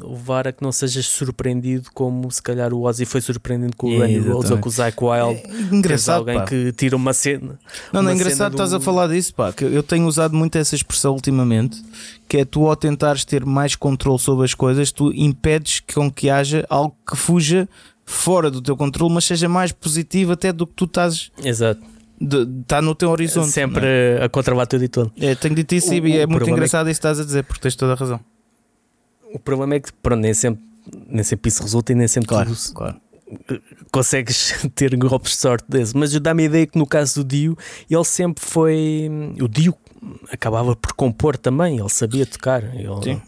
[0.00, 3.98] levar a que não sejas surpreendido, como se calhar o Ozzy foi surpreendido com o
[3.98, 5.42] Randy Rhodes ou com o Zach Wild.
[5.44, 6.20] É engraçado.
[6.20, 6.44] alguém pá.
[6.44, 7.58] que tira uma cena.
[7.92, 8.54] Não, não é engraçado, do...
[8.54, 9.52] estás a falar disso, pá.
[9.52, 11.82] Que eu tenho usado muito essa expressão ultimamente,
[12.28, 16.30] que é tu ao tentares ter mais controle sobre as coisas, tu impedes com que
[16.30, 17.68] haja algo que fuja
[18.04, 21.32] fora do teu controle, mas seja mais positivo até do que tu estás.
[21.42, 23.48] Exato está no teu horizonte.
[23.50, 24.24] Sempre é?
[24.24, 25.12] a contrabar tudo e tudo.
[25.20, 26.92] É, tenho dito isso o, e é muito engraçado é que...
[26.92, 28.20] isso estás a dizer, porque tens toda a razão.
[29.32, 30.62] O problema é que pronto, nem, sempre,
[31.08, 32.96] nem sempre isso resulta e nem sempre claro, tudo claro.
[33.90, 35.96] consegues ter golpes de sorte desse.
[35.96, 37.56] Mas dá-me a ideia que no caso do Dio,
[37.90, 39.10] ele sempre foi.
[39.40, 39.74] O Dio
[40.30, 43.20] acabava por compor também, ele sabia tocar, ele,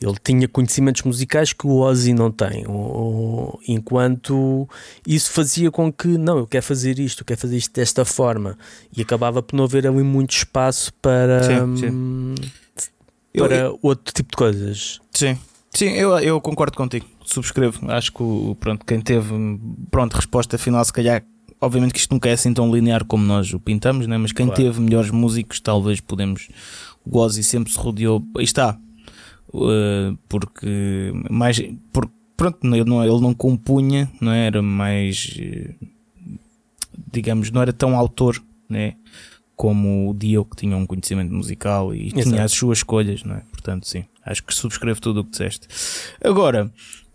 [0.00, 4.68] ele tinha conhecimentos musicais que o Ozzy não tem, o, enquanto
[5.06, 8.56] isso fazia com que, não, eu quero fazer isto, eu quero fazer isto desta forma,
[8.96, 11.90] e acabava por não haver ali muito espaço para, sim, sim.
[11.90, 12.34] Hum,
[13.36, 15.00] para eu, outro tipo de coisas.
[15.10, 15.38] Sim,
[15.70, 18.24] sim, eu, eu concordo contigo, subscrevo, acho que
[18.58, 19.34] pronto, quem teve
[19.90, 21.22] pronto, resposta final se calhar
[21.62, 24.18] obviamente que isto nunca é assim tão linear como nós o pintamos, né?
[24.18, 24.60] mas quem claro.
[24.60, 26.48] teve melhores músicos, talvez podemos.
[27.04, 28.22] O Ozzy sempre se rodeou.
[28.36, 28.76] Aí está.
[29.48, 31.62] Uh, porque mais.
[31.92, 34.46] Por, pronto, ele não, ele não compunha, não é?
[34.46, 35.36] era mais.
[37.12, 38.96] digamos, não era tão autor, né?
[39.54, 42.22] Como o Dio, que tinha um conhecimento musical e Exato.
[42.22, 43.42] tinha as suas escolhas, não é?
[43.52, 45.68] Portanto, sim, acho que subscrevo tudo o que disseste.
[46.24, 46.72] Agora,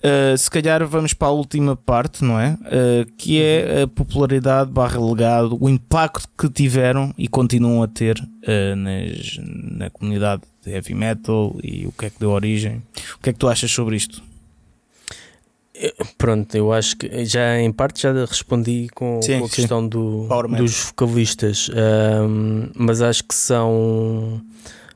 [0.08, 2.58] Uh, se calhar vamos para a última parte, não é?
[2.62, 8.18] Uh, que é a popularidade barra legado, o impacto que tiveram e continuam a ter
[8.18, 12.82] uh, nas, na comunidade de heavy metal e o que é que deu origem.
[13.16, 14.24] O que é que tu achas sobre isto?
[16.18, 20.28] Pronto, eu acho que já em parte já respondi com, sim, com a questão do,
[20.58, 21.70] dos vocalistas,
[22.74, 24.42] mas acho que são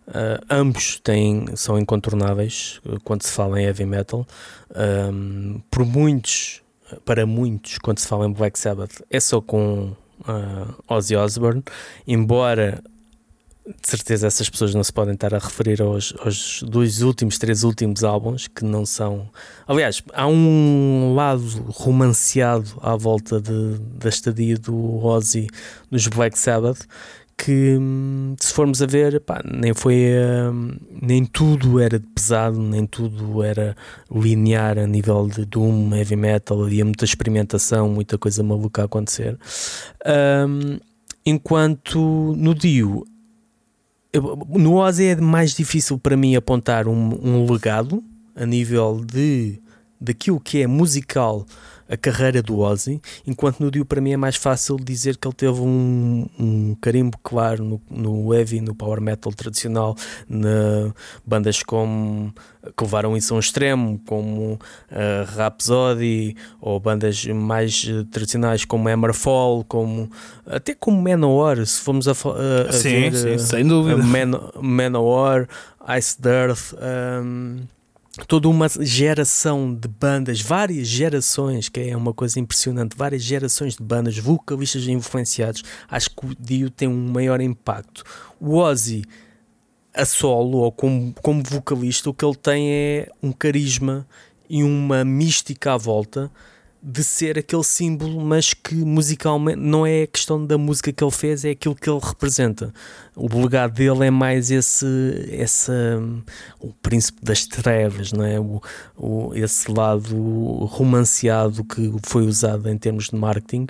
[0.08, 4.28] Uh, ambos têm, são incontornáveis uh, quando se fala em heavy metal.
[4.76, 6.62] Um, por muitos,
[7.06, 11.64] para muitos, quando se fala em Black Sabbath, é só com uh, Ozzy Osbourne,
[12.08, 12.84] embora
[13.64, 17.64] de certeza essas pessoas não se podem estar a referir aos, aos dois últimos, três
[17.64, 19.30] últimos álbuns que não são.
[19.68, 25.48] Aliás, há um lado romanceado à volta da estadia do Ozzy
[25.92, 26.88] nos Black Sabbath
[27.44, 27.80] que
[28.40, 30.12] se formos a ver, pá, nem foi
[30.54, 33.76] hum, nem tudo era pesado, nem tudo era
[34.12, 39.40] linear a nível de doom, heavy metal, havia muita experimentação, muita coisa maluca a acontecer.
[40.06, 40.78] Um,
[41.26, 43.08] enquanto no Dio,
[44.48, 48.04] no Ozzy é mais difícil para mim apontar um, um legado
[48.36, 49.60] a nível de
[50.00, 51.46] daquilo que é musical
[51.92, 55.36] a carreira do Ozzy, enquanto no Dio para mim é mais fácil dizer que ele
[55.36, 59.94] teve um, um carimbo claro no, no heavy, no power metal tradicional,
[60.28, 60.94] na
[61.26, 62.34] bandas como
[62.78, 68.88] que levaram isso a um extremo, como uh, Rhapsody, ou bandas mais uh, tradicionais como
[68.88, 70.10] Hammerfall, como
[70.46, 73.98] até como Manowar, se formos a, a, a sim, ver, sim, uh, sem dúvida.
[73.98, 74.32] Man,
[74.62, 75.46] Manowar,
[75.98, 76.74] Ice Dearth.
[76.74, 77.64] Um,
[78.26, 83.84] toda uma geração de bandas, várias gerações, que é uma coisa impressionante, várias gerações de
[83.84, 85.64] bandas, vocalistas influenciados.
[85.90, 88.04] Acho que o Dio tem um maior impacto.
[88.40, 89.04] O Ozzy,
[89.94, 94.08] a solo ou como, como vocalista, o que ele tem é um carisma
[94.50, 96.32] e uma mística à volta
[96.84, 101.12] de ser aquele símbolo, mas que musicalmente não é a questão da música que ele
[101.12, 102.74] fez, é aquilo que ele representa.
[103.16, 104.86] O legado dele é mais esse,
[105.30, 105.72] esse
[106.60, 108.40] o príncipe das trevas, não é?
[108.40, 108.62] O,
[108.98, 110.16] o, esse lado
[110.66, 113.68] romanceado que foi usado em termos de marketing,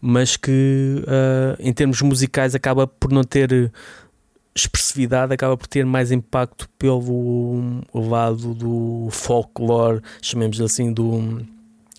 [0.00, 3.72] mas que uh, em termos musicais acaba por não ter
[4.54, 11.46] expressividade acaba por ter mais impacto pelo lado do folklore, chamemos assim, do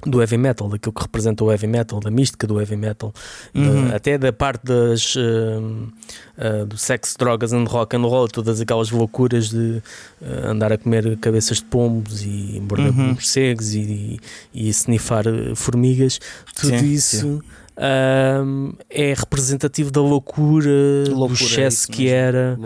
[0.06, 3.14] do heavy metal, daquilo que representa o heavy metal, da mística do heavy metal,
[3.54, 3.94] uhum.
[3.94, 8.90] até da parte das uh, uh, do sexo, drogas and rock and roll, todas aquelas
[8.92, 9.82] loucuras de
[10.22, 13.14] uh, andar a comer cabeças de pombos e morder uhum.
[13.14, 14.20] morcegos e,
[14.54, 16.20] e, e snifar formigas,
[16.56, 17.18] tudo sim, isso.
[17.18, 20.70] Sim um, é representativo da loucura,
[21.08, 22.18] loucura do excesso é que mesmo.
[22.18, 22.60] era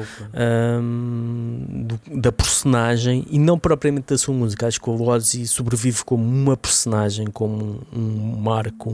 [0.82, 4.68] um, do, da personagem e não propriamente da sua música.
[4.68, 8.90] Acho que o Ozzy sobrevive como uma personagem, como um, um marco,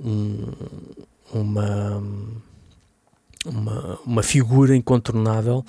[0.00, 0.46] um,
[1.32, 2.02] uma,
[3.44, 5.64] uma, uma figura incontornável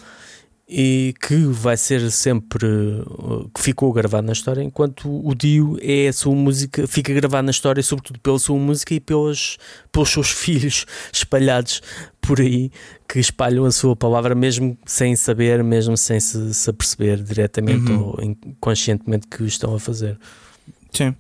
[0.71, 6.09] e que vai ser sempre uh, que ficou gravado na história, enquanto o Dio é
[6.09, 9.57] a sua música, fica gravado na história sobretudo pela sua música e pelos,
[9.91, 11.81] pelos seus filhos espalhados
[12.21, 12.71] por aí
[13.07, 18.03] que espalham a sua palavra mesmo sem saber, mesmo sem se, se aperceber diretamente uhum.
[18.03, 20.19] ou inconscientemente que o estão a fazer.
[20.93, 21.15] Sim.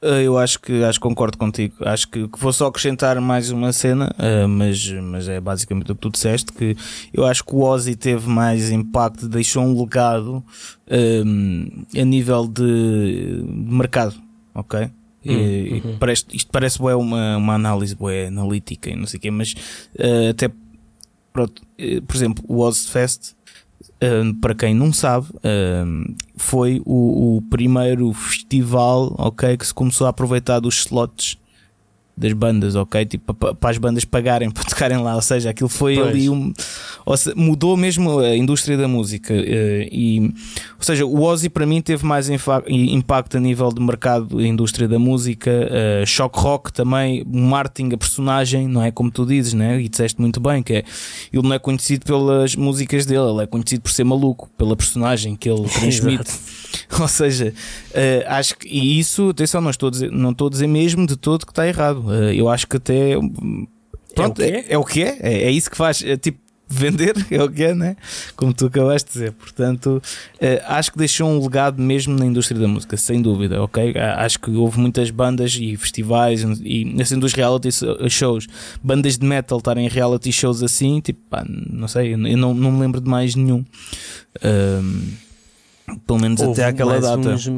[0.00, 1.74] Uh, eu acho que acho que concordo contigo.
[1.80, 5.94] Acho que, que vou só acrescentar mais uma cena, uh, mas, mas é basicamente o
[5.96, 6.52] que tu disseste.
[6.52, 6.76] Que
[7.12, 10.44] eu acho que o Ozzy teve mais impacto, deixou um legado
[10.88, 14.14] um, a nível de, de mercado,
[14.54, 14.82] ok?
[15.26, 15.98] Hum, e, uhum.
[15.98, 19.52] parece, isto parece boa uma, uma análise boa analítica e não sei o quê, mas
[19.98, 20.48] uh, até
[21.32, 21.62] pronto,
[22.06, 23.34] por exemplo, o Ozfest
[24.40, 25.26] para quem não sabe,
[26.36, 31.36] foi o, o, primeiro festival okay, que se começou a aproveitar dos slots
[32.18, 33.06] das bandas, ok?
[33.06, 36.08] Tipo, para as bandas pagarem para tocarem lá, ou seja, aquilo foi pois.
[36.08, 36.52] ali um.
[37.16, 39.32] Seja, mudou mesmo a indústria da música.
[39.34, 44.40] Eh, e, ou seja, o Ozzy para mim teve mais impacto a nível de mercado
[44.40, 45.50] e indústria da música.
[45.50, 49.80] Uh, Shock Rock também, marketing, a personagem, não é como tu dizes, né?
[49.80, 50.84] E disseste muito bem que é,
[51.32, 55.36] ele não é conhecido pelas músicas dele, ele é conhecido por ser maluco, pela personagem
[55.36, 56.32] que ele transmite.
[57.00, 57.52] Ou seja,
[57.90, 61.06] uh, acho que e isso, atenção, não estou, a dizer, não estou a dizer mesmo
[61.06, 62.07] de todo que está errado.
[62.08, 63.14] Uh, eu acho que até
[64.14, 66.02] pronto, é, o, é, é, o que é, é, é isso que faz.
[66.02, 67.96] É, tipo, vender é o que é, né?
[68.36, 69.32] Como tu acabaste de dizer.
[69.32, 70.02] Portanto,
[70.34, 73.94] uh, acho que deixou um legado mesmo na indústria da música, sem dúvida, ok?
[73.96, 77.70] Acho que houve muitas bandas e festivais e assim dos reality
[78.10, 78.46] shows,
[78.82, 82.72] bandas de metal estarem em reality shows assim, tipo, pá, não sei, eu não, não
[82.72, 83.64] me lembro de mais nenhum.
[84.36, 85.28] Uh,
[86.06, 87.30] pelo menos Houve até aquela data.
[87.30, 87.48] Uns,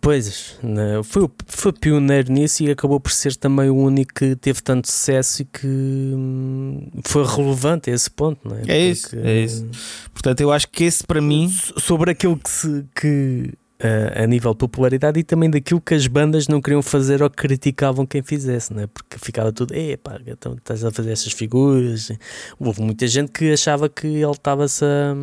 [0.00, 4.62] pois, né, foi, foi pioneiro nisso e acabou por ser também o único que teve
[4.62, 8.62] tanto sucesso e que hum, foi relevante a esse ponto, não é?
[8.66, 9.66] É isso, é isso.
[10.12, 11.48] Portanto, eu acho que esse para mim.
[11.76, 12.84] Sobre aquilo que se.
[12.94, 17.22] Que, Uh, a nível de popularidade e também daquilo que as bandas não queriam fazer
[17.22, 18.88] ou criticavam quem fizesse, né?
[18.88, 19.72] porque ficava tudo,
[20.02, 22.10] pá, então estás a fazer essas figuras.
[22.58, 25.14] Houve muita gente que achava que ele estava-se a,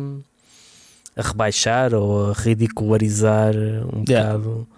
[1.16, 4.36] a rebaixar ou a ridicularizar um yeah.
[4.36, 4.68] bocado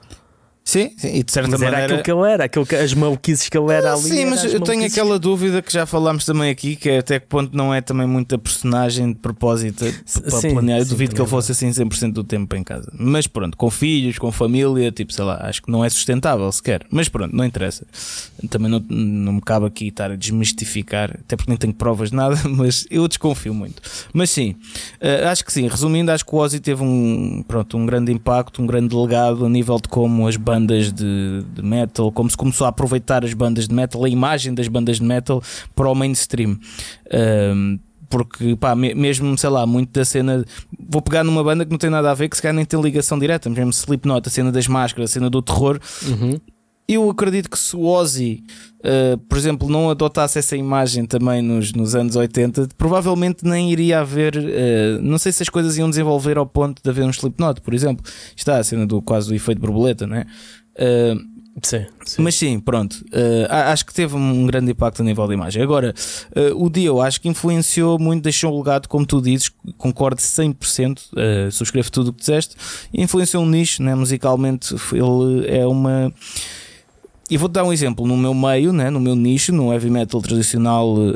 [0.69, 1.85] Sim, sim, e de certa mas maneira.
[1.85, 4.03] Era aquilo que ele era, aquilo que, as maluquices que ele era ali.
[4.03, 7.27] Sim, mas eu tenho aquela dúvida que já falámos também aqui, que é até que
[7.27, 9.87] ponto não é também muita personagem de propósito
[10.21, 10.81] para sim, planear.
[10.81, 12.93] Eu sim, duvido que ele fosse assim 100% do tempo em casa.
[12.93, 16.83] Mas pronto, com filhos, com família, tipo, sei lá, acho que não é sustentável sequer.
[16.91, 17.87] Mas pronto, não interessa.
[18.51, 22.17] Também não, não me cabe aqui estar a desmistificar, até porque nem tenho provas de
[22.17, 23.81] nada, mas eu desconfio muito.
[24.13, 24.55] Mas sim,
[25.01, 25.67] uh, acho que sim.
[25.67, 29.49] Resumindo, acho que o Ozzy teve um, pronto, um grande impacto, um grande legado a
[29.49, 33.33] nível de como as bandas bandas de, de, metal, como se começou a aproveitar as
[33.33, 35.43] bandas de metal, a imagem das bandas de metal
[35.75, 36.59] para o mainstream.
[37.13, 37.79] Um,
[38.11, 40.43] porque, pá, mesmo, sei lá, muito da cena.
[40.79, 42.81] Vou pegar numa banda que não tem nada a ver, que se calhar nem tem
[42.81, 45.79] ligação direta, mesmo Slipknot, a cena das máscaras, a cena do terror.
[46.07, 46.41] Uhum.
[46.89, 48.43] Eu acredito que se o Ozzy,
[48.81, 54.01] uh, por exemplo, não adotasse essa imagem também nos, nos anos 80, provavelmente nem iria
[54.01, 54.35] haver.
[54.35, 57.75] Uh, não sei se as coisas iam desenvolver ao ponto de haver um Slipknot, por
[57.75, 58.03] exemplo.
[58.35, 60.27] Está a cena do quase do efeito borboleta, não é?
[60.79, 62.23] Uh, Sim, sim.
[62.23, 62.95] Mas sim, pronto.
[63.07, 65.63] Uh, acho que teve um grande impacto a nível da imagem.
[65.63, 65.95] Agora,
[66.37, 70.99] uh, o Dio acho que influenciou muito, deixou um legado, como tu dizes, concordo 100%,
[70.99, 72.55] uh, subscrevo tudo o que disseste.
[72.93, 73.95] Influenciou um nicho, né?
[73.95, 76.13] musicalmente, ele é uma.
[77.31, 80.23] E vou-te dar um exemplo, no meu meio, né, no meu nicho, no heavy metal
[80.23, 81.13] tradicional uh,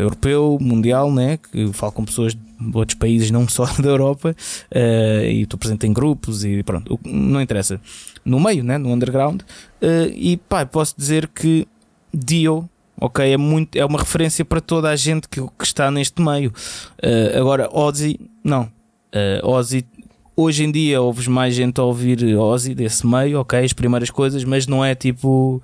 [0.00, 2.40] europeu, mundial, né, que falo com pessoas de
[2.72, 4.36] outros países, não só da Europa,
[4.72, 7.80] uh, e estou presente em grupos e pronto, não interessa.
[8.24, 11.66] No meio, né, no underground, uh, e pá, posso dizer que
[12.14, 12.70] Dio,
[13.00, 16.52] ok, é, muito, é uma referência para toda a gente que, que está neste meio.
[17.36, 18.70] agora, Ozzy, não.
[19.42, 19.84] Ozzy
[20.36, 24.44] Hoje em dia ouves mais gente a ouvir Ozzy desse meio, ok, as primeiras coisas,
[24.44, 25.62] mas não é tipo.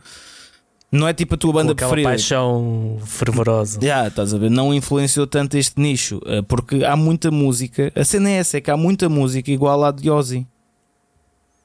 [0.90, 2.08] Não é tipo a tua banda Com preferida.
[2.08, 3.78] paixão fervorosa.
[3.80, 4.50] Já, yeah, estás a ver?
[4.50, 7.92] Não influenciou tanto este nicho, eh, porque há muita música.
[7.94, 10.46] A cena é essa, é que há muita música igual à de Ozzy.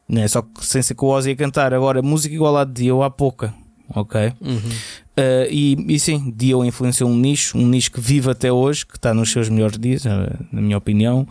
[0.08, 1.74] Não é só que sem ser que o Ozzy a cantar.
[1.74, 3.54] Agora, música igual à de Dio há pouca,
[3.90, 4.34] ok?
[4.42, 4.58] Uhum.
[4.58, 8.96] Uh, e, e sim, Dio influenciou um nicho, um nicho que vive até hoje, que
[8.96, 11.28] está nos seus melhores dias, na minha opinião.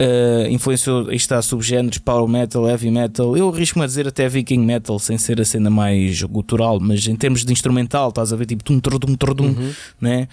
[0.00, 4.98] Uh, influenciou, está subgéneros, power metal, heavy metal, eu arrisco-me a dizer até viking metal,
[4.98, 8.64] sem ser a cena mais gutural, mas em termos de instrumental, estás a ver tipo
[8.64, 9.72] tum, tum, tum, uhum.
[10.00, 10.28] né?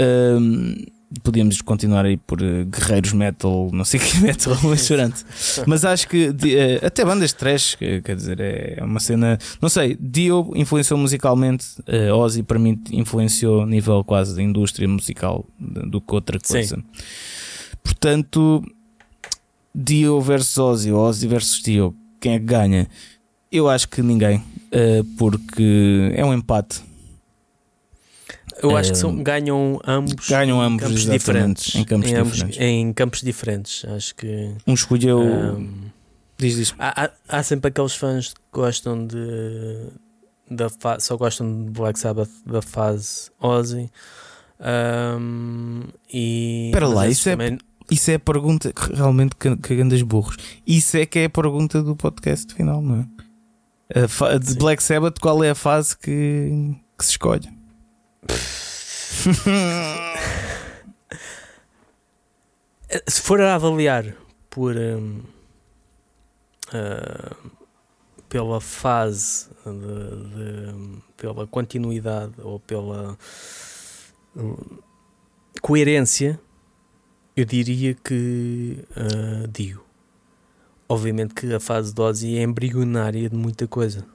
[0.00, 0.84] Uh,
[1.22, 5.24] podíamos continuar aí por uh, guerreiros metal, não sei que metal, mas chorante.
[5.66, 9.38] Mas acho que uh, até bandas de trash, quer dizer, é uma cena.
[9.60, 14.88] Não sei, Dio influenciou musicalmente, uh, Ozzy para mim influenciou a nível quase de indústria
[14.88, 16.76] musical do que outra coisa.
[16.76, 16.84] Sim.
[17.82, 18.62] Portanto,
[19.74, 22.88] Dio versus Ozzy, Ozzy versus Dio, quem é que ganha?
[23.50, 24.42] Eu acho que ninguém,
[25.16, 26.82] porque é um empate.
[28.62, 32.42] Eu acho que são, ganham ambos, ganham ambos campos diferentes, em campos em diferentes.
[32.42, 33.84] Ambos, em campos diferentes.
[33.86, 35.20] Acho que um escolheu.
[35.20, 35.90] Um,
[36.38, 36.74] diz, diz.
[36.78, 39.88] Há, há, há, sempre aqueles fãs que gostam de
[40.50, 40.68] da
[40.98, 43.90] só gostam de Black Sabbath da fase Ozzy.
[44.60, 45.82] Um,
[46.12, 47.54] e Espera lá, isso é também...
[47.54, 50.36] é isso é a pergunta realmente cagando as burros.
[50.66, 54.38] Isso é que é a pergunta do podcast final, não é?
[54.38, 54.54] de.
[54.56, 57.48] Black Sabbath, qual é a fase que, que se escolhe?
[63.08, 64.14] se for a avaliar
[64.50, 65.22] por um,
[66.68, 67.50] uh,
[68.28, 73.16] pela fase de, de, pela continuidade ou pela
[74.36, 74.82] uh,
[75.60, 76.38] coerência
[77.36, 79.84] eu diria que uh, digo.
[80.88, 84.06] Obviamente que a fase de é embrionária de muita coisa.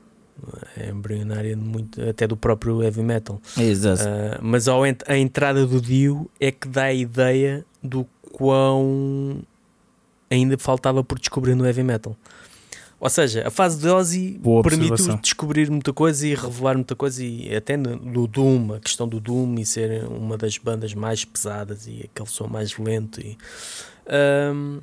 [0.78, 3.41] É embrionária muito, até do próprio heavy metal.
[3.57, 4.03] Exato.
[4.03, 9.41] Uh, mas ao ent a entrada do Dio é que dá a ideia do quão
[10.30, 12.16] ainda faltava por descobrir no heavy metal.
[12.99, 17.56] Ou seja, a fase de Ozzy permitiu descobrir muita coisa e revelar muita coisa, e
[17.56, 22.10] até no Doom, a questão do Doom e ser uma das bandas mais pesadas e
[22.11, 23.22] aquele som mais lento.
[23.22, 23.38] E,
[24.53, 24.82] um,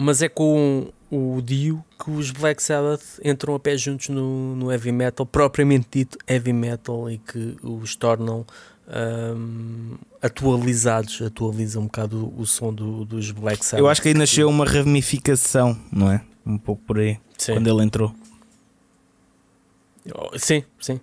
[0.00, 4.72] mas é com o Dio que os Black Sabbath entram a pé juntos no, no
[4.72, 8.46] heavy metal, propriamente dito heavy metal, e que os tornam
[9.36, 13.84] um, atualizados, atualizam um bocado o, o som do, dos Black Sabbath.
[13.84, 16.22] Eu acho que aí nasceu uma ramificação, não é?
[16.46, 17.52] um pouco por aí, sim.
[17.52, 18.14] quando ele entrou.
[20.14, 20.98] Oh, sim, sim.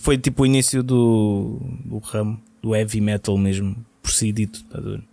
[0.00, 4.78] Foi tipo o início do, do ramo, do heavy metal mesmo, por si dito, está
[4.78, 5.09] a ver?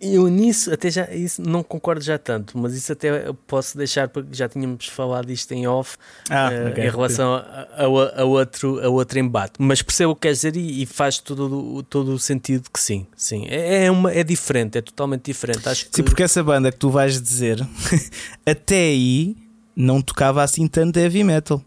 [0.00, 4.34] Eu nisso até já isso não concordo já tanto, mas isso até posso deixar porque
[4.34, 5.96] já tínhamos falado isto em off
[6.30, 9.54] ah, uh, okay, em relação a, a, a, outro, a outro embate.
[9.58, 13.06] Mas percebo o que queres dizer e, e, faz todo, todo o sentido que sim,
[13.16, 13.46] sim.
[13.48, 15.68] É, é, uma, é diferente, é totalmente diferente.
[15.68, 15.96] Acho que...
[15.96, 17.66] Sim, porque essa banda que tu vais dizer
[18.46, 19.36] até aí
[19.76, 21.62] não tocava assim tanto heavy metal.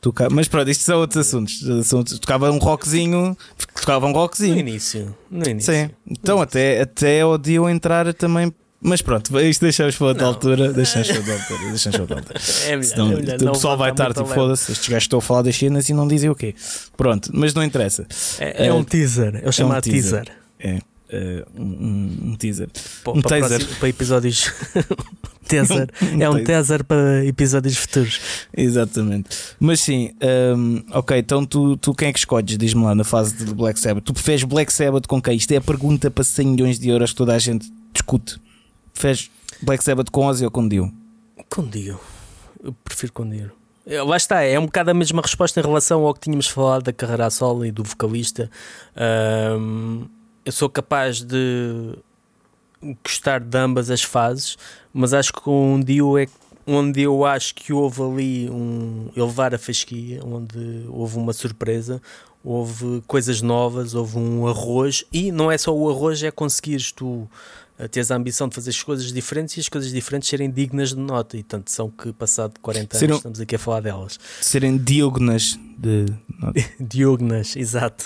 [0.00, 0.28] Toca...
[0.30, 2.18] Mas pronto, isto são outros assuntos.
[2.18, 3.36] Tocava um rockzinho.
[3.74, 4.54] Tocava um rockzinho.
[4.54, 5.16] No início.
[5.30, 5.72] No início.
[5.72, 5.90] Sim.
[6.08, 6.82] Então no até, início.
[6.82, 8.52] até odiam entrar também.
[8.82, 10.30] Mas pronto, isto deixamos para outra não.
[10.30, 10.72] altura.
[10.72, 11.68] Deixamos para outra altura.
[11.68, 12.40] Deixamos para outra altura.
[12.64, 14.72] É melhor, Senão, é melhor, o pessoal vai estar tipo, foda-se.
[14.72, 16.54] Estes gajos estão a falar das cenas e não dizem o quê.
[16.96, 18.06] Pronto, mas não interessa.
[18.38, 19.42] É, é um teaser.
[19.44, 20.24] Eu chamo é um teaser.
[20.24, 20.32] teaser.
[20.58, 20.89] É.
[21.12, 22.68] uh, um, um, teaser.
[23.04, 23.78] Pô, um para, teaser.
[23.78, 24.52] para episódios.
[25.46, 25.88] teaser.
[26.14, 28.20] um, é um teaser para episódios futuros.
[28.56, 29.28] Exatamente.
[29.58, 30.12] Mas sim,
[30.56, 32.56] um, ok, então tu, tu quem é que escolhes?
[32.56, 34.04] Diz-me lá na fase de Black Sabbath.
[34.04, 35.36] Tu preferes Black Sabbath com quem?
[35.36, 38.40] Isto é a pergunta para 100 milhões de euros que toda a gente discute.
[38.92, 39.30] Preferes
[39.62, 40.92] Black Sabbath com Ozzy ou com Dio?
[41.48, 41.98] Com Dio.
[42.62, 43.52] Eu prefiro com Dio.
[44.06, 46.92] Lá está, é um bocado a mesma resposta em relação ao que tínhamos falado da
[46.92, 48.48] carreira a solo e do vocalista.
[49.58, 50.06] Um,
[50.44, 51.96] eu sou capaz de
[53.04, 54.56] gostar de ambas as fases,
[54.92, 56.26] mas acho que um Dio é
[56.66, 62.00] onde eu acho que houve ali um elevar a fasquia, onde houve uma surpresa,
[62.44, 67.28] houve coisas novas, houve um arroz, e não é só o arroz, é conseguires tu
[67.78, 70.90] eh, teres a ambição de fazer as coisas diferentes e as coisas diferentes serem dignas
[70.90, 74.18] de nota, e tanto são que passado 40 anos estamos aqui a falar delas.
[74.40, 76.06] Serem diognas de
[76.38, 76.64] nota.
[76.78, 78.04] diognas, exato.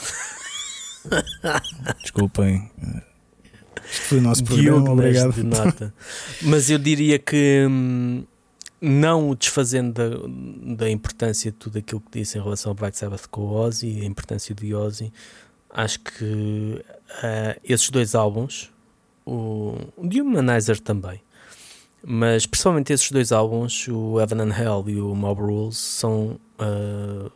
[2.03, 2.71] Desculpem.
[3.85, 5.33] Isto foi o nosso programa, obrigado.
[5.33, 5.93] De.
[6.43, 8.25] Mas eu diria que hum,
[8.81, 12.97] não o desfazendo da, da importância de tudo aquilo que disse em relação ao Black
[12.97, 15.13] Sabbath com o Ozzy, a importância do Ozzy,
[15.71, 18.71] acho que uh, esses dois álbuns,
[19.25, 21.21] o, o The Humanizer também,
[22.03, 27.31] mas principalmente esses dois álbuns, o Heaven and Hell e o Mob Rules, são uh,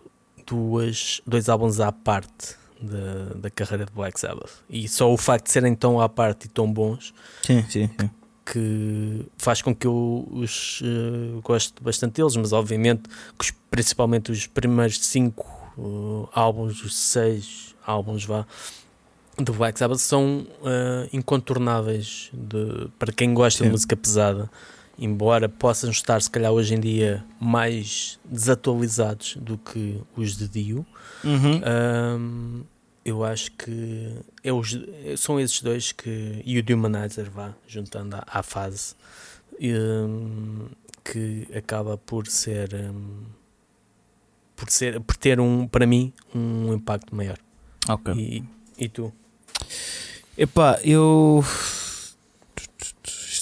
[0.46, 4.62] duas, dois álbuns à parte da, da carreira de Black Sabbath.
[4.68, 8.10] E só o facto de serem tão à parte e tão bons sim, sim, sim.
[8.44, 13.02] que faz com que eu os uh, goste bastante deles, mas obviamente
[13.38, 15.46] os, principalmente os primeiros cinco
[15.76, 18.46] uh, álbuns, os seis álbuns vá
[19.36, 23.64] do Black Sabbath são uh, incontornáveis de, para quem gosta Sim.
[23.66, 24.50] de música pesada,
[24.98, 30.86] embora possam estar se calhar hoje em dia mais desatualizados do que os de Dio.
[31.22, 31.60] Uhum.
[32.18, 32.64] Um,
[33.04, 34.78] eu acho que é os,
[35.16, 38.94] são esses dois que e o Humanizer vá juntando à, à fase
[39.60, 40.66] um,
[41.04, 43.22] que acaba por ser um,
[44.54, 47.38] por ser por ter um para mim um impacto maior.
[47.88, 48.12] Ok.
[48.14, 48.44] E,
[48.76, 49.12] e tu?
[50.36, 51.42] Epá, eu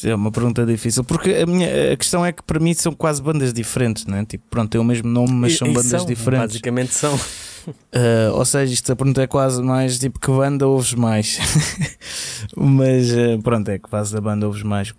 [0.04, 3.22] é uma pergunta difícil, porque a minha a questão é que para mim são quase
[3.22, 4.24] bandas diferentes, né?
[4.24, 6.48] Tipo, pronto, é o mesmo nome, mas são e, bandas são, diferentes.
[6.48, 7.14] Basicamente são.
[7.14, 11.38] Uh, ou seja, isto a pergunta é quase mais tipo que banda ouves mais.
[12.56, 14.94] Mas uh, pronto, é que fazes a banda ouves mais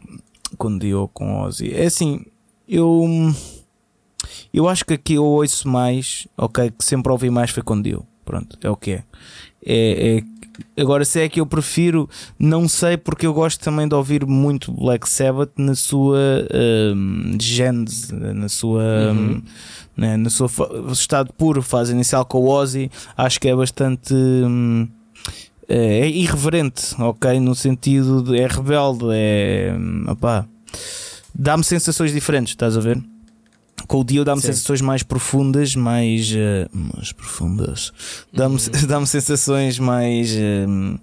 [0.57, 1.73] com Dio ou com Ozzy.
[1.73, 2.25] É assim,
[2.67, 3.05] eu
[4.53, 8.05] eu acho que aqui eu ouço mais, ok, que sempre ouvi mais foi com Dio.
[8.25, 9.03] Pronto, é o que é.
[9.65, 10.23] é, é
[10.77, 12.09] Agora, se é que eu prefiro,
[12.39, 18.13] não sei, porque eu gosto também de ouvir muito Black Sabbath na sua uh, gênese,
[18.13, 18.83] na sua.
[19.11, 19.41] Uhum
[19.97, 20.47] né, no seu
[20.91, 24.13] estado puro, fase inicial com o Ozzy, acho que é bastante.
[24.13, 24.87] Hum,
[25.67, 27.39] é, é irreverente, ok?
[27.39, 28.39] No sentido de.
[28.39, 29.75] é rebelde, é.
[29.75, 30.45] Hum, opá,
[31.33, 33.03] dá-me sensações diferentes, estás a ver?
[33.85, 36.31] Com o Dio dá-me sensações mais profundas, mais.
[36.31, 37.93] Uh, mais profundas.
[38.33, 38.87] Dá-me uhum.
[38.87, 40.31] dá sensações mais.
[40.31, 40.99] Uh,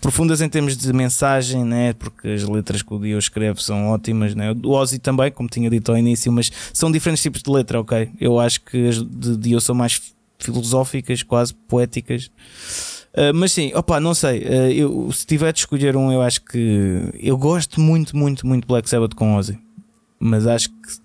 [0.00, 1.92] profundas em termos de mensagem, né?
[1.94, 4.34] porque as letras que o Dio escreve são ótimas.
[4.34, 4.52] Né?
[4.64, 8.10] O Ozzy também, como tinha dito ao início, mas são diferentes tipos de letra, ok?
[8.20, 10.00] Eu acho que as de Dio são mais
[10.38, 12.30] filosóficas, quase poéticas.
[13.14, 14.42] Uh, mas sim, opa, não sei.
[14.74, 18.88] Eu, se tiver de escolher um, eu acho que eu gosto muito, muito, muito Black
[18.88, 19.58] Sabbath com Ozzy,
[20.18, 21.02] mas acho que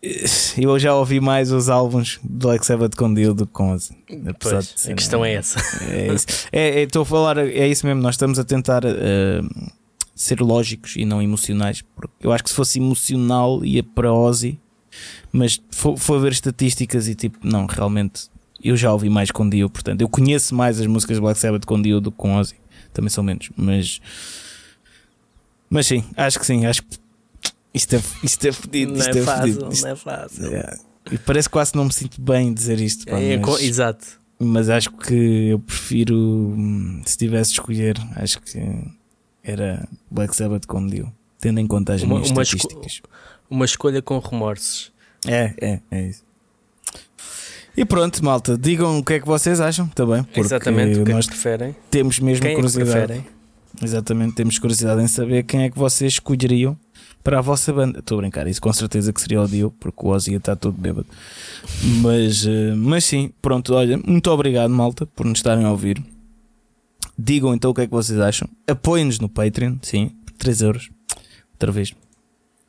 [0.00, 3.96] eu já ouvi mais os álbuns de Black Sabbath com Dio do que com Ozzy.
[4.38, 5.60] Pois, a questão é essa.
[5.90, 6.26] É isso.
[6.52, 8.00] É, é, estou a falar, é isso mesmo.
[8.00, 9.70] Nós estamos a tentar uh,
[10.14, 11.82] ser lógicos e não emocionais.
[11.96, 14.60] Porque eu acho que se fosse emocional ia para Ozzy,
[15.32, 15.60] mas
[15.96, 18.30] foi ver estatísticas e tipo, não, realmente
[18.62, 19.68] eu já ouvi mais com Dio.
[19.68, 22.54] Portanto, eu conheço mais as músicas de Black Sabbath com Dio do que com Ozzy.
[22.92, 24.00] Também são menos, mas.
[25.68, 26.66] Mas sim, acho que sim.
[26.66, 26.98] Acho que
[27.72, 28.92] isto é, isto é fedido.
[28.92, 30.54] Não, isto é, é fácil, isto, não é fácil.
[30.54, 30.78] É.
[31.10, 33.06] E parece que quase não me sinto bem dizer isto.
[33.06, 34.06] Pá, é, mas, exato.
[34.38, 38.58] Mas acho que eu prefiro, hum, se tivesse de escolher, acho que
[39.42, 42.92] era Black Sabbath com Dio, tendo em conta as uma, minhas uma estatísticas.
[42.92, 43.08] Esco
[43.50, 44.92] uma escolha com remorsos.
[45.26, 46.22] É, é, é isso.
[47.76, 50.22] E pronto, malta, digam o que é que vocês acham também.
[50.24, 51.76] Porque Exatamente, o que é que preferem.
[51.90, 53.12] Temos mesmo quem curiosidade.
[53.12, 56.76] É que Exatamente, temos curiosidade em saber quem é que vocês escolheriam
[57.28, 57.98] para a vossa banda.
[57.98, 60.80] Estou a brincar, isso com certeza que seria o Dio, porque o Ozzy está todo
[60.80, 61.06] bêbado.
[62.00, 66.02] Mas, eh, mas sim, pronto, olha, muito obrigado, malta, por nos estarem a ouvir.
[67.18, 68.48] Digam então o que é que vocês acham.
[68.66, 70.88] Apoiem-nos no Patreon, sim, 3 euros.
[71.52, 71.92] Outra vez,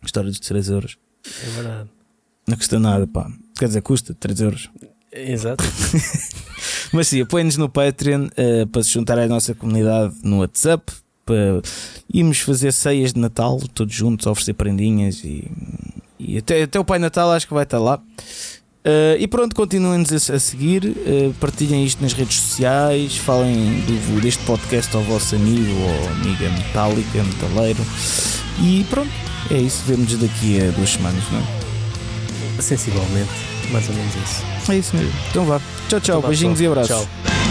[0.03, 0.97] história dos 3 euros.
[1.25, 1.89] É verdade.
[2.45, 3.31] Não custa nada, pá.
[3.57, 4.69] Quer dizer, custa 3 euros.
[5.13, 5.63] Exato.
[6.91, 10.91] Mas sim, apoiem-nos no Patreon uh, para se juntar à nossa comunidade no WhatsApp.
[11.29, 11.61] Para
[12.11, 15.47] irmos fazer ceias de Natal todos juntos, oferecer prendinhas e,
[16.17, 18.01] e até, até o Pai Natal acho que vai estar lá.
[18.79, 24.21] Uh, e pronto, continuem-nos a, a, seguir, uh, partilhem isto nas redes sociais, falem do,
[24.21, 27.85] deste podcast ao vosso amigo ou amiga metálica, metaleiro.
[28.59, 29.11] E pronto,
[29.51, 29.83] é isso.
[29.85, 32.61] Vemos daqui a duas semanas, não é?
[32.61, 33.29] Sensivelmente,
[33.71, 34.71] mais ou menos isso.
[34.71, 35.13] É isso mesmo.
[35.29, 35.61] Então vá.
[35.89, 36.17] Tchau, tchau.
[36.17, 36.95] Então, Beijinhos e abraços.
[36.95, 37.48] Tchau.